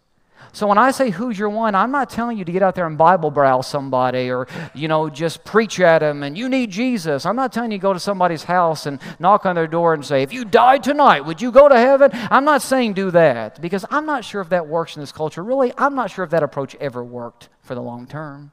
So 0.52 0.66
when 0.66 0.76
I 0.76 0.90
say 0.90 1.10
who's 1.10 1.38
your 1.38 1.50
one, 1.50 1.76
I'm 1.76 1.92
not 1.92 2.10
telling 2.10 2.36
you 2.36 2.44
to 2.44 2.50
get 2.50 2.64
out 2.64 2.74
there 2.74 2.84
and 2.84 2.98
Bible 2.98 3.30
browse 3.30 3.68
somebody 3.68 4.28
or, 4.28 4.48
you 4.74 4.88
know, 4.88 5.08
just 5.08 5.44
preach 5.44 5.78
at 5.78 6.00
them 6.00 6.24
and 6.24 6.36
you 6.36 6.48
need 6.48 6.72
Jesus. 6.72 7.24
I'm 7.24 7.36
not 7.36 7.52
telling 7.52 7.70
you 7.70 7.78
to 7.78 7.82
go 7.82 7.92
to 7.92 8.00
somebody's 8.00 8.42
house 8.42 8.86
and 8.86 8.98
knock 9.20 9.46
on 9.46 9.54
their 9.54 9.68
door 9.68 9.94
and 9.94 10.04
say, 10.04 10.24
if 10.24 10.32
you 10.32 10.44
died 10.44 10.82
tonight, 10.82 11.20
would 11.20 11.40
you 11.40 11.52
go 11.52 11.68
to 11.68 11.78
heaven? 11.78 12.10
I'm 12.12 12.44
not 12.44 12.60
saying 12.60 12.94
do 12.94 13.12
that 13.12 13.62
because 13.62 13.84
I'm 13.88 14.04
not 14.04 14.24
sure 14.24 14.40
if 14.40 14.48
that 14.48 14.66
works 14.66 14.96
in 14.96 15.00
this 15.00 15.12
culture. 15.12 15.44
Really, 15.44 15.72
I'm 15.78 15.94
not 15.94 16.10
sure 16.10 16.24
if 16.24 16.30
that 16.30 16.42
approach 16.42 16.74
ever 16.80 17.04
worked 17.04 17.50
for 17.62 17.76
the 17.76 17.82
long 17.82 18.08
term. 18.08 18.50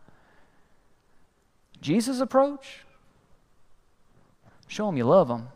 Jesus' 1.81 2.19
approach? 2.19 2.81
Show 4.67 4.85
them 4.85 4.97
you 4.97 5.05
love 5.05 5.27
them. 5.27 5.47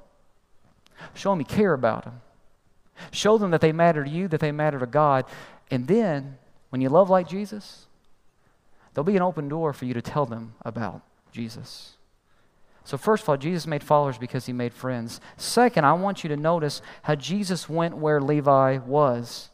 Show 1.14 1.32
them 1.32 1.40
you 1.40 1.46
care 1.46 1.74
about 1.74 2.04
them. 2.04 2.22
Show 3.12 3.38
them 3.38 3.52
that 3.52 3.62
they 3.62 3.72
matter 3.72 4.04
to 4.04 4.10
you, 4.10 4.28
that 4.28 4.40
they 4.40 4.52
matter 4.52 4.80
to 4.80 4.86
God. 4.86 5.26
And 5.70 5.88
then, 5.88 6.38
when 6.70 6.82
you 6.82 6.90
love 6.90 7.10
like 7.10 7.28
Jesus, 7.28 7.86
there'll 8.94 9.06
be 9.06 9.16
an 9.16 9.22
open 9.22 9.50
door 9.50 9.74
for 9.74 9.86
you 9.86 9.94
to 9.94 10.02
tell 10.02 10.26
them 10.26 10.56
about 10.64 11.02
Jesus. 11.32 11.98
So, 12.84 12.98
first 12.98 13.24
of 13.24 13.30
all, 13.30 13.38
Jesus 13.38 13.68
made 13.68 13.84
followers 13.84 14.18
because 14.18 14.46
he 14.46 14.54
made 14.54 14.74
friends. 14.74 15.20
Second, 15.36 15.86
I 15.86 15.94
want 15.94 16.24
you 16.24 16.30
to 16.30 16.38
notice 16.38 16.82
how 17.04 17.16
Jesus 17.16 17.68
went 17.68 17.98
where 17.98 18.22
Levi 18.22 18.78
was. 18.78 19.50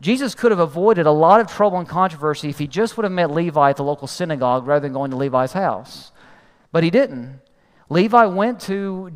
Jesus 0.00 0.34
could 0.34 0.50
have 0.50 0.60
avoided 0.60 1.06
a 1.06 1.10
lot 1.10 1.40
of 1.40 1.46
trouble 1.46 1.78
and 1.78 1.88
controversy 1.88 2.48
if 2.48 2.58
he 2.58 2.66
just 2.66 2.96
would 2.96 3.04
have 3.04 3.12
met 3.12 3.30
Levi 3.30 3.70
at 3.70 3.76
the 3.76 3.84
local 3.84 4.06
synagogue 4.06 4.66
rather 4.66 4.80
than 4.80 4.92
going 4.92 5.10
to 5.10 5.16
Levi's 5.16 5.52
house. 5.52 6.12
But 6.72 6.84
he 6.84 6.90
didn't. 6.90 7.40
Levi 7.88 8.26
went 8.26 8.60
to 8.60 9.10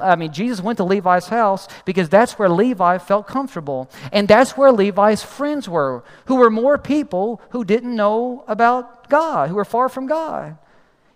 I 0.00 0.16
mean, 0.16 0.32
Jesus 0.32 0.60
went 0.60 0.78
to 0.78 0.84
Levi's 0.84 1.28
house 1.28 1.68
because 1.84 2.08
that's 2.08 2.38
where 2.38 2.48
Levi 2.48 2.98
felt 2.98 3.26
comfortable. 3.26 3.90
And 4.12 4.28
that's 4.28 4.56
where 4.56 4.72
Levi's 4.72 5.22
friends 5.22 5.68
were, 5.68 6.04
who 6.26 6.36
were 6.36 6.50
more 6.50 6.78
people 6.78 7.40
who 7.50 7.64
didn't 7.64 7.94
know 7.94 8.44
about 8.46 9.08
God, 9.08 9.48
who 9.48 9.54
were 9.54 9.64
far 9.64 9.88
from 9.88 10.06
God. 10.06 10.58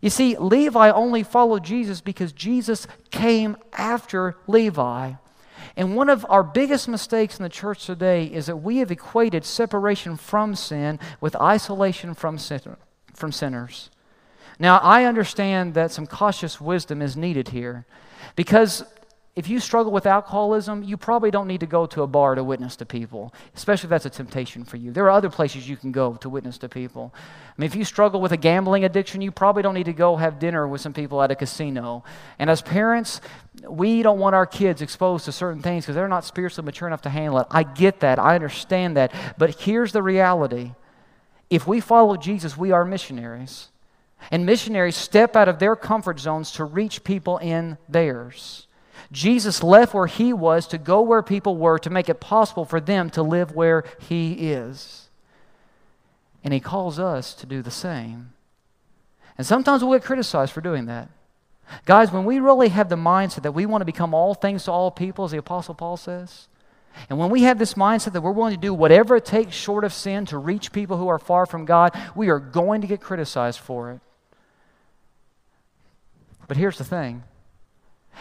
You 0.01 0.11
see, 0.11 0.37
Levi 0.37 0.91
only 0.91 1.23
followed 1.23 1.65
Jesus 1.65 2.01
because 2.01 2.33
Jesus 2.33 2.87
came 3.11 3.57
after 3.73 4.37
Levi. 4.47 5.13
And 5.77 5.95
one 5.95 6.09
of 6.09 6.27
our 6.29 6.43
biggest 6.43 6.89
mistakes 6.89 7.39
in 7.39 7.43
the 7.43 7.49
church 7.49 7.87
today 7.87 8.25
is 8.25 8.47
that 8.47 8.57
we 8.57 8.79
have 8.79 8.91
equated 8.91 9.45
separation 9.45 10.17
from 10.17 10.55
sin 10.55 10.99
with 11.21 11.37
isolation 11.37 12.15
from, 12.15 12.39
sin, 12.39 12.77
from 13.15 13.31
sinners. 13.31 13.91
Now, 14.59 14.79
I 14.79 15.05
understand 15.05 15.75
that 15.75 15.91
some 15.91 16.07
cautious 16.07 16.61
wisdom 16.61 17.01
is 17.01 17.17
needed 17.17 17.49
here. 17.49 17.87
Because 18.37 18.85
if 19.37 19.49
you 19.49 19.61
struggle 19.61 19.93
with 19.93 20.07
alcoholism, 20.07 20.83
you 20.83 20.97
probably 20.97 21.31
don't 21.31 21.47
need 21.47 21.61
to 21.61 21.67
go 21.67 21.87
to 21.87 22.03
a 22.03 22.07
bar 22.07 22.35
to 22.35 22.43
witness 22.43 22.75
to 22.77 22.85
people, 22.85 23.33
especially 23.55 23.87
if 23.87 23.91
that's 23.91 24.05
a 24.05 24.11
temptation 24.11 24.65
for 24.65 24.77
you. 24.77 24.91
There 24.91 25.05
are 25.05 25.11
other 25.11 25.31
places 25.31 25.69
you 25.69 25.77
can 25.77 25.93
go 25.93 26.15
to 26.17 26.29
witness 26.29 26.59
to 26.59 26.69
people. 26.69 27.15
I 27.15 27.53
mean, 27.57 27.67
if 27.67 27.77
you 27.77 27.85
struggle 27.85 28.21
with 28.21 28.33
a 28.33 28.37
gambling 28.37 28.85
addiction, 28.85 29.23
you 29.23 29.31
probably 29.31 29.63
don't 29.63 29.75
need 29.75 29.85
to 29.85 29.93
go 29.93 30.17
have 30.17 30.41
dinner 30.41 30.67
with 30.67 30.81
some 30.81 30.93
people 30.93 31.23
at 31.23 31.31
a 31.31 31.37
casino. 31.37 32.03
And 32.41 32.51
as 32.51 32.61
parents, 32.61 33.21
we 33.69 34.03
don't 34.03 34.19
want 34.19 34.35
our 34.35 34.47
kids 34.47 34.83
exposed 34.83 35.25
to 35.27 35.33
certain 35.33 35.63
things 35.63 35.85
because 35.85 35.95
they're 35.95 36.09
not 36.09 36.25
spiritually 36.25 36.67
mature 36.67 36.89
enough 36.89 37.03
to 37.03 37.11
handle 37.11 37.39
it. 37.39 37.47
I 37.51 37.63
get 37.63 38.01
that, 38.01 38.19
I 38.19 38.35
understand 38.35 38.97
that. 38.97 39.13
But 39.39 39.61
here's 39.61 39.93
the 39.93 40.03
reality 40.03 40.73
if 41.49 41.67
we 41.67 41.81
follow 41.81 42.17
Jesus, 42.17 42.57
we 42.57 42.73
are 42.73 42.85
missionaries. 42.85 43.69
And 44.31 44.47
missionaries 44.47 44.97
step 44.97 45.37
out 45.37 45.49
of 45.49 45.59
their 45.59 45.77
comfort 45.77 46.21
zones 46.21 46.53
to 46.53 46.65
reach 46.65 47.05
people 47.05 47.39
in 47.39 47.79
theirs. 47.89 48.67
Jesus 49.13 49.63
left 49.63 49.95
where 49.95 50.07
he 50.07 50.33
was 50.33 50.67
to 50.69 50.79
go 50.79 51.01
where 51.01 51.23
people 51.23 51.57
were 51.57 51.79
to 51.79 51.91
make 51.91 52.09
it 52.09 52.21
possible 52.21 52.65
for 52.65 52.81
them 52.81 53.11
to 53.11 53.23
live 53.23 53.53
where 53.53 53.85
he 53.99 54.51
is. 54.53 55.09
And 56.45 56.55
he 56.55 56.61
calls 56.61 56.99
us 56.99 57.35
to 57.35 57.47
do 57.47 57.61
the 57.63 57.71
same. 57.71 58.33
And 59.37 59.47
sometimes 59.47 59.83
we'll 59.83 59.99
get 59.99 60.07
criticized 60.07 60.53
for 60.53 60.61
doing 60.61 60.87
that. 60.87 61.09
Guys, 61.85 62.13
when 62.13 62.25
we 62.25 62.39
really 62.41 62.69
have 62.69 62.89
the 62.89 62.97
mindset 62.97 63.43
that 63.43 63.53
we 63.53 63.67
want 63.67 63.81
to 63.83 63.87
become 63.87 64.15
all 64.15 64.35
things 64.35 64.65
to 64.65 64.73
all 64.73 64.91
people, 64.91 65.25
as 65.25 65.31
the 65.31 65.39
Apostle 65.39 65.75
Paul 65.75 65.97
says, 65.97 66.49
and 67.09 67.19
when 67.19 67.31
we 67.31 67.43
have 67.43 67.59
this 67.59 67.75
mindset 67.75 68.13
that 68.13 68.21
we're 68.21 68.33
willing 68.33 68.55
to 68.55 68.61
do 68.61 68.75
whatever 68.75 69.17
it 69.17 69.25
takes 69.25 69.55
short 69.55 69.85
of 69.85 69.93
sin 69.93 70.27
to 70.27 70.39
reach 70.39 70.73
people 70.73 70.97
who 70.97 71.09
are 71.09 71.19
far 71.19 71.47
from 71.47 71.65
God, 71.65 71.97
we 72.15 72.29
are 72.29 72.41
going 72.41 72.81
to 72.81 72.87
get 72.87 73.01
criticized 73.01 73.61
for 73.61 73.93
it. 73.93 74.01
But 76.51 76.57
here's 76.57 76.79
the 76.79 76.85
thing 76.85 77.23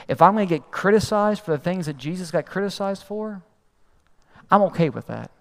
if 0.07 0.21
I'm 0.21 0.35
going 0.35 0.47
to 0.47 0.55
get 0.55 0.69
criticized 0.69 1.41
for 1.41 1.49
the 1.49 1.57
things 1.57 1.87
that 1.87 1.97
Jesus 1.97 2.29
got 2.29 2.45
criticized 2.45 3.01
for, 3.01 3.41
I'm 4.51 4.61
okay 4.69 4.89
with 4.89 5.07
that. 5.07 5.31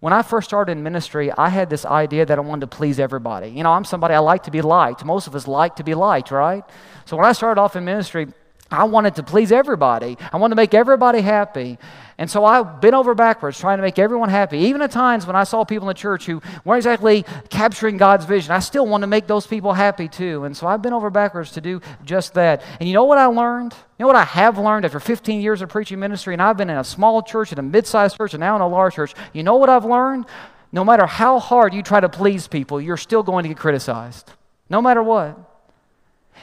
When 0.00 0.12
I 0.12 0.20
first 0.20 0.46
started 0.46 0.72
in 0.72 0.82
ministry, 0.82 1.32
I 1.32 1.48
had 1.48 1.70
this 1.70 1.86
idea 1.86 2.26
that 2.26 2.36
I 2.36 2.42
wanted 2.42 2.70
to 2.70 2.76
please 2.76 3.00
everybody. 3.00 3.48
You 3.48 3.62
know, 3.62 3.72
I'm 3.72 3.86
somebody 3.86 4.12
I 4.12 4.18
like 4.18 4.42
to 4.42 4.50
be 4.50 4.60
liked. 4.60 5.06
Most 5.06 5.26
of 5.26 5.34
us 5.34 5.48
like 5.48 5.76
to 5.76 5.84
be 5.84 5.94
liked, 5.94 6.30
right? 6.30 6.64
So 7.06 7.16
when 7.16 7.24
I 7.24 7.32
started 7.32 7.58
off 7.58 7.76
in 7.76 7.84
ministry, 7.86 8.26
I 8.70 8.84
wanted 8.84 9.14
to 9.14 9.22
please 9.22 9.50
everybody. 9.50 10.18
I 10.30 10.36
wanted 10.36 10.52
to 10.52 10.56
make 10.56 10.74
everybody 10.74 11.22
happy. 11.22 11.78
And 12.18 12.30
so 12.30 12.44
I 12.44 12.62
bent 12.62 12.94
over 12.94 13.14
backwards 13.14 13.58
trying 13.58 13.78
to 13.78 13.82
make 13.82 13.98
everyone 13.98 14.28
happy. 14.28 14.58
Even 14.58 14.82
at 14.82 14.90
times 14.90 15.26
when 15.26 15.36
I 15.36 15.44
saw 15.44 15.64
people 15.64 15.88
in 15.88 15.94
the 15.94 15.98
church 15.98 16.26
who 16.26 16.42
weren't 16.64 16.78
exactly 16.78 17.24
capturing 17.48 17.96
God's 17.96 18.26
vision, 18.26 18.50
I 18.50 18.58
still 18.58 18.86
wanted 18.86 19.02
to 19.02 19.06
make 19.06 19.26
those 19.26 19.46
people 19.46 19.72
happy 19.72 20.08
too. 20.08 20.44
And 20.44 20.54
so 20.54 20.66
I've 20.66 20.82
bent 20.82 20.94
over 20.94 21.08
backwards 21.08 21.52
to 21.52 21.62
do 21.62 21.80
just 22.04 22.34
that. 22.34 22.62
And 22.78 22.88
you 22.88 22.94
know 22.94 23.04
what 23.04 23.16
I 23.18 23.26
learned? 23.26 23.72
You 23.72 24.02
know 24.02 24.08
what 24.08 24.16
I 24.16 24.24
have 24.24 24.58
learned 24.58 24.84
after 24.84 25.00
15 25.00 25.40
years 25.40 25.62
of 25.62 25.70
preaching 25.70 25.98
ministry? 25.98 26.34
And 26.34 26.42
I've 26.42 26.56
been 26.56 26.68
in 26.68 26.76
a 26.76 26.84
small 26.84 27.22
church, 27.22 27.52
in 27.52 27.58
a 27.58 27.62
mid 27.62 27.86
sized 27.86 28.16
church, 28.18 28.34
and 28.34 28.40
now 28.40 28.54
in 28.56 28.62
a 28.62 28.68
large 28.68 28.96
church. 28.96 29.14
You 29.32 29.44
know 29.44 29.56
what 29.56 29.70
I've 29.70 29.86
learned? 29.86 30.26
No 30.72 30.84
matter 30.84 31.06
how 31.06 31.38
hard 31.38 31.72
you 31.72 31.82
try 31.82 32.00
to 32.00 32.08
please 32.10 32.48
people, 32.48 32.80
you're 32.80 32.98
still 32.98 33.22
going 33.22 33.44
to 33.44 33.48
get 33.48 33.56
criticized. 33.56 34.30
No 34.68 34.82
matter 34.82 35.02
what. 35.02 35.47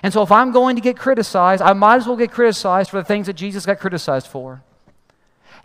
And 0.03 0.13
so 0.13 0.21
if 0.21 0.31
I'm 0.31 0.51
going 0.51 0.75
to 0.75 0.81
get 0.81 0.97
criticized, 0.97 1.61
I 1.61 1.73
might 1.73 1.97
as 1.97 2.07
well 2.07 2.17
get 2.17 2.31
criticized 2.31 2.89
for 2.89 2.97
the 2.97 3.03
things 3.03 3.27
that 3.27 3.33
Jesus 3.33 3.65
got 3.65 3.79
criticized 3.79 4.27
for. 4.27 4.61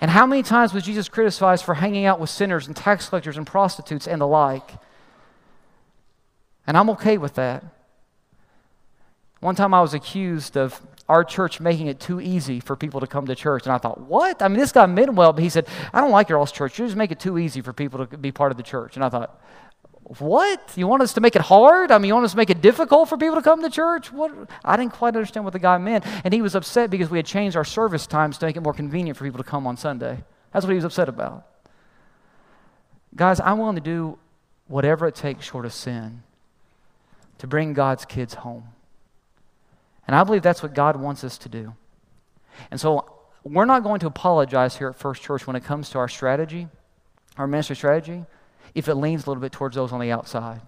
And 0.00 0.10
how 0.10 0.26
many 0.26 0.42
times 0.42 0.72
was 0.72 0.84
Jesus 0.84 1.08
criticized 1.08 1.64
for 1.64 1.74
hanging 1.74 2.06
out 2.06 2.18
with 2.18 2.30
sinners 2.30 2.66
and 2.66 2.74
tax 2.74 3.08
collectors 3.08 3.36
and 3.36 3.46
prostitutes 3.46 4.08
and 4.08 4.20
the 4.20 4.26
like? 4.26 4.70
And 6.66 6.76
I'm 6.76 6.88
okay 6.90 7.18
with 7.18 7.34
that. 7.34 7.64
One 9.40 9.54
time 9.54 9.74
I 9.74 9.80
was 9.80 9.94
accused 9.94 10.56
of 10.56 10.80
our 11.08 11.24
church 11.24 11.60
making 11.60 11.88
it 11.88 11.98
too 11.98 12.20
easy 12.20 12.60
for 12.60 12.76
people 12.76 13.00
to 13.00 13.06
come 13.06 13.26
to 13.26 13.34
church. 13.34 13.64
And 13.64 13.72
I 13.72 13.78
thought, 13.78 14.00
what? 14.00 14.40
I 14.40 14.48
mean, 14.48 14.58
this 14.58 14.70
guy 14.70 14.86
meant 14.86 15.14
well, 15.14 15.32
but 15.32 15.42
he 15.42 15.48
said, 15.48 15.66
I 15.92 16.00
don't 16.00 16.12
like 16.12 16.28
your 16.28 16.38
all's 16.38 16.52
church. 16.52 16.78
You 16.78 16.86
just 16.86 16.96
make 16.96 17.10
it 17.10 17.18
too 17.18 17.36
easy 17.36 17.60
for 17.60 17.72
people 17.72 18.06
to 18.06 18.16
be 18.16 18.30
part 18.30 18.52
of 18.52 18.56
the 18.56 18.62
church. 18.62 18.94
And 18.94 19.04
I 19.04 19.08
thought, 19.08 19.42
what? 20.18 20.72
You 20.74 20.88
want 20.88 21.02
us 21.02 21.12
to 21.12 21.20
make 21.20 21.36
it 21.36 21.42
hard? 21.42 21.92
I 21.92 21.98
mean, 21.98 22.08
you 22.08 22.14
want 22.14 22.24
us 22.24 22.32
to 22.32 22.36
make 22.36 22.50
it 22.50 22.60
difficult 22.60 23.08
for 23.08 23.16
people 23.16 23.36
to 23.36 23.42
come 23.42 23.62
to 23.62 23.70
church? 23.70 24.12
What? 24.12 24.32
I 24.64 24.76
didn't 24.76 24.92
quite 24.92 25.14
understand 25.14 25.44
what 25.44 25.52
the 25.52 25.60
guy 25.60 25.78
meant. 25.78 26.04
And 26.24 26.34
he 26.34 26.42
was 26.42 26.56
upset 26.56 26.90
because 26.90 27.10
we 27.10 27.18
had 27.18 27.26
changed 27.26 27.56
our 27.56 27.64
service 27.64 28.08
times 28.08 28.36
to 28.38 28.46
make 28.46 28.56
it 28.56 28.60
more 28.60 28.72
convenient 28.74 29.16
for 29.16 29.24
people 29.24 29.38
to 29.38 29.48
come 29.48 29.68
on 29.68 29.76
Sunday. 29.76 30.24
That's 30.52 30.66
what 30.66 30.70
he 30.70 30.74
was 30.74 30.84
upset 30.84 31.08
about. 31.08 31.46
Guys, 33.14 33.38
I'm 33.38 33.58
willing 33.58 33.76
to 33.76 33.80
do 33.80 34.18
whatever 34.66 35.06
it 35.06 35.14
takes 35.14 35.44
short 35.44 35.64
of 35.64 35.72
sin 35.72 36.24
to 37.38 37.46
bring 37.46 37.72
God's 37.72 38.04
kids 38.04 38.34
home. 38.34 38.64
And 40.08 40.16
I 40.16 40.24
believe 40.24 40.42
that's 40.42 40.62
what 40.62 40.74
God 40.74 40.96
wants 40.96 41.22
us 41.22 41.38
to 41.38 41.48
do. 41.48 41.74
And 42.72 42.80
so 42.80 43.12
we're 43.44 43.64
not 43.64 43.84
going 43.84 44.00
to 44.00 44.08
apologize 44.08 44.76
here 44.76 44.88
at 44.88 44.96
First 44.96 45.22
Church 45.22 45.46
when 45.46 45.54
it 45.54 45.64
comes 45.64 45.90
to 45.90 45.98
our 45.98 46.08
strategy, 46.08 46.66
our 47.36 47.46
ministry 47.46 47.76
strategy, 47.76 48.24
if 48.74 48.88
it 48.88 48.94
leans 48.94 49.24
a 49.24 49.30
little 49.30 49.40
bit 49.40 49.52
towards 49.52 49.76
those 49.76 49.92
on 49.92 50.00
the 50.00 50.10
outside. 50.10 50.60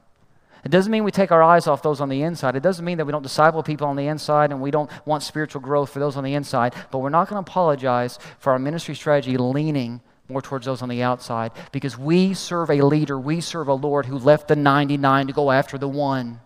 It 0.64 0.70
doesn't 0.70 0.92
mean 0.92 1.02
we 1.02 1.10
take 1.10 1.32
our 1.32 1.42
eyes 1.42 1.66
off 1.66 1.82
those 1.82 2.00
on 2.00 2.08
the 2.08 2.22
inside. 2.22 2.54
It 2.54 2.62
doesn't 2.62 2.84
mean 2.84 2.98
that 2.98 3.04
we 3.04 3.10
don't 3.10 3.22
disciple 3.22 3.62
people 3.64 3.88
on 3.88 3.96
the 3.96 4.06
inside 4.06 4.52
and 4.52 4.60
we 4.60 4.70
don't 4.70 4.90
want 5.04 5.24
spiritual 5.24 5.60
growth 5.60 5.90
for 5.90 5.98
those 5.98 6.16
on 6.16 6.22
the 6.22 6.34
inside. 6.34 6.74
But 6.92 6.98
we're 6.98 7.08
not 7.08 7.28
going 7.28 7.42
to 7.42 7.50
apologize 7.50 8.18
for 8.38 8.52
our 8.52 8.60
ministry 8.60 8.94
strategy 8.94 9.36
leaning 9.36 10.00
more 10.28 10.40
towards 10.40 10.66
those 10.66 10.80
on 10.80 10.88
the 10.88 11.02
outside 11.02 11.50
because 11.72 11.98
we 11.98 12.32
serve 12.32 12.70
a 12.70 12.82
leader, 12.82 13.18
we 13.18 13.40
serve 13.40 13.66
a 13.66 13.74
Lord 13.74 14.06
who 14.06 14.16
left 14.16 14.46
the 14.46 14.56
99 14.56 15.26
to 15.26 15.32
go 15.32 15.50
after 15.50 15.76
the 15.78 15.88
one. 15.88 16.40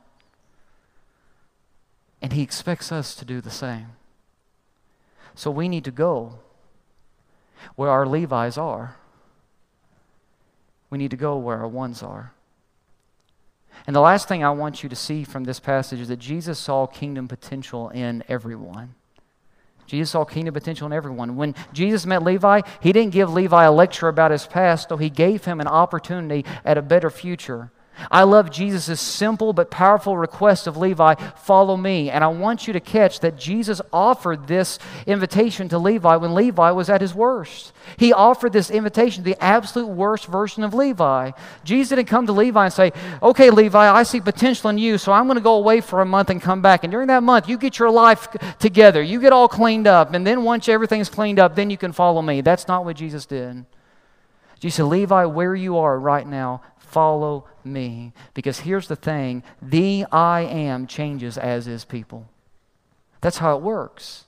And 2.23 2.33
He 2.33 2.43
expects 2.43 2.91
us 2.91 3.15
to 3.17 3.27
do 3.27 3.43
the 3.43 3.51
same. 3.51 3.89
So 5.35 5.51
we 5.51 5.69
need 5.69 5.85
to 5.85 5.91
go 5.91 6.39
where 7.75 7.91
our 7.91 8.07
Levi's 8.07 8.57
are. 8.57 8.97
We 10.91 10.99
need 10.99 11.11
to 11.11 11.17
go 11.17 11.37
where 11.37 11.59
our 11.59 11.69
ones 11.69 12.03
are. 12.03 12.33
And 13.87 13.95
the 13.95 14.01
last 14.01 14.29
thing 14.29 14.43
I 14.43 14.51
want 14.51 14.83
you 14.83 14.89
to 14.89 14.97
see 14.97 15.25
from 15.25 15.45
this 15.45 15.61
passage 15.61 16.01
is 16.01 16.09
that 16.09 16.19
Jesus 16.19 16.59
saw 16.59 16.87
kingdom 16.87 17.29
potential 17.29 17.91
in 17.91 18.25
everyone. 18.29 18.95
Jesus 19.87 20.11
saw 20.11 20.25
kingdom 20.25 20.55
potential 20.55 20.87
in 20.87 20.93
everyone. 20.93 21.37
When 21.37 21.55
Jesus 21.73 22.07
met 22.07 22.23
Levi, 22.23 22.63
he 22.81 22.93
didn't 22.93 23.13
give 23.13 23.33
Levi 23.33 23.65
a 23.65 23.71
lecture 23.71 24.09
about 24.09 24.33
his 24.33 24.47
past, 24.47 24.89
though 24.89 24.97
he 24.97 25.11
gave 25.11 25.45
him 25.45 25.61
an 25.61 25.69
opportunity 25.69 26.45
at 26.65 26.79
a 26.79 26.83
better 26.83 27.11
future. 27.11 27.71
I 28.11 28.25
love 28.25 28.51
Jesus' 28.51 29.01
simple 29.01 29.53
but 29.53 29.71
powerful 29.71 30.17
request 30.17 30.67
of 30.67 30.77
Levi, 30.77 31.15
follow 31.37 31.77
me. 31.77 32.11
And 32.11 32.23
I 32.23 32.29
want 32.29 32.67
you 32.67 32.73
to 32.73 32.81
catch 32.81 33.21
that 33.21 33.37
Jesus 33.37 33.81
offered 33.93 34.47
this 34.47 34.79
invitation 35.07 35.69
to 35.71 35.79
Levi 35.79 36.17
when 36.17 36.35
Levi 36.35 36.71
was 36.71 36.91
at 36.91 37.01
his 37.01 37.15
worst. 37.15 37.73
He 37.97 38.13
offered 38.13 38.53
this 38.53 38.71
invitation 38.71 39.25
to 39.25 39.31
the 39.31 39.43
absolute 39.43 39.87
worst 39.89 40.27
version 40.27 40.65
of 40.65 40.75
Levi. 40.75 41.31
Jesus 41.65 41.91
didn't 41.91 42.09
come 42.09 42.27
to 42.27 42.33
Levi 42.33 42.65
and 42.65 42.73
say, 42.73 42.93
Okay, 43.23 43.51
Levi, 43.51 43.79
I 43.79 44.03
see 44.03 44.21
potential 44.21 44.71
in 44.71 44.79
you, 44.79 44.99
so 44.99 45.13
I'm 45.13 45.27
going 45.27 45.37
to 45.37 45.43
go 45.43 45.57
away 45.57 45.81
for 45.81 46.01
a 46.01 46.07
month 46.07 46.31
and 46.31 46.41
come 46.41 46.63
back. 46.63 46.85
And 46.85 46.91
during 46.91 47.09
that 47.09 47.23
month, 47.23 47.49
you 47.49 47.59
get 47.59 47.79
your 47.79 47.91
life 47.91 48.29
together, 48.59 49.03
you 49.03 49.21
get 49.21 49.33
all 49.33 49.49
cleaned 49.49 49.87
up. 49.87 50.15
And 50.15 50.27
then 50.27 50.43
once 50.43 50.69
everything's 50.69 51.09
cleaned 51.09 51.39
up, 51.39 51.55
then 51.55 51.71
you 51.71 51.77
can 51.77 51.93
follow 51.93 52.23
me. 52.23 52.41
That's 52.41 52.69
not 52.69 52.85
what 52.85 52.97
Jesus 52.97 53.27
did. 53.27 53.65
Jesus 54.61 54.77
said, 54.77 54.85
Levi, 54.85 55.27
where 55.27 55.55
you 55.55 55.79
are 55.79 55.99
right 55.99 56.27
now, 56.27 56.63
follow 56.79 57.47
me. 57.67 58.13
Because 58.35 58.61
here's 58.61 58.89
the 58.89 58.97
thing 58.97 59.43
the 59.61 60.07
I 60.13 60.43
am 60.43 60.87
changes 60.87 61.37
as 61.37 61.67
is 61.67 61.85
people. 61.85 62.29
That's 63.21 63.39
how 63.39 63.57
it 63.57 63.63
works. 63.63 64.25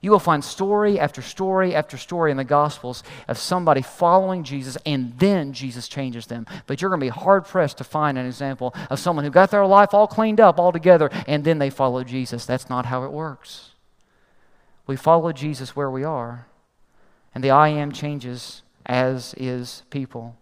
You 0.00 0.10
will 0.10 0.18
find 0.18 0.44
story 0.44 0.98
after 1.00 1.22
story 1.22 1.74
after 1.74 1.96
story 1.96 2.30
in 2.30 2.36
the 2.36 2.44
Gospels 2.44 3.02
of 3.26 3.38
somebody 3.38 3.82
following 3.82 4.44
Jesus 4.44 4.76
and 4.86 5.18
then 5.18 5.52
Jesus 5.52 5.88
changes 5.88 6.26
them. 6.26 6.46
But 6.66 6.80
you're 6.80 6.90
going 6.90 7.00
to 7.00 7.06
be 7.06 7.08
hard 7.10 7.46
pressed 7.46 7.78
to 7.78 7.84
find 7.84 8.16
an 8.16 8.26
example 8.26 8.74
of 8.90 9.00
someone 9.00 9.24
who 9.24 9.30
got 9.30 9.50
their 9.50 9.66
life 9.66 9.94
all 9.94 10.06
cleaned 10.06 10.40
up 10.40 10.58
all 10.58 10.72
together 10.72 11.10
and 11.26 11.42
then 11.42 11.58
they 11.58 11.70
follow 11.70 12.04
Jesus. 12.04 12.46
That's 12.46 12.70
not 12.70 12.86
how 12.86 13.04
it 13.04 13.12
works. 13.12 13.70
We 14.86 14.96
follow 14.96 15.32
Jesus 15.32 15.76
where 15.76 15.90
we 15.90 16.02
are, 16.02 16.46
and 17.34 17.44
the 17.44 17.50
I 17.50 17.68
am 17.68 17.92
changes 17.92 18.62
as 18.86 19.34
is 19.36 19.82
people. 19.90 20.34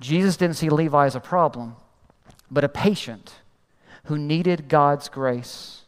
Jesus 0.00 0.36
didn't 0.36 0.56
see 0.56 0.70
Levi 0.70 1.06
as 1.06 1.16
a 1.16 1.20
problem, 1.20 1.76
but 2.50 2.64
a 2.64 2.68
patient 2.68 3.34
who 4.04 4.16
needed 4.16 4.68
God's 4.68 5.08
grace. 5.08 5.82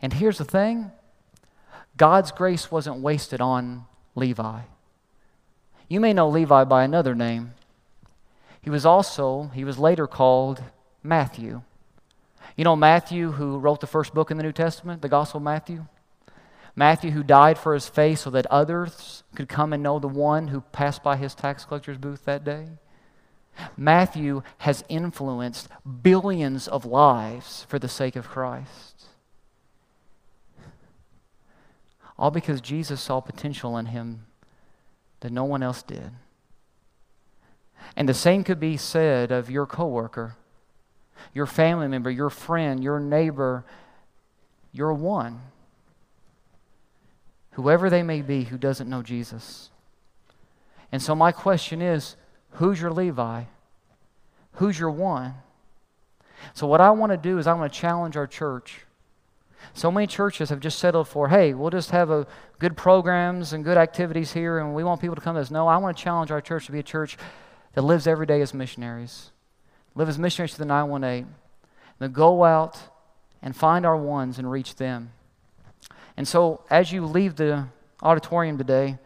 And 0.00 0.12
here's 0.12 0.38
the 0.38 0.44
thing 0.44 0.92
God's 1.96 2.32
grace 2.32 2.70
wasn't 2.70 2.98
wasted 2.98 3.40
on 3.40 3.84
Levi. 4.14 4.60
You 5.88 6.00
may 6.00 6.12
know 6.12 6.28
Levi 6.28 6.64
by 6.64 6.84
another 6.84 7.14
name. 7.14 7.54
He 8.62 8.70
was 8.70 8.86
also, 8.86 9.50
he 9.54 9.64
was 9.64 9.78
later 9.78 10.06
called 10.06 10.62
Matthew. 11.02 11.62
You 12.56 12.64
know 12.64 12.76
Matthew, 12.76 13.32
who 13.32 13.58
wrote 13.58 13.80
the 13.80 13.86
first 13.86 14.14
book 14.14 14.30
in 14.30 14.36
the 14.36 14.42
New 14.42 14.52
Testament, 14.52 15.02
the 15.02 15.08
Gospel 15.08 15.38
of 15.38 15.44
Matthew? 15.44 15.84
Matthew, 16.74 17.10
who 17.10 17.22
died 17.22 17.58
for 17.58 17.74
his 17.74 17.88
faith 17.88 18.20
so 18.20 18.30
that 18.30 18.46
others 18.46 19.22
could 19.34 19.48
come 19.48 19.72
and 19.72 19.82
know 19.82 19.98
the 19.98 20.08
one 20.08 20.48
who 20.48 20.60
passed 20.60 21.02
by 21.02 21.16
his 21.16 21.34
tax 21.34 21.64
collector's 21.64 21.98
booth 21.98 22.24
that 22.24 22.44
day? 22.44 22.68
Matthew 23.76 24.42
has 24.58 24.84
influenced 24.88 25.68
billions 26.02 26.68
of 26.68 26.84
lives 26.84 27.66
for 27.68 27.78
the 27.78 27.88
sake 27.88 28.16
of 28.16 28.28
Christ. 28.28 29.04
All 32.18 32.30
because 32.30 32.60
Jesus 32.60 33.00
saw 33.00 33.20
potential 33.20 33.76
in 33.76 33.86
him 33.86 34.26
that 35.20 35.32
no 35.32 35.44
one 35.44 35.62
else 35.62 35.82
did. 35.82 36.10
And 37.96 38.08
the 38.08 38.14
same 38.14 38.44
could 38.44 38.60
be 38.60 38.76
said 38.76 39.30
of 39.30 39.50
your 39.50 39.66
coworker, 39.66 40.36
your 41.32 41.46
family 41.46 41.88
member, 41.88 42.10
your 42.10 42.30
friend, 42.30 42.82
your 42.82 43.00
neighbor, 43.00 43.64
your 44.72 44.92
one. 44.92 45.40
Whoever 47.52 47.88
they 47.88 48.02
may 48.02 48.20
be 48.20 48.44
who 48.44 48.58
doesn't 48.58 48.90
know 48.90 49.02
Jesus. 49.02 49.70
And 50.90 51.00
so 51.00 51.14
my 51.14 51.32
question 51.32 51.80
is, 51.80 52.16
Who's 52.54 52.80
your 52.80 52.90
Levi? 52.90 53.44
Who's 54.54 54.78
your 54.78 54.90
one? 54.90 55.34
So, 56.52 56.66
what 56.66 56.80
I 56.80 56.90
want 56.90 57.10
to 57.10 57.16
do 57.16 57.38
is, 57.38 57.46
I 57.46 57.54
want 57.54 57.72
to 57.72 57.78
challenge 57.78 58.16
our 58.16 58.26
church. 58.26 58.80
So 59.72 59.90
many 59.90 60.06
churches 60.06 60.50
have 60.50 60.60
just 60.60 60.78
settled 60.78 61.08
for, 61.08 61.28
hey, 61.28 61.54
we'll 61.54 61.70
just 61.70 61.90
have 61.90 62.10
a 62.10 62.26
good 62.58 62.76
programs 62.76 63.52
and 63.52 63.64
good 63.64 63.78
activities 63.78 64.32
here, 64.32 64.58
and 64.58 64.74
we 64.74 64.84
want 64.84 65.00
people 65.00 65.16
to 65.16 65.22
come 65.22 65.36
to 65.36 65.40
us. 65.40 65.50
No, 65.50 65.66
I 65.66 65.78
want 65.78 65.96
to 65.96 66.02
challenge 66.02 66.30
our 66.30 66.40
church 66.40 66.66
to 66.66 66.72
be 66.72 66.80
a 66.80 66.82
church 66.84 67.16
that 67.72 67.82
lives 67.82 68.06
every 68.06 68.26
day 68.26 68.40
as 68.42 68.52
missionaries, 68.52 69.30
live 69.94 70.08
as 70.08 70.18
missionaries 70.18 70.52
to 70.52 70.58
the 70.58 70.66
918, 70.66 71.34
and 71.98 72.12
go 72.12 72.44
out 72.44 72.78
and 73.42 73.56
find 73.56 73.86
our 73.86 73.96
ones 73.96 74.38
and 74.38 74.50
reach 74.50 74.76
them. 74.76 75.12
And 76.16 76.28
so, 76.28 76.62
as 76.70 76.92
you 76.92 77.06
leave 77.06 77.36
the 77.36 77.66
auditorium 78.02 78.58
today, 78.58 78.98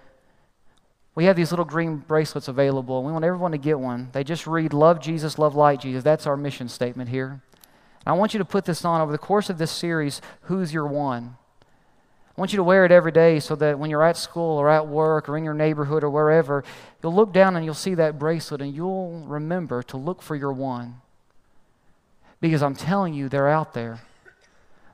we 1.18 1.24
have 1.24 1.34
these 1.34 1.50
little 1.50 1.64
green 1.64 1.96
bracelets 1.96 2.46
available, 2.46 2.98
and 2.98 3.04
we 3.04 3.12
want 3.12 3.24
everyone 3.24 3.50
to 3.50 3.58
get 3.58 3.80
one. 3.80 4.08
They 4.12 4.22
just 4.22 4.46
read, 4.46 4.72
Love 4.72 5.00
Jesus, 5.00 5.36
love 5.36 5.56
light 5.56 5.80
Jesus. 5.80 6.04
That's 6.04 6.28
our 6.28 6.36
mission 6.36 6.68
statement 6.68 7.10
here. 7.10 7.42
And 8.06 8.06
I 8.06 8.12
want 8.12 8.34
you 8.34 8.38
to 8.38 8.44
put 8.44 8.66
this 8.66 8.84
on 8.84 9.00
over 9.00 9.10
the 9.10 9.18
course 9.18 9.50
of 9.50 9.58
this 9.58 9.72
series 9.72 10.22
Who's 10.42 10.72
Your 10.72 10.86
One? 10.86 11.36
I 12.36 12.40
want 12.40 12.52
you 12.52 12.58
to 12.58 12.62
wear 12.62 12.84
it 12.84 12.92
every 12.92 13.10
day 13.10 13.40
so 13.40 13.56
that 13.56 13.80
when 13.80 13.90
you're 13.90 14.04
at 14.04 14.16
school 14.16 14.58
or 14.58 14.70
at 14.70 14.86
work 14.86 15.28
or 15.28 15.36
in 15.36 15.42
your 15.42 15.54
neighborhood 15.54 16.04
or 16.04 16.10
wherever, 16.10 16.62
you'll 17.02 17.16
look 17.16 17.32
down 17.32 17.56
and 17.56 17.64
you'll 17.64 17.74
see 17.74 17.94
that 17.94 18.16
bracelet 18.16 18.62
and 18.62 18.72
you'll 18.72 19.24
remember 19.26 19.82
to 19.82 19.96
look 19.96 20.22
for 20.22 20.36
your 20.36 20.52
one. 20.52 21.00
Because 22.40 22.62
I'm 22.62 22.76
telling 22.76 23.12
you, 23.12 23.28
they're 23.28 23.48
out 23.48 23.74
there. 23.74 24.02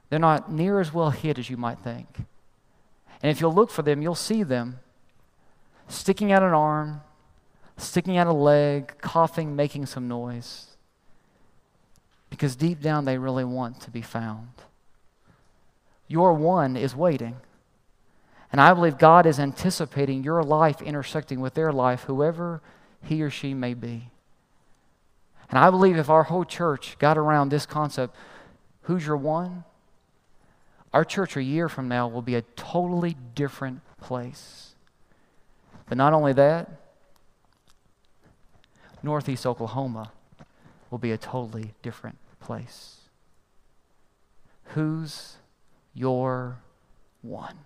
They're 0.08 0.18
not 0.18 0.50
near 0.50 0.80
as 0.80 0.90
well 0.90 1.10
hid 1.10 1.38
as 1.38 1.50
you 1.50 1.58
might 1.58 1.80
think. 1.80 2.08
And 3.22 3.30
if 3.30 3.42
you'll 3.42 3.54
look 3.54 3.70
for 3.70 3.82
them, 3.82 4.00
you'll 4.00 4.14
see 4.14 4.42
them 4.42 4.80
sticking 5.88 6.32
out 6.32 6.42
an 6.42 6.52
arm, 6.52 7.02
sticking 7.76 8.16
out 8.16 8.26
a 8.26 8.32
leg, 8.32 8.94
coughing, 9.00 9.56
making 9.56 9.86
some 9.86 10.08
noise. 10.08 10.76
Because 12.30 12.56
deep 12.56 12.80
down 12.80 13.04
they 13.04 13.18
really 13.18 13.44
want 13.44 13.80
to 13.82 13.90
be 13.90 14.02
found. 14.02 14.48
Your 16.08 16.32
one 16.34 16.76
is 16.76 16.94
waiting. 16.94 17.36
And 18.52 18.60
I 18.60 18.72
believe 18.72 18.98
God 18.98 19.26
is 19.26 19.40
anticipating 19.40 20.22
your 20.22 20.42
life 20.42 20.80
intersecting 20.80 21.40
with 21.40 21.54
their 21.54 21.72
life, 21.72 22.02
whoever 22.02 22.60
he 23.02 23.22
or 23.22 23.30
she 23.30 23.54
may 23.54 23.74
be. 23.74 24.10
And 25.50 25.58
I 25.58 25.70
believe 25.70 25.96
if 25.96 26.10
our 26.10 26.24
whole 26.24 26.44
church 26.44 26.96
got 26.98 27.18
around 27.18 27.48
this 27.48 27.66
concept, 27.66 28.14
who's 28.82 29.06
your 29.06 29.16
one? 29.16 29.64
Our 30.92 31.04
church 31.04 31.36
a 31.36 31.42
year 31.42 31.68
from 31.68 31.88
now 31.88 32.06
will 32.06 32.22
be 32.22 32.36
a 32.36 32.42
totally 32.56 33.16
different 33.34 33.80
place. 34.00 34.73
But 35.88 35.98
not 35.98 36.12
only 36.12 36.32
that, 36.32 36.70
Northeast 39.02 39.46
Oklahoma 39.46 40.12
will 40.90 40.98
be 40.98 41.12
a 41.12 41.18
totally 41.18 41.74
different 41.82 42.16
place. 42.40 43.00
Who's 44.68 45.36
your 45.92 46.58
one? 47.22 47.58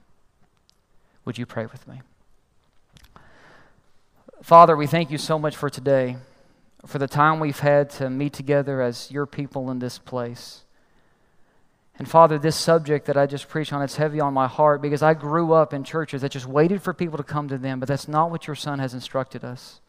Would 1.25 1.39
you 1.39 1.47
pray 1.47 1.67
with 1.67 1.87
me? 1.87 2.01
Father, 4.43 4.77
we 4.77 4.87
thank 4.87 5.11
you 5.11 5.19
so 5.19 5.39
much 5.39 5.57
for 5.57 5.69
today, 5.69 6.17
for 6.87 6.99
the 6.99 7.09
time 7.09 7.41
we've 7.41 7.61
had 7.61 7.91
to 7.91 8.09
meet 8.09 8.33
together 8.33 8.81
as 8.81 9.11
your 9.11 9.27
people 9.27 9.71
in 9.71 9.79
this 9.79 9.99
place. 9.99 10.65
And 11.99 12.09
Father, 12.09 12.39
this 12.39 12.55
subject 12.55 13.07
that 13.07 13.17
I 13.17 13.27
just 13.27 13.49
preached 13.49 13.73
on, 13.73 13.83
it's 13.83 13.97
heavy 13.97 14.21
on 14.21 14.33
my 14.33 14.47
heart 14.47 14.81
because 14.81 15.03
I 15.03 15.15
grew 15.15 15.53
up 15.53 15.75
in 15.75 15.83
churches 15.83 16.23
that 16.23 16.31
just 16.31 16.47
waited 16.47 16.81
for 16.81 16.95
people 16.95 17.17
to 17.17 17.25
come 17.25 17.49
to 17.49 17.59
them, 17.59 17.81
but 17.81 17.89
that's 17.89 18.07
not 18.07 18.31
what 18.31 18.47
your 18.47 18.55
Son 18.55 18.79
has 18.79 18.95
instructed 18.95 19.45
us. 19.45 19.81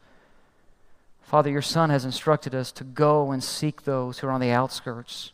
Father, 1.22 1.50
your 1.50 1.62
Son 1.62 1.90
has 1.90 2.04
instructed 2.04 2.52
us 2.52 2.72
to 2.72 2.82
go 2.82 3.30
and 3.30 3.44
seek 3.44 3.84
those 3.84 4.18
who 4.18 4.26
are 4.26 4.32
on 4.32 4.40
the 4.40 4.50
outskirts. 4.50 5.30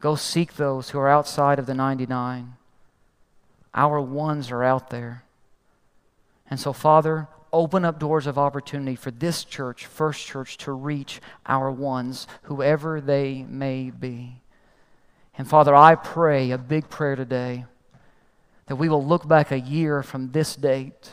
Go 0.00 0.14
seek 0.14 0.54
those 0.54 0.90
who 0.90 0.98
are 0.98 1.10
outside 1.10 1.58
of 1.58 1.66
the 1.66 1.74
99. 1.74 2.54
Our 3.74 4.00
ones 4.00 4.50
are 4.50 4.64
out 4.64 4.88
there. 4.88 5.24
And 6.48 6.58
so, 6.58 6.72
Father, 6.72 7.28
open 7.52 7.84
up 7.84 7.98
doors 7.98 8.26
of 8.26 8.38
opportunity 8.38 8.96
for 8.96 9.10
this 9.10 9.44
church, 9.44 9.84
First 9.84 10.26
Church, 10.26 10.56
to 10.58 10.72
reach 10.72 11.20
our 11.44 11.70
ones, 11.70 12.26
whoever 12.44 13.02
they 13.02 13.44
may 13.46 13.90
be. 13.90 14.40
And 15.40 15.48
Father, 15.48 15.74
I 15.74 15.94
pray 15.94 16.50
a 16.50 16.58
big 16.58 16.90
prayer 16.90 17.16
today 17.16 17.64
that 18.66 18.76
we 18.76 18.90
will 18.90 19.02
look 19.02 19.26
back 19.26 19.50
a 19.50 19.58
year 19.58 20.02
from 20.02 20.32
this 20.32 20.54
date 20.54 21.12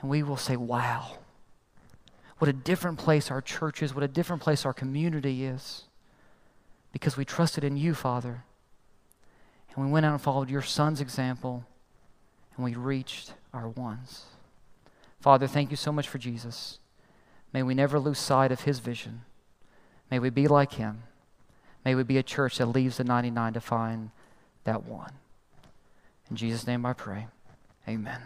and 0.00 0.08
we 0.08 0.22
will 0.22 0.36
say, 0.36 0.56
wow, 0.56 1.16
what 2.38 2.48
a 2.48 2.52
different 2.52 2.96
place 2.96 3.32
our 3.32 3.40
church 3.40 3.82
is, 3.82 3.92
what 3.92 4.04
a 4.04 4.08
different 4.08 4.40
place 4.40 4.64
our 4.64 4.72
community 4.72 5.46
is 5.46 5.86
because 6.92 7.16
we 7.16 7.24
trusted 7.24 7.64
in 7.64 7.76
you, 7.76 7.92
Father. 7.92 8.44
And 9.74 9.84
we 9.84 9.90
went 9.90 10.06
out 10.06 10.12
and 10.12 10.22
followed 10.22 10.48
your 10.48 10.62
son's 10.62 11.00
example, 11.00 11.64
and 12.54 12.64
we 12.64 12.76
reached 12.76 13.32
our 13.52 13.68
ones. 13.68 14.26
Father, 15.18 15.48
thank 15.48 15.72
you 15.72 15.76
so 15.76 15.90
much 15.90 16.08
for 16.08 16.18
Jesus. 16.18 16.78
May 17.52 17.64
we 17.64 17.74
never 17.74 17.98
lose 17.98 18.20
sight 18.20 18.52
of 18.52 18.60
his 18.60 18.78
vision. 18.78 19.22
May 20.08 20.20
we 20.20 20.30
be 20.30 20.46
like 20.46 20.74
him. 20.74 21.02
May 21.88 21.94
we 21.94 22.02
be 22.02 22.18
a 22.18 22.22
church 22.22 22.58
that 22.58 22.66
leaves 22.66 22.98
the 22.98 23.04
99 23.04 23.54
to 23.54 23.62
find 23.62 24.10
that 24.64 24.84
one. 24.84 25.14
In 26.28 26.36
Jesus' 26.36 26.66
name 26.66 26.84
I 26.84 26.92
pray. 26.92 27.28
Amen. 27.88 28.20